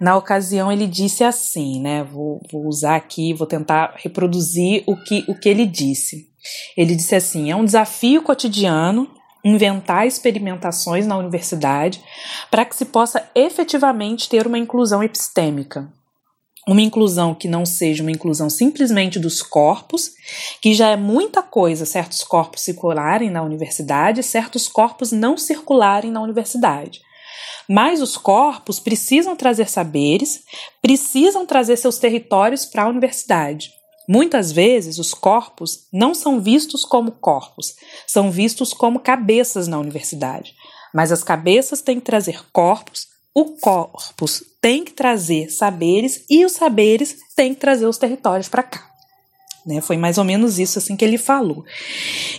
na 0.00 0.16
ocasião 0.16 0.72
ele 0.72 0.86
disse 0.86 1.22
assim, 1.22 1.80
né? 1.80 2.02
Vou, 2.04 2.40
vou 2.50 2.66
usar 2.66 2.96
aqui, 2.96 3.32
vou 3.32 3.46
tentar 3.46 3.94
reproduzir 3.96 4.84
o 4.86 4.96
que, 4.96 5.24
o 5.28 5.38
que 5.38 5.48
ele 5.48 5.66
disse. 5.66 6.28
Ele 6.76 6.94
disse 6.94 7.14
assim: 7.14 7.50
é 7.50 7.56
um 7.56 7.64
desafio 7.64 8.22
cotidiano 8.22 9.10
inventar 9.44 10.06
experimentações 10.06 11.06
na 11.06 11.16
universidade 11.16 12.02
para 12.50 12.64
que 12.64 12.74
se 12.74 12.86
possa 12.86 13.28
efetivamente 13.34 14.28
ter 14.28 14.46
uma 14.46 14.58
inclusão 14.58 15.02
epistêmica. 15.02 15.88
Uma 16.68 16.82
inclusão 16.82 17.32
que 17.32 17.46
não 17.46 17.64
seja 17.64 18.02
uma 18.02 18.10
inclusão 18.10 18.50
simplesmente 18.50 19.20
dos 19.20 19.40
corpos, 19.40 20.10
que 20.60 20.74
já 20.74 20.88
é 20.88 20.96
muita 20.96 21.40
coisa 21.40 21.86
certos 21.86 22.24
corpos 22.24 22.62
circularem 22.62 23.30
na 23.30 23.40
universidade, 23.40 24.20
certos 24.24 24.66
corpos 24.66 25.12
não 25.12 25.38
circularem 25.38 26.10
na 26.10 26.20
universidade. 26.20 27.00
Mas 27.68 28.02
os 28.02 28.16
corpos 28.16 28.80
precisam 28.80 29.36
trazer 29.36 29.68
saberes, 29.68 30.42
precisam 30.82 31.46
trazer 31.46 31.76
seus 31.76 31.98
territórios 31.98 32.64
para 32.64 32.82
a 32.82 32.88
universidade. 32.88 33.75
Muitas 34.08 34.52
vezes 34.52 34.98
os 34.98 35.12
corpos 35.12 35.86
não 35.92 36.14
são 36.14 36.40
vistos 36.40 36.84
como 36.84 37.12
corpos, 37.12 37.74
são 38.06 38.30
vistos 38.30 38.72
como 38.72 39.00
cabeças 39.00 39.66
na 39.66 39.78
universidade. 39.78 40.54
Mas 40.94 41.10
as 41.10 41.24
cabeças 41.24 41.82
têm 41.82 41.98
que 41.98 42.06
trazer 42.06 42.40
corpos, 42.52 43.08
o 43.34 43.56
corpus 43.60 44.42
tem 44.60 44.84
que 44.84 44.92
trazer 44.92 45.50
saberes 45.50 46.24
e 46.30 46.44
os 46.44 46.52
saberes 46.52 47.16
têm 47.34 47.52
que 47.52 47.60
trazer 47.60 47.86
os 47.86 47.98
territórios 47.98 48.48
para 48.48 48.62
cá. 48.62 48.90
Né? 49.66 49.80
Foi 49.80 49.96
mais 49.96 50.16
ou 50.16 50.24
menos 50.24 50.58
isso 50.58 50.78
assim 50.78 50.96
que 50.96 51.04
ele 51.04 51.18
falou. 51.18 51.64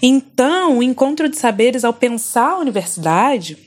Então, 0.01 0.77
o 0.77 0.83
encontro 0.83 1.27
de 1.27 1.37
saberes, 1.37 1.83
ao 1.83 1.93
pensar 1.93 2.53
a 2.53 2.57
universidade, 2.59 3.66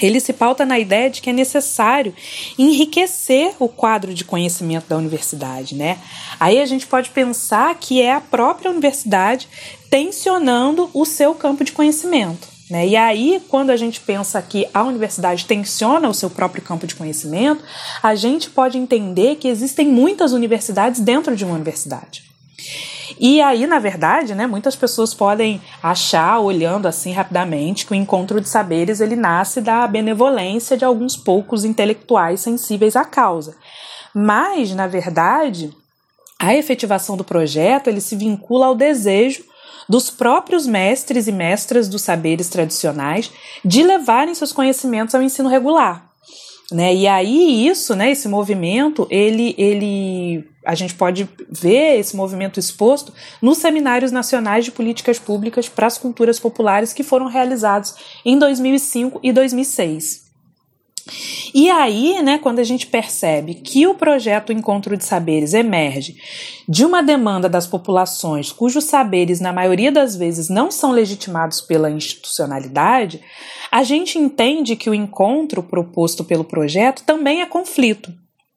ele 0.00 0.20
se 0.20 0.32
pauta 0.32 0.64
na 0.64 0.78
ideia 0.78 1.08
de 1.08 1.22
que 1.22 1.30
é 1.30 1.32
necessário 1.32 2.14
enriquecer 2.58 3.54
o 3.58 3.68
quadro 3.68 4.12
de 4.12 4.24
conhecimento 4.24 4.88
da 4.88 4.96
universidade, 4.96 5.74
né? 5.74 5.98
Aí 6.38 6.60
a 6.60 6.66
gente 6.66 6.86
pode 6.86 7.10
pensar 7.10 7.74
que 7.76 8.00
é 8.00 8.12
a 8.12 8.20
própria 8.20 8.70
universidade 8.70 9.48
tensionando 9.90 10.90
o 10.92 11.04
seu 11.04 11.34
campo 11.34 11.64
de 11.64 11.72
conhecimento. 11.72 12.56
Né? 12.68 12.88
E 12.88 12.96
aí, 12.96 13.40
quando 13.48 13.70
a 13.70 13.76
gente 13.76 14.00
pensa 14.00 14.42
que 14.42 14.66
a 14.74 14.82
universidade 14.82 15.46
tensiona 15.46 16.08
o 16.08 16.14
seu 16.14 16.28
próprio 16.28 16.62
campo 16.62 16.86
de 16.86 16.96
conhecimento, 16.96 17.62
a 18.02 18.14
gente 18.16 18.50
pode 18.50 18.76
entender 18.76 19.36
que 19.36 19.46
existem 19.46 19.86
muitas 19.86 20.32
universidades 20.32 21.00
dentro 21.00 21.36
de 21.36 21.44
uma 21.44 21.54
universidade. 21.54 22.25
E 23.18 23.40
aí, 23.40 23.66
na 23.66 23.78
verdade, 23.78 24.34
né, 24.34 24.46
muitas 24.46 24.76
pessoas 24.76 25.14
podem 25.14 25.60
achar, 25.82 26.38
olhando 26.40 26.86
assim 26.86 27.12
rapidamente, 27.12 27.86
que 27.86 27.92
o 27.92 27.94
encontro 27.94 28.40
de 28.40 28.48
saberes 28.48 29.00
ele 29.00 29.16
nasce 29.16 29.60
da 29.60 29.86
benevolência 29.86 30.76
de 30.76 30.84
alguns 30.84 31.16
poucos 31.16 31.64
intelectuais 31.64 32.40
sensíveis 32.40 32.96
à 32.96 33.04
causa. 33.04 33.56
Mas, 34.14 34.74
na 34.74 34.86
verdade, 34.86 35.70
a 36.38 36.54
efetivação 36.54 37.16
do 37.16 37.24
projeto 37.24 37.88
ele 37.88 38.00
se 38.00 38.16
vincula 38.16 38.66
ao 38.66 38.74
desejo 38.74 39.44
dos 39.88 40.10
próprios 40.10 40.66
mestres 40.66 41.26
e 41.26 41.32
mestras 41.32 41.88
dos 41.88 42.02
saberes 42.02 42.48
tradicionais 42.48 43.30
de 43.64 43.82
levarem 43.82 44.34
seus 44.34 44.52
conhecimentos 44.52 45.14
ao 45.14 45.22
ensino 45.22 45.48
regular. 45.48 46.10
Né? 46.72 46.94
E 46.94 47.06
aí 47.06 47.66
isso, 47.66 47.94
né, 47.94 48.10
esse 48.10 48.28
movimento, 48.28 49.06
ele, 49.08 49.54
ele, 49.56 50.44
a 50.66 50.74
gente 50.74 50.94
pode 50.94 51.28
ver 51.48 51.98
esse 51.98 52.16
movimento 52.16 52.58
exposto 52.58 53.12
nos 53.40 53.58
seminários 53.58 54.10
nacionais 54.10 54.64
de 54.64 54.72
políticas 54.72 55.18
públicas 55.18 55.68
para 55.68 55.86
as 55.86 55.96
culturas 55.96 56.40
populares 56.40 56.92
que 56.92 57.04
foram 57.04 57.26
realizados 57.26 57.94
em 58.24 58.36
2005 58.36 59.20
e 59.22 59.32
2006. 59.32 60.26
E 61.54 61.70
aí, 61.70 62.20
né, 62.20 62.36
quando 62.38 62.58
a 62.58 62.64
gente 62.64 62.88
percebe 62.88 63.54
que 63.54 63.86
o 63.86 63.94
projeto 63.94 64.52
Encontro 64.52 64.96
de 64.96 65.04
Saberes 65.04 65.54
emerge 65.54 66.16
de 66.68 66.84
uma 66.84 67.00
demanda 67.00 67.48
das 67.48 67.64
populações 67.64 68.50
cujos 68.50 68.84
saberes, 68.84 69.40
na 69.40 69.52
maioria 69.52 69.92
das 69.92 70.16
vezes, 70.16 70.48
não 70.48 70.68
são 70.68 70.90
legitimados 70.90 71.60
pela 71.60 71.88
institucionalidade, 71.88 73.20
a 73.70 73.84
gente 73.84 74.18
entende 74.18 74.74
que 74.74 74.90
o 74.90 74.94
encontro 74.94 75.62
proposto 75.62 76.24
pelo 76.24 76.42
projeto 76.42 77.04
também 77.04 77.40
é 77.40 77.46
conflito. 77.46 78.12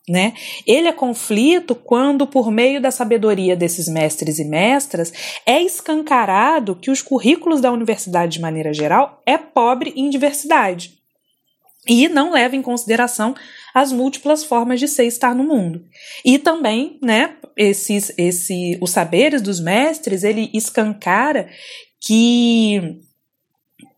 Né? 0.09 0.33
Ele 0.65 0.87
é 0.87 0.91
conflito 0.91 1.75
quando, 1.75 2.25
por 2.25 2.49
meio 2.49 2.81
da 2.81 2.89
sabedoria 2.89 3.55
desses 3.55 3.87
mestres 3.87 4.39
e 4.39 4.43
mestras, 4.43 5.13
é 5.45 5.61
escancarado 5.61 6.75
que 6.75 6.89
os 6.89 7.03
currículos 7.03 7.61
da 7.61 7.71
universidade, 7.71 8.33
de 8.33 8.41
maneira 8.41 8.73
geral, 8.73 9.21
é 9.23 9.37
pobre 9.37 9.93
em 9.95 10.09
diversidade 10.09 10.97
e 11.87 12.09
não 12.09 12.31
leva 12.31 12.55
em 12.55 12.61
consideração 12.61 13.35
as 13.73 13.91
múltiplas 13.91 14.43
formas 14.43 14.79
de 14.79 14.87
ser 14.87 15.05
e 15.05 15.07
estar 15.07 15.35
no 15.35 15.43
mundo. 15.43 15.85
E 16.25 16.39
também, 16.39 16.97
né, 17.03 17.35
esses, 17.55 18.11
esse, 18.17 18.79
os 18.81 18.89
saberes 18.89 19.43
dos 19.43 19.59
mestres, 19.59 20.23
ele 20.23 20.49
escancara 20.53 21.49
que 22.01 22.99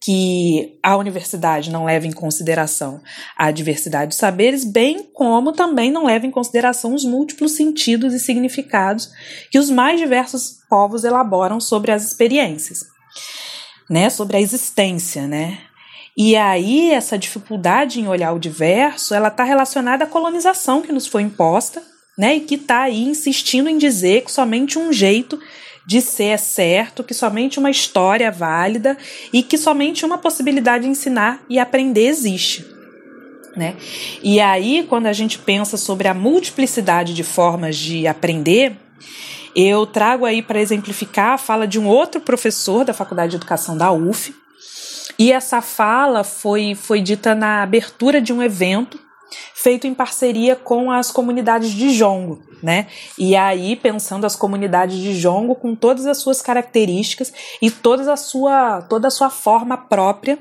que 0.03 0.79
a 0.81 0.97
universidade 0.97 1.69
não 1.69 1.85
leva 1.85 2.07
em 2.07 2.11
consideração 2.11 3.01
a 3.37 3.51
diversidade 3.51 4.11
de 4.11 4.15
saberes, 4.15 4.65
bem 4.65 5.03
como 5.13 5.51
também 5.51 5.91
não 5.91 6.05
leva 6.05 6.25
em 6.25 6.31
consideração 6.31 6.95
os 6.95 7.05
múltiplos 7.05 7.51
sentidos 7.51 8.11
e 8.13 8.19
significados 8.19 9.11
que 9.51 9.59
os 9.59 9.69
mais 9.69 9.99
diversos 9.99 10.57
povos 10.67 11.03
elaboram 11.03 11.59
sobre 11.59 11.91
as 11.91 12.03
experiências, 12.03 12.83
né, 13.87 14.09
sobre 14.09 14.37
a 14.37 14.41
existência, 14.41 15.27
né? 15.27 15.59
E 16.17 16.35
aí 16.35 16.91
essa 16.91 17.17
dificuldade 17.17 18.01
em 18.01 18.07
olhar 18.07 18.33
o 18.33 18.39
diverso, 18.39 19.13
ela 19.13 19.27
está 19.27 19.43
relacionada 19.43 20.03
à 20.03 20.07
colonização 20.07 20.81
que 20.81 20.91
nos 20.91 21.05
foi 21.05 21.21
imposta, 21.21 21.81
né, 22.17 22.35
e 22.35 22.41
que 22.41 22.55
está 22.55 22.81
aí 22.81 23.03
insistindo 23.03 23.69
em 23.69 23.77
dizer 23.77 24.23
que 24.23 24.31
somente 24.31 24.79
um 24.79 24.91
jeito 24.91 25.39
de 25.85 26.01
ser 26.01 26.25
é 26.25 26.37
certo, 26.37 27.03
que 27.03 27.13
somente 27.13 27.59
uma 27.59 27.69
história 27.69 28.25
é 28.25 28.31
válida 28.31 28.97
e 29.33 29.41
que 29.41 29.57
somente 29.57 30.05
uma 30.05 30.17
possibilidade 30.17 30.83
de 30.83 30.89
ensinar 30.89 31.41
e 31.49 31.59
aprender 31.59 32.07
existe. 32.07 32.65
Né? 33.55 33.75
E 34.23 34.39
aí, 34.39 34.85
quando 34.87 35.07
a 35.07 35.13
gente 35.13 35.37
pensa 35.39 35.75
sobre 35.75 36.07
a 36.07 36.13
multiplicidade 36.13 37.13
de 37.13 37.23
formas 37.23 37.75
de 37.75 38.07
aprender, 38.07 38.77
eu 39.55 39.85
trago 39.85 40.25
aí 40.25 40.41
para 40.41 40.61
exemplificar 40.61 41.33
a 41.33 41.37
fala 41.37 41.67
de 41.67 41.77
um 41.77 41.87
outro 41.87 42.21
professor 42.21 42.85
da 42.85 42.93
Faculdade 42.93 43.31
de 43.31 43.35
Educação 43.37 43.77
da 43.77 43.91
UF. 43.91 44.33
E 45.19 45.31
essa 45.31 45.61
fala 45.61 46.23
foi, 46.23 46.75
foi 46.75 47.01
dita 47.01 47.35
na 47.35 47.61
abertura 47.61 48.21
de 48.21 48.31
um 48.31 48.41
evento 48.41 48.99
feito 49.53 49.85
em 49.85 49.93
parceria 49.93 50.55
com 50.55 50.91
as 50.91 51.11
comunidades 51.11 51.71
de 51.71 51.91
jongo, 51.91 52.41
né? 52.61 52.87
E 53.17 53.35
aí 53.35 53.75
pensando 53.75 54.25
as 54.25 54.35
comunidades 54.35 54.97
de 54.97 55.19
jongo 55.19 55.55
com 55.55 55.75
todas 55.75 56.05
as 56.05 56.17
suas 56.17 56.41
características 56.41 57.33
e 57.61 57.71
toda 57.71 58.11
a 58.11 58.17
sua 58.17 58.81
toda 58.83 59.07
a 59.07 59.11
sua 59.11 59.29
forma 59.29 59.77
própria 59.77 60.37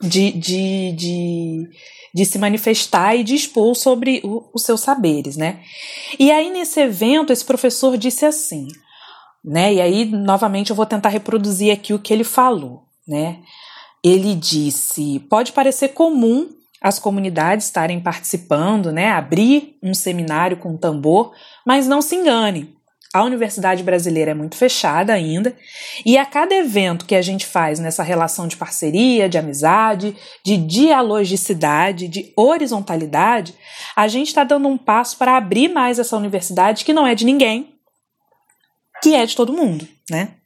de, 0.00 0.32
de, 0.32 0.92
de, 0.92 1.70
de 2.14 2.24
se 2.24 2.38
manifestar 2.38 3.14
e 3.16 3.22
de 3.22 3.34
expor 3.34 3.74
sobre 3.74 4.20
o, 4.24 4.48
os 4.54 4.62
seus 4.62 4.80
saberes, 4.80 5.36
né? 5.36 5.60
E 6.18 6.30
aí 6.30 6.50
nesse 6.50 6.80
evento 6.80 7.32
esse 7.32 7.44
professor 7.44 7.96
disse 7.98 8.24
assim, 8.24 8.66
né? 9.44 9.74
E 9.74 9.80
aí 9.80 10.04
novamente 10.06 10.70
eu 10.70 10.76
vou 10.76 10.86
tentar 10.86 11.10
reproduzir 11.10 11.72
aqui 11.72 11.92
o 11.92 11.98
que 11.98 12.12
ele 12.12 12.24
falou, 12.24 12.84
né? 13.06 13.40
Ele 14.02 14.34
disse: 14.34 15.20
pode 15.28 15.52
parecer 15.52 15.88
comum 15.88 16.48
as 16.80 16.98
comunidades 16.98 17.66
estarem 17.66 18.00
participando, 18.00 18.90
né, 18.90 19.10
abrir 19.10 19.76
um 19.82 19.92
seminário 19.92 20.56
com 20.56 20.76
tambor, 20.76 21.32
mas 21.66 21.86
não 21.86 22.00
se 22.00 22.16
engane. 22.16 22.74
A 23.12 23.24
universidade 23.24 23.82
brasileira 23.82 24.30
é 24.30 24.34
muito 24.34 24.56
fechada 24.56 25.12
ainda, 25.12 25.56
e 26.06 26.16
a 26.16 26.24
cada 26.24 26.54
evento 26.54 27.04
que 27.04 27.16
a 27.16 27.22
gente 27.22 27.44
faz 27.44 27.80
nessa 27.80 28.04
relação 28.04 28.46
de 28.46 28.56
parceria, 28.56 29.28
de 29.28 29.36
amizade, 29.36 30.16
de 30.44 30.56
dialogicidade, 30.56 32.06
de 32.06 32.32
horizontalidade, 32.36 33.52
a 33.96 34.06
gente 34.06 34.28
está 34.28 34.44
dando 34.44 34.68
um 34.68 34.78
passo 34.78 35.18
para 35.18 35.36
abrir 35.36 35.68
mais 35.68 35.98
essa 35.98 36.16
universidade 36.16 36.84
que 36.84 36.92
não 36.92 37.04
é 37.04 37.16
de 37.16 37.24
ninguém, 37.24 37.74
que 39.02 39.14
é 39.14 39.26
de 39.26 39.34
todo 39.34 39.52
mundo, 39.52 39.88
né? 40.08 40.36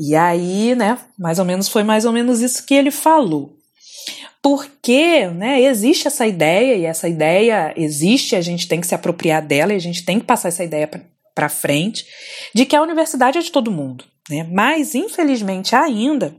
E 0.00 0.16
aí, 0.16 0.74
né, 0.74 0.98
mais 1.18 1.38
ou 1.38 1.44
menos 1.44 1.68
foi 1.68 1.82
mais 1.82 2.06
ou 2.06 2.12
menos 2.12 2.40
isso 2.40 2.64
que 2.64 2.74
ele 2.74 2.90
falou 2.90 3.61
porque 4.42 5.28
né, 5.28 5.62
existe 5.62 6.08
essa 6.08 6.26
ideia, 6.26 6.74
e 6.74 6.84
essa 6.84 7.08
ideia 7.08 7.72
existe, 7.76 8.34
a 8.34 8.40
gente 8.40 8.66
tem 8.66 8.80
que 8.80 8.86
se 8.86 8.94
apropriar 8.94 9.40
dela 9.40 9.72
e 9.72 9.76
a 9.76 9.80
gente 9.80 10.04
tem 10.04 10.18
que 10.18 10.26
passar 10.26 10.48
essa 10.48 10.64
ideia 10.64 10.90
para 11.32 11.48
frente, 11.48 12.04
de 12.52 12.66
que 12.66 12.74
a 12.74 12.82
universidade 12.82 13.38
é 13.38 13.40
de 13.40 13.52
todo 13.52 13.70
mundo. 13.70 14.04
Né? 14.28 14.46
Mas, 14.50 14.96
infelizmente, 14.96 15.76
ainda, 15.76 16.34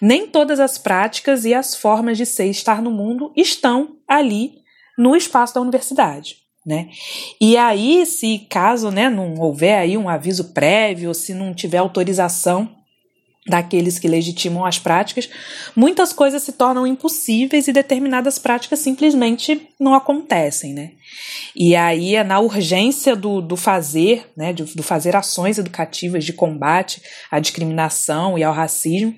nem 0.00 0.26
todas 0.26 0.60
as 0.60 0.76
práticas 0.76 1.46
e 1.46 1.54
as 1.54 1.74
formas 1.74 2.18
de 2.18 2.26
ser 2.26 2.46
e 2.46 2.50
estar 2.50 2.82
no 2.82 2.90
mundo 2.90 3.32
estão 3.34 3.96
ali 4.06 4.52
no 4.98 5.16
espaço 5.16 5.54
da 5.54 5.62
universidade. 5.62 6.36
Né? 6.64 6.90
E 7.40 7.56
aí, 7.56 8.04
se 8.04 8.46
caso 8.50 8.90
né, 8.90 9.08
não 9.08 9.34
houver 9.40 9.78
aí 9.78 9.96
um 9.96 10.10
aviso 10.10 10.52
prévio, 10.52 11.14
se 11.14 11.32
não 11.32 11.54
tiver 11.54 11.78
autorização 11.78 12.79
daqueles 13.50 13.98
que 13.98 14.08
legitimam 14.08 14.64
as 14.64 14.78
práticas, 14.78 15.28
muitas 15.74 16.12
coisas 16.12 16.42
se 16.42 16.52
tornam 16.52 16.86
impossíveis 16.86 17.66
e 17.68 17.72
determinadas 17.72 18.38
práticas 18.38 18.78
simplesmente 18.78 19.68
não 19.78 19.92
acontecem, 19.92 20.72
né? 20.72 20.92
E 21.54 21.74
aí 21.74 22.14
é 22.14 22.22
na 22.22 22.38
urgência 22.38 23.16
do, 23.16 23.40
do 23.40 23.56
fazer, 23.56 24.30
né, 24.36 24.52
do, 24.52 24.64
do 24.64 24.82
fazer 24.82 25.16
ações 25.16 25.58
educativas 25.58 26.24
de 26.24 26.32
combate 26.32 27.02
à 27.30 27.40
discriminação 27.40 28.38
e 28.38 28.44
ao 28.44 28.54
racismo, 28.54 29.14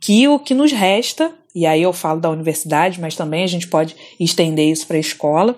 que 0.00 0.26
o 0.26 0.38
que 0.38 0.52
nos 0.52 0.72
resta, 0.72 1.32
e 1.54 1.64
aí 1.64 1.82
eu 1.82 1.92
falo 1.92 2.20
da 2.20 2.28
universidade, 2.28 3.00
mas 3.00 3.14
também 3.14 3.44
a 3.44 3.46
gente 3.46 3.68
pode 3.68 3.94
estender 4.18 4.68
isso 4.68 4.86
para 4.86 4.96
a 4.96 5.00
escola, 5.00 5.56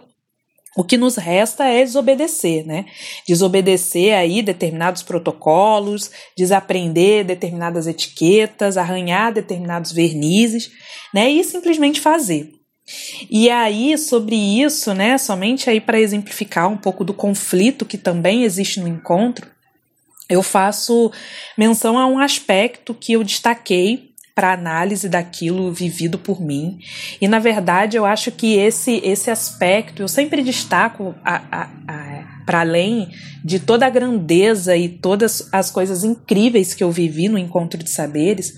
o 0.77 0.83
que 0.83 0.97
nos 0.97 1.17
resta 1.17 1.65
é 1.65 1.85
desobedecer, 1.85 2.67
né? 2.67 2.87
Desobedecer 3.29 4.15
aí 4.15 4.43
determinados 4.43 5.03
protocolos, 5.03 6.11
desaprender 6.37 7.25
determinadas 7.25 7.87
etiquetas, 7.87 8.77
arranhar 8.77 9.33
determinados 9.33 9.93
vernizes, 9.93 10.71
né? 11.13 11.31
E 11.31 11.45
simplesmente 11.45 12.01
fazer. 12.01 12.53
E 13.31 13.49
aí, 13.49 13.97
sobre 13.97 14.35
isso, 14.35 14.93
né, 14.93 15.17
somente 15.17 15.71
aí 15.71 15.81
para 15.81 16.01
exemplificar 16.01 16.69
um 16.69 16.77
pouco 16.77 17.05
do 17.05 17.15
conflito 17.15 17.87
que 17.87 17.97
também 17.97 18.43
existe 18.43 18.81
no 18.81 18.89
encontro, 18.89 19.49
eu 20.29 20.43
faço 20.43 21.13
menção 21.57 21.99
a 21.99 22.07
um 22.07 22.19
aspecto 22.19 22.95
que 22.95 23.13
eu 23.13 23.23
destaquei 23.23 24.12
para 24.35 24.53
análise 24.53 25.09
daquilo 25.09 25.73
vivido 25.73 26.19
por 26.19 26.41
mim. 26.41 26.79
E 27.21 27.29
na 27.29 27.39
verdade 27.39 27.97
eu 27.97 28.05
acho 28.05 28.31
que 28.33 28.55
esse 28.55 29.01
esse 29.05 29.31
aspecto 29.31 30.03
eu 30.03 30.09
sempre 30.09 30.43
destaco 30.43 31.15
para 32.47 32.61
além 32.61 33.11
de 33.45 33.59
toda 33.61 33.87
a 33.87 33.91
grandeza 33.91 34.77
e 34.77 34.89
todas 34.89 35.49
as 35.53 35.71
coisas 35.71 36.05
incríveis 36.05 36.75
que 36.75 36.83
eu 36.83 36.91
vivi 36.91 37.29
no 37.29 37.39
encontro 37.39 37.83
de 37.83 37.91
saberes, 37.91 38.55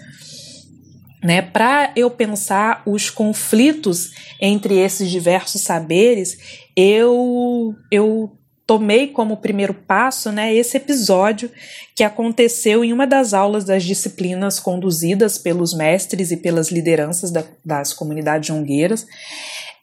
né, 1.23 1.41
para 1.41 1.91
eu 1.97 2.11
pensar 2.11 2.83
os 2.85 3.09
conflitos 3.09 4.11
entre 4.41 4.79
esses 4.79 5.11
diversos 5.11 5.63
saberes, 5.63 6.37
eu 6.77 7.75
eu 7.91 8.37
tomei 8.67 9.09
como 9.09 9.37
primeiro 9.37 9.75
passo 9.75 10.33
né, 10.33 10.55
esse 10.55 10.77
episódio 10.77 11.51
que 11.95 12.03
aconteceu 12.03 12.85
em 12.85 12.93
uma 12.93 13.07
das 13.07 13.35
aulas 13.35 13.65
das 13.65 13.85
disciplinas 13.85 14.59
conduzidas 14.59 15.37
pelos 15.37 15.75
mestres 15.75 16.31
e 16.31 16.37
pelas 16.37 16.71
lideranças 16.71 17.31
da, 17.31 17.45
das 17.65 17.93
comunidades 17.93 18.49
jongueiras. 18.49 19.07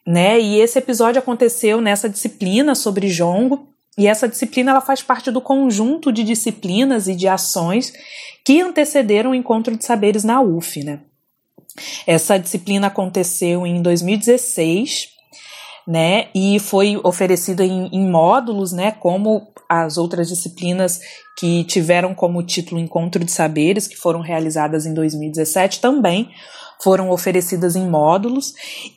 Né, 0.06 0.40
e 0.40 0.60
esse 0.60 0.78
episódio 0.78 1.20
aconteceu 1.20 1.80
nessa 1.80 2.08
disciplina 2.08 2.74
sobre 2.74 3.08
jongo, 3.08 3.68
e 3.96 4.06
essa 4.06 4.26
disciplina 4.26 4.70
ela 4.70 4.80
faz 4.80 5.02
parte 5.02 5.30
do 5.30 5.40
conjunto 5.40 6.10
de 6.10 6.24
disciplinas 6.24 7.08
e 7.08 7.14
de 7.14 7.28
ações 7.28 7.92
que 8.44 8.60
antecederam 8.60 9.32
o 9.32 9.34
encontro 9.34 9.76
de 9.76 9.84
saberes 9.84 10.24
na 10.24 10.40
UF. 10.40 10.82
Né. 10.82 11.00
Essa 12.06 12.38
disciplina 12.38 12.86
aconteceu 12.86 13.66
em 13.66 13.82
2016 13.82 15.11
né? 15.86 16.28
E 16.34 16.58
foi 16.58 17.00
oferecida 17.02 17.64
em, 17.64 17.88
em 17.92 18.08
módulos, 18.08 18.72
né? 18.72 18.92
Como 18.92 19.48
as 19.68 19.96
outras 19.96 20.28
disciplinas 20.28 21.00
que 21.38 21.64
tiveram 21.64 22.14
como 22.14 22.42
título 22.42 22.80
Encontro 22.80 23.24
de 23.24 23.30
Saberes, 23.30 23.88
que 23.88 23.96
foram 23.96 24.20
realizadas 24.20 24.86
em 24.86 24.94
2017, 24.94 25.80
também 25.80 26.28
foram 26.82 27.10
oferecidas 27.10 27.76
em 27.76 27.88
módulos. 27.88 28.52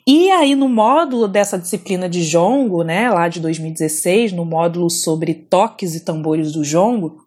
E 0.06 0.30
aí, 0.30 0.54
no 0.54 0.68
módulo 0.68 1.28
dessa 1.28 1.58
disciplina 1.58 2.08
de 2.08 2.22
jongo, 2.22 2.82
né, 2.82 3.08
lá 3.10 3.28
de 3.28 3.40
2016, 3.40 4.32
no 4.32 4.44
módulo 4.44 4.90
sobre 4.90 5.32
toques 5.34 5.94
e 5.94 6.00
tambores 6.00 6.52
do 6.52 6.64
jongo, 6.64 7.18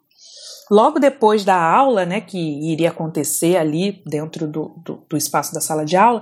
logo 0.69 0.99
depois 0.99 1.45
da 1.45 1.55
aula, 1.55 2.05
né, 2.05 2.19
que 2.19 2.37
iria 2.71 2.89
acontecer 2.89 3.55
ali 3.55 4.01
dentro 4.05 4.47
do, 4.47 4.75
do, 4.83 5.03
do 5.09 5.17
espaço 5.17 5.53
da 5.53 5.61
sala 5.61 5.85
de 5.85 5.95
aula, 5.95 6.21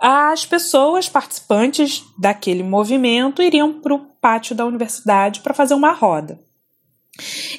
as 0.00 0.46
pessoas 0.46 1.08
participantes 1.08 2.04
daquele 2.18 2.62
movimento 2.62 3.42
iriam 3.42 3.80
para 3.80 3.94
o 3.94 4.06
pátio 4.20 4.54
da 4.54 4.64
universidade 4.64 5.40
para 5.40 5.54
fazer 5.54 5.74
uma 5.74 5.92
roda. 5.92 6.38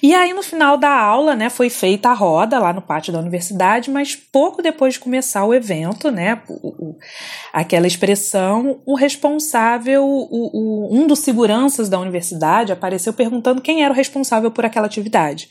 E 0.01 0.15
aí, 0.15 0.31
no 0.31 0.41
final 0.41 0.77
da 0.77 0.89
aula, 0.89 1.35
né, 1.35 1.49
foi 1.49 1.69
feita 1.69 2.09
a 2.09 2.13
roda 2.13 2.57
lá 2.59 2.71
no 2.71 2.81
pátio 2.81 3.11
da 3.11 3.19
universidade, 3.19 3.91
mas 3.91 4.15
pouco 4.15 4.61
depois 4.61 4.93
de 4.93 5.01
começar 5.01 5.43
o 5.43 5.53
evento, 5.53 6.09
né, 6.09 6.41
o, 6.47 6.91
o, 6.91 6.97
aquela 7.51 7.85
expressão, 7.85 8.81
o 8.85 8.95
responsável, 8.95 10.05
o, 10.05 10.87
um 10.91 11.05
dos 11.05 11.19
seguranças 11.19 11.89
da 11.89 11.99
universidade 11.99 12.71
apareceu 12.71 13.11
perguntando 13.11 13.61
quem 13.61 13.83
era 13.83 13.93
o 13.93 13.95
responsável 13.95 14.49
por 14.49 14.65
aquela 14.65 14.87
atividade. 14.87 15.49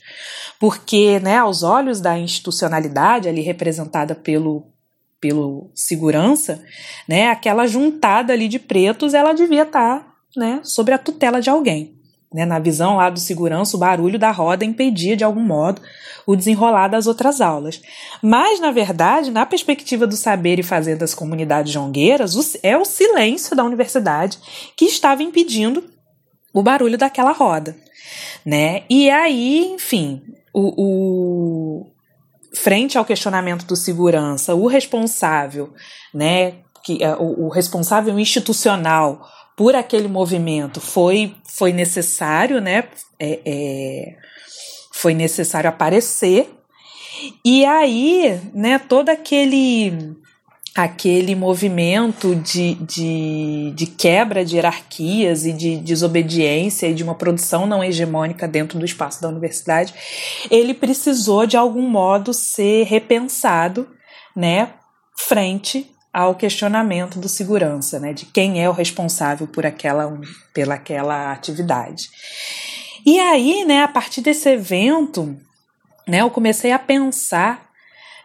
Porque, 0.58 1.20
né, 1.20 1.36
aos 1.36 1.62
olhos 1.62 2.00
da 2.00 2.18
institucionalidade 2.18 3.28
ali 3.28 3.42
representada 3.42 4.14
pelo 4.14 4.72
pelo 5.20 5.70
segurança, 5.74 6.62
né, 7.08 7.28
aquela 7.28 7.66
juntada 7.66 8.32
ali 8.32 8.48
de 8.48 8.58
pretos, 8.58 9.14
ela 9.14 9.32
devia 9.32 9.62
estar, 9.62 10.00
tá, 10.00 10.14
né, 10.36 10.60
sobre 10.62 10.94
a 10.94 10.98
tutela 10.98 11.40
de 11.40 11.50
alguém. 11.50 11.98
Né? 12.32 12.44
Na 12.44 12.58
visão 12.58 12.96
lá 12.96 13.08
do 13.10 13.18
segurança, 13.18 13.76
o 13.76 13.80
barulho 13.80 14.18
da 14.18 14.30
roda 14.30 14.64
impedia 14.64 15.16
de 15.16 15.24
algum 15.24 15.42
modo 15.42 15.80
o 16.26 16.36
desenrolar 16.36 16.88
das 16.88 17.06
outras 17.06 17.40
aulas. 17.40 17.80
Mas, 18.22 18.60
na 18.60 18.70
verdade, 18.70 19.30
na 19.30 19.46
perspectiva 19.46 20.06
do 20.06 20.14
saber 20.14 20.58
e 20.58 20.62
fazer 20.62 20.96
das 20.96 21.14
comunidades 21.14 21.72
jongueiras, 21.72 22.58
é 22.62 22.76
o 22.76 22.84
silêncio 22.84 23.56
da 23.56 23.64
universidade 23.64 24.38
que 24.76 24.84
estava 24.84 25.22
impedindo 25.22 25.82
o 26.52 26.62
barulho 26.62 26.98
daquela 26.98 27.32
roda. 27.32 27.74
Né? 28.44 28.82
E 28.90 29.08
aí, 29.08 29.72
enfim, 29.72 30.22
o, 30.52 30.74
o 30.76 31.57
frente 32.62 32.98
ao 32.98 33.04
questionamento 33.04 33.64
do 33.64 33.76
segurança, 33.76 34.54
o 34.54 34.66
responsável, 34.66 35.72
né, 36.12 36.56
que, 36.84 37.02
é, 37.02 37.14
o, 37.16 37.46
o 37.46 37.48
responsável 37.48 38.18
institucional 38.18 39.26
por 39.56 39.74
aquele 39.74 40.08
movimento 40.08 40.80
foi, 40.80 41.34
foi 41.44 41.72
necessário, 41.72 42.60
né? 42.60 42.84
É, 43.18 43.40
é, 43.44 44.16
foi 44.92 45.14
necessário 45.14 45.68
aparecer. 45.68 46.48
E 47.44 47.64
aí, 47.64 48.40
né, 48.54 48.78
todo 48.78 49.08
aquele 49.08 50.16
aquele 50.82 51.34
movimento 51.34 52.36
de, 52.36 52.74
de, 52.74 53.72
de, 53.74 53.86
quebra 53.86 54.44
de 54.44 54.54
hierarquias 54.54 55.44
e 55.44 55.52
de 55.52 55.76
desobediência 55.76 56.86
e 56.86 56.94
de 56.94 57.02
uma 57.02 57.16
produção 57.16 57.66
não 57.66 57.82
hegemônica 57.82 58.46
dentro 58.46 58.78
do 58.78 58.84
espaço 58.84 59.20
da 59.20 59.28
universidade, 59.28 59.92
ele 60.48 60.72
precisou 60.72 61.46
de 61.46 61.56
algum 61.56 61.88
modo 61.88 62.32
ser 62.32 62.84
repensado, 62.84 63.88
né, 64.36 64.74
frente 65.18 65.90
ao 66.12 66.36
questionamento 66.36 67.18
do 67.18 67.28
segurança, 67.28 67.98
né, 67.98 68.12
de 68.12 68.26
quem 68.26 68.62
é 68.62 68.70
o 68.70 68.72
responsável 68.72 69.48
por 69.48 69.66
aquela, 69.66 70.16
pela 70.54 70.74
aquela 70.74 71.32
atividade. 71.32 72.08
E 73.04 73.18
aí, 73.18 73.64
né, 73.64 73.82
a 73.82 73.88
partir 73.88 74.20
desse 74.20 74.48
evento, 74.48 75.36
né, 76.06 76.20
eu 76.20 76.30
comecei 76.30 76.70
a 76.70 76.78
pensar, 76.78 77.67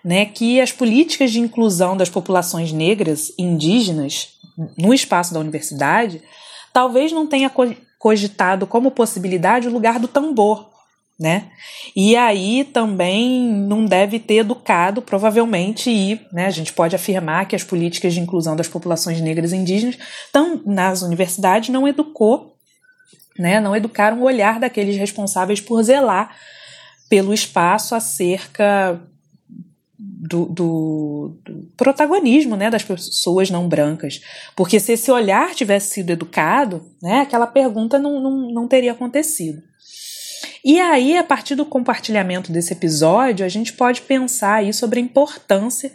né, 0.04 0.26
que 0.26 0.60
as 0.60 0.72
políticas 0.72 1.32
de 1.32 1.40
inclusão 1.40 1.96
das 1.96 2.10
populações 2.10 2.72
negras 2.72 3.30
e 3.38 3.44
indígenas 3.44 4.30
no 4.78 4.94
espaço 4.94 5.34
da 5.34 5.40
universidade 5.40 6.22
talvez 6.74 7.12
não 7.12 7.26
tenha 7.26 7.52
cogitado 7.98 8.68
como 8.68 8.92
possibilidade 8.92 9.68
o 9.68 9.72
lugar 9.72 10.00
do 10.00 10.08
tambor, 10.08 10.70
né? 11.20 11.52
E 11.96 12.16
aí 12.16 12.64
também 12.64 13.48
não 13.48 13.86
deve 13.86 14.20
ter 14.20 14.40
educado, 14.40 15.02
provavelmente, 15.02 15.90
e 15.90 16.20
né, 16.34 16.48
a 16.48 16.50
gente 16.50 16.74
pode 16.74 16.96
afirmar 16.96 17.48
que 17.48 17.56
as 17.56 17.64
políticas 17.64 18.14
de 18.14 18.20
inclusão 18.20 18.56
das 18.56 18.68
populações 18.68 19.22
negras 19.22 19.54
e 19.54 19.56
indígenas 19.56 19.98
tão, 20.32 20.62
nas 20.66 21.04
universidades 21.04 21.70
não 21.70 21.88
educou, 21.88 22.58
né, 23.38 23.60
não 23.60 23.76
educaram 23.76 24.20
o 24.20 24.26
olhar 24.26 24.60
daqueles 24.60 24.98
responsáveis 24.98 25.62
por 25.62 25.82
zelar 25.84 26.36
pelo 27.08 27.34
espaço 27.34 27.94
acerca 27.94 29.00
do, 30.26 30.46
do, 30.46 31.38
do, 31.44 31.68
protagonismo 31.76 32.56
né, 32.56 32.70
das 32.70 32.84
pessoas 32.84 33.50
não 33.50 33.68
brancas. 33.68 34.22
Porque 34.56 34.80
se 34.80 34.94
esse 34.94 35.12
olhar 35.12 35.54
tivesse 35.54 35.96
sido 35.96 36.12
educado, 36.12 36.82
né, 37.02 37.22
aquela 37.22 37.46
pergunta 37.46 38.00
não, 38.00 38.22
não, 38.22 38.52
não 38.52 38.68
teria 38.68 38.94
acontecido. 38.94 39.62
E 40.64 40.80
aí, 40.80 41.18
a 41.18 41.24
partir 41.24 41.56
do 41.56 41.66
compartilhamento 41.66 42.52
desse 42.52 42.72
episódio, 42.72 43.46
a 43.46 43.50
gente 43.50 43.74
pode 43.74 44.02
pensar 44.02 44.56
aí 44.56 44.74
sobre 44.74 45.00
a 45.00 45.04
importância 45.04 45.92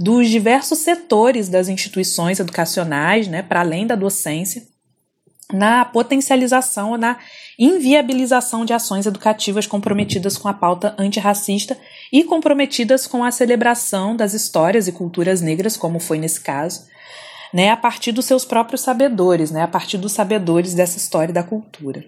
dos 0.00 0.28
diversos 0.30 0.78
setores 0.78 1.48
das 1.48 1.68
instituições 1.68 2.40
educacionais, 2.40 3.28
né, 3.28 3.42
para 3.42 3.60
além 3.60 3.86
da 3.86 3.94
docência, 3.94 4.62
na 5.52 5.84
potencialização 5.84 6.90
ou 6.90 6.98
na 6.98 7.16
inviabilização 7.58 8.64
de 8.64 8.72
ações 8.72 9.06
educativas 9.06 9.66
comprometidas 9.66 10.36
com 10.36 10.48
a 10.48 10.54
pauta 10.54 10.94
antirracista 10.98 11.76
e 12.12 12.22
comprometidas 12.22 13.06
com 13.06 13.24
a 13.24 13.30
celebração 13.30 14.14
das 14.14 14.34
histórias 14.34 14.86
e 14.86 14.92
culturas 14.92 15.40
negras, 15.40 15.76
como 15.76 15.98
foi 15.98 16.18
nesse 16.18 16.40
caso, 16.40 16.86
né, 17.52 17.70
a 17.70 17.76
partir 17.76 18.12
dos 18.12 18.26
seus 18.26 18.44
próprios 18.44 18.82
sabedores, 18.82 19.50
né, 19.50 19.62
a 19.62 19.68
partir 19.68 19.96
dos 19.96 20.12
sabedores 20.12 20.74
dessa 20.74 20.98
história 20.98 21.30
e 21.30 21.34
da 21.34 21.42
cultura. 21.42 22.04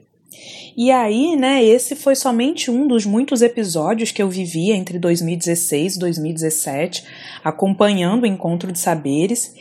E 0.76 0.90
aí, 0.90 1.36
né, 1.36 1.62
esse 1.62 1.96
foi 1.96 2.14
somente 2.14 2.70
um 2.70 2.86
dos 2.86 3.04
muitos 3.04 3.42
episódios 3.42 4.12
que 4.12 4.22
eu 4.22 4.28
vivi 4.28 4.70
entre 4.70 4.98
2016 4.98 5.96
e 5.96 5.98
2017, 5.98 7.04
acompanhando 7.44 8.22
o 8.22 8.26
encontro 8.26 8.70
de 8.72 8.78
saberes. 8.78 9.54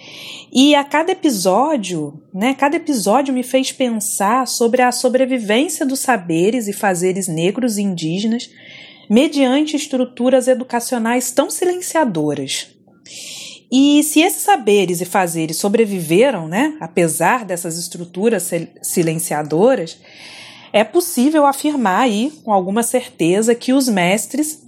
E 0.51 0.75
a 0.75 0.83
cada 0.83 1.11
episódio, 1.11 2.21
né, 2.33 2.53
cada 2.53 2.77
episódio 2.77 3.33
me 3.33 3.43
fez 3.43 3.71
pensar 3.71 4.47
sobre 4.47 4.81
a 4.81 4.91
sobrevivência 4.91 5.85
dos 5.85 5.99
saberes 5.99 6.67
e 6.67 6.73
fazeres 6.73 7.27
negros 7.27 7.77
e 7.77 7.81
indígenas 7.81 8.49
mediante 9.09 9.75
estruturas 9.75 10.47
educacionais 10.47 11.31
tão 11.31 11.49
silenciadoras. 11.49 12.67
E 13.71 14.01
se 14.03 14.21
esses 14.21 14.41
saberes 14.41 15.01
e 15.01 15.05
fazeres 15.05 15.57
sobreviveram, 15.57 16.47
né, 16.47 16.75
apesar 16.79 17.45
dessas 17.45 17.77
estruturas 17.77 18.49
silenciadoras, 18.81 19.99
é 20.71 20.83
possível 20.83 21.45
afirmar 21.45 22.01
aí 22.01 22.31
com 22.43 22.51
alguma 22.51 22.83
certeza 22.83 23.55
que 23.55 23.73
os 23.73 23.87
mestres 23.89 24.63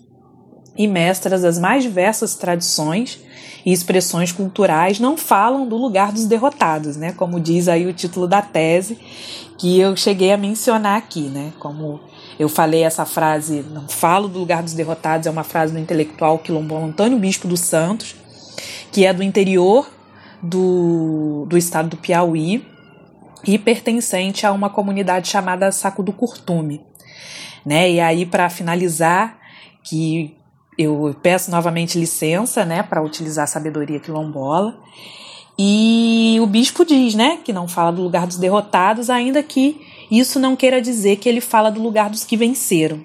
e 0.77 0.87
mestras 0.87 1.41
das 1.41 1.59
mais 1.59 1.83
diversas 1.83 2.35
tradições 2.35 3.19
e 3.65 3.71
expressões 3.71 4.31
culturais 4.31 4.99
não 4.99 5.15
falam 5.15 5.67
do 5.67 5.77
lugar 5.77 6.11
dos 6.11 6.25
derrotados, 6.25 6.97
né? 6.97 7.13
Como 7.13 7.39
diz 7.39 7.67
aí 7.67 7.85
o 7.85 7.93
título 7.93 8.27
da 8.27 8.41
tese 8.41 8.97
que 9.57 9.79
eu 9.79 9.95
cheguei 9.95 10.31
a 10.31 10.37
mencionar 10.37 10.97
aqui, 10.97 11.21
né? 11.21 11.53
Como 11.59 11.99
eu 12.39 12.49
falei 12.49 12.81
essa 12.81 13.05
frase, 13.05 13.63
não 13.71 13.87
falo 13.87 14.27
do 14.27 14.39
lugar 14.39 14.63
dos 14.63 14.73
derrotados, 14.73 15.27
é 15.27 15.29
uma 15.29 15.43
frase 15.43 15.73
do 15.73 15.79
intelectual 15.79 16.39
quilombola 16.39 16.85
Antônio 16.85 17.19
Bispo 17.19 17.47
dos 17.47 17.59
Santos, 17.59 18.15
que 18.91 19.05
é 19.05 19.13
do 19.13 19.21
interior 19.21 19.87
do, 20.41 21.45
do 21.47 21.57
estado 21.57 21.89
do 21.89 21.97
Piauí, 21.97 22.65
e 23.45 23.57
pertencente 23.57 24.45
a 24.45 24.51
uma 24.51 24.69
comunidade 24.69 25.27
chamada 25.27 25.71
Saco 25.71 26.03
do 26.03 26.13
Curtume. 26.13 26.81
Né? 27.65 27.91
E 27.91 27.99
aí, 27.99 28.25
para 28.25 28.49
finalizar, 28.49 29.39
que 29.83 30.35
eu 30.77 31.15
peço 31.21 31.51
novamente 31.51 31.99
licença 31.99 32.65
né, 32.65 32.83
para 32.83 33.03
utilizar 33.03 33.43
a 33.43 33.47
sabedoria 33.47 33.99
quilombola. 33.99 34.79
E 35.57 36.37
o 36.41 36.47
bispo 36.47 36.85
diz 36.85 37.13
né, 37.13 37.37
que 37.43 37.53
não 37.53 37.67
fala 37.67 37.91
do 37.91 38.01
lugar 38.01 38.25
dos 38.25 38.37
derrotados, 38.37 39.09
ainda 39.09 39.43
que 39.43 39.79
isso 40.09 40.39
não 40.39 40.55
queira 40.55 40.81
dizer 40.81 41.17
que 41.17 41.29
ele 41.29 41.41
fala 41.41 41.69
do 41.69 41.81
lugar 41.81 42.09
dos 42.09 42.23
que 42.23 42.37
venceram. 42.37 43.03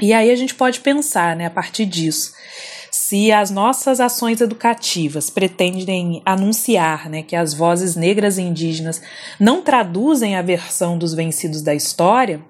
E 0.00 0.12
aí 0.12 0.30
a 0.30 0.36
gente 0.36 0.54
pode 0.54 0.80
pensar, 0.80 1.36
né, 1.36 1.46
a 1.46 1.50
partir 1.50 1.86
disso, 1.86 2.32
se 2.92 3.32
as 3.32 3.50
nossas 3.50 4.00
ações 4.00 4.42
educativas 4.42 5.30
pretendem 5.30 6.20
anunciar 6.26 7.08
né, 7.08 7.22
que 7.22 7.34
as 7.34 7.54
vozes 7.54 7.96
negras 7.96 8.36
e 8.36 8.42
indígenas 8.42 9.00
não 9.40 9.62
traduzem 9.62 10.36
a 10.36 10.42
versão 10.42 10.98
dos 10.98 11.14
vencidos 11.14 11.62
da 11.62 11.74
história, 11.74 12.44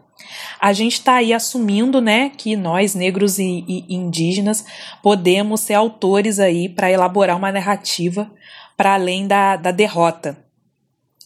a 0.60 0.72
gente 0.72 0.94
está 0.94 1.14
aí 1.14 1.32
assumindo 1.32 2.00
né, 2.00 2.32
que 2.36 2.56
nós, 2.56 2.92
negros 2.92 3.38
e, 3.38 3.64
e 3.68 3.94
indígenas, 3.94 4.64
podemos 5.00 5.60
ser 5.60 5.74
autores 5.74 6.40
aí 6.40 6.68
para 6.68 6.90
elaborar 6.90 7.36
uma 7.36 7.52
narrativa 7.52 8.28
para 8.76 8.94
além 8.94 9.28
da, 9.28 9.54
da 9.54 9.70
derrota. 9.70 10.36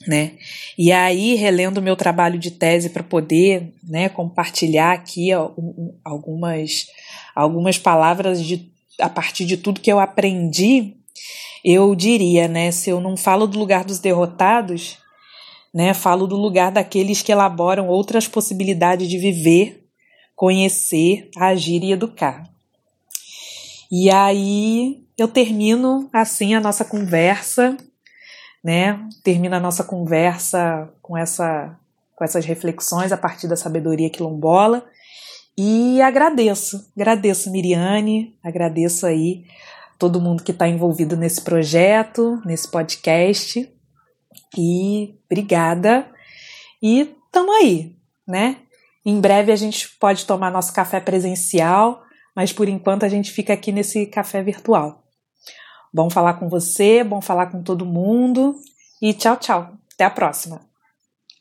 Né? 0.07 0.33
E 0.77 0.93
aí, 0.93 1.35
relendo 1.37 1.81
meu 1.81 1.97
trabalho 1.97 2.39
de 2.39 2.51
tese 2.51 2.91
para 2.91 3.03
poder 3.03 3.73
né, 3.83 4.11
compartilhar 4.11 4.93
aqui 4.93 5.35
um, 5.35 5.95
algumas, 6.05 6.87
algumas 7.35 7.79
palavras 7.79 8.45
de 8.45 8.76
a 9.01 9.09
partir 9.09 9.45
de 9.45 9.57
tudo 9.57 9.81
que 9.81 9.91
eu 9.91 9.99
aprendi, 9.99 10.97
eu 11.65 11.95
diria, 11.95 12.49
né, 12.49 12.71
se 12.71 12.91
eu 12.91 13.01
não 13.01 13.17
falo 13.17 13.47
do 13.47 13.59
lugar 13.59 13.85
dos 13.85 13.99
derrotados, 13.99 14.99
né, 15.75 15.93
falo 15.93 16.27
do 16.27 16.37
lugar 16.37 16.71
daqueles 16.71 17.23
que 17.23 17.33
elaboram 17.33 17.89
outras 17.89 18.29
possibilidades 18.29 19.09
de 19.09 19.19
viver, 19.19 19.85
conhecer, 20.35 21.31
agir 21.37 21.83
e 21.83 21.93
educar. 21.93 22.49
E 23.91 24.11
aí 24.11 25.05
eu 25.17 25.29
termino 25.29 26.09
assim 26.13 26.55
a 26.55 26.61
nossa 26.61 26.85
conversa, 26.85 27.77
né? 28.63 29.01
Termino 29.23 29.55
a 29.55 29.61
nossa 29.61 29.85
conversa 29.85 30.93
com 31.01 31.17
essa 31.17 31.79
com 32.17 32.25
essas 32.25 32.47
reflexões 32.47 33.13
a 33.13 33.17
partir 33.17 33.47
da 33.47 33.57
sabedoria 33.57 34.09
quilombola 34.09 34.85
e 35.57 36.03
agradeço, 36.03 36.91
agradeço 36.95 37.51
Miriane, 37.51 38.37
agradeço 38.43 39.07
aí 39.07 39.45
todo 39.99 40.21
mundo 40.21 40.43
que 40.43 40.51
está 40.53 40.69
envolvido 40.69 41.17
nesse 41.17 41.41
projeto, 41.41 42.41
nesse 42.45 42.71
podcast. 42.71 43.73
E 44.57 45.15
obrigada. 45.25 46.07
E 46.83 47.15
tamo 47.33 47.53
aí, 47.53 47.97
né? 48.27 48.59
Em 49.05 49.21
breve 49.21 49.53
a 49.53 49.57
gente 49.57 49.89
pode 49.99 50.27
tomar 50.27 50.51
nosso 50.51 50.73
café 50.73 51.01
presencial, 51.01 52.03
mas 52.35 52.53
por 52.53 52.69
enquanto 52.69 53.05
a 53.05 53.09
gente 53.09 53.31
fica 53.31 53.53
aqui 53.53 53.73
nesse 53.73 54.07
café 54.07 54.43
virtual. 54.43 55.05
Bom 55.93 56.11
falar 56.11 56.35
com 56.35 56.49
você, 56.49 57.03
bom 57.03 57.23
falar 57.23 57.47
com 57.47 57.63
todo 57.63 57.87
mundo 57.87 58.57
e 59.01 59.15
tchau, 59.15 59.37
tchau. 59.37 59.73
Até 59.95 60.05
a 60.05 60.11
próxima. 60.11 60.66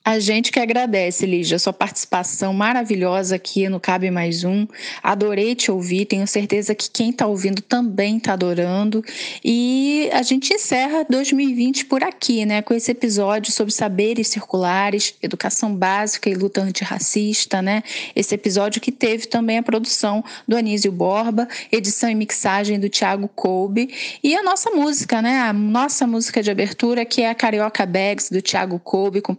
A 0.07 0.19
gente 0.19 0.51
que 0.51 0.59
agradece, 0.59 1.25
Lígia, 1.25 1.57
sua 1.57 1.73
participação 1.73 2.53
maravilhosa 2.53 3.37
aqui 3.37 3.67
no 3.67 3.79
Cabe 3.79 4.11
Mais 4.11 4.43
Um. 4.43 4.67
Adorei 5.01 5.55
te 5.55 5.71
ouvir, 5.71 6.05
tenho 6.05 6.27
certeza 6.27 6.75
que 6.75 6.87
quem 6.91 7.09
está 7.09 7.25
ouvindo 7.25 7.59
também 7.59 8.17
está 8.17 8.33
adorando. 8.33 9.03
E 9.43 10.07
a 10.13 10.21
gente 10.21 10.53
encerra 10.53 11.07
2020 11.09 11.85
por 11.85 12.03
aqui, 12.03 12.45
né, 12.45 12.61
com 12.61 12.75
esse 12.75 12.91
episódio 12.91 13.51
sobre 13.51 13.73
saberes 13.73 14.27
circulares, 14.27 15.15
educação 15.23 15.75
básica 15.75 16.29
e 16.29 16.35
luta 16.35 16.61
antirracista, 16.61 17.59
né? 17.63 17.81
Esse 18.15 18.35
episódio 18.35 18.79
que 18.79 18.91
teve 18.91 19.25
também 19.25 19.57
a 19.57 19.63
produção 19.63 20.23
do 20.47 20.55
Anísio 20.55 20.91
Borba, 20.91 21.47
edição 21.71 22.11
e 22.11 22.13
mixagem 22.13 22.79
do 22.79 22.89
Thiago 22.89 23.27
Kobe 23.27 23.91
e 24.23 24.35
a 24.35 24.43
nossa 24.43 24.69
música, 24.69 25.19
né? 25.19 25.39
A 25.39 25.51
nossa 25.51 26.05
música 26.05 26.43
de 26.43 26.51
abertura 26.51 27.03
que 27.03 27.23
é 27.23 27.29
a 27.31 27.33
Carioca 27.33 27.87
Bags 27.87 28.29
do 28.29 28.39
Thiago 28.39 28.77
Kobe 28.77 29.19
com 29.19 29.33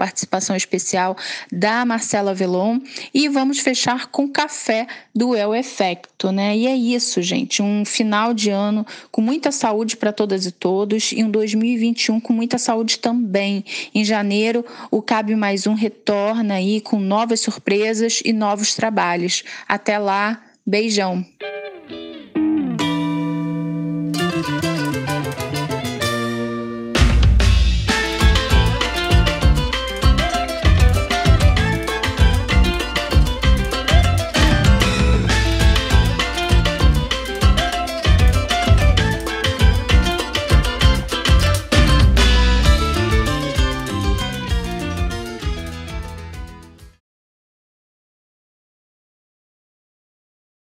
especial 0.57 1.17
da 1.51 1.85
Marcela 1.85 2.35
Velon 2.35 2.79
e 3.13 3.29
vamos 3.29 3.59
fechar 3.59 4.07
com 4.07 4.29
Café 4.29 4.87
do 5.15 5.35
El 5.35 5.55
Efecto, 5.55 6.31
né? 6.33 6.57
E 6.57 6.67
é 6.67 6.75
isso, 6.75 7.23
gente, 7.23 7.63
um 7.63 7.85
final 7.85 8.33
de 8.33 8.51
ano 8.51 8.87
com 9.11 9.21
muita 9.21 9.51
saúde 9.51 9.97
para 9.97 10.13
todas 10.13 10.47
e 10.47 10.53
todos 10.53 11.13
e 11.13 11.23
um 11.23 11.31
2021 11.31 12.21
com 12.21 12.33
muita 12.33 12.59
saúde 12.59 12.99
também. 12.99 13.65
Em 13.95 14.05
janeiro, 14.05 14.65
o 14.91 15.03
Cabe 15.03 15.35
Mais 15.35 15.67
Um 15.67 15.75
retorna 15.75 16.55
aí 16.55 16.81
com 16.81 16.99
novas 16.99 17.41
surpresas 17.41 18.21
e 18.25 18.33
novos 18.33 18.75
trabalhos. 18.75 19.43
Até 19.69 19.99
lá, 19.99 20.43
beijão. 20.67 21.25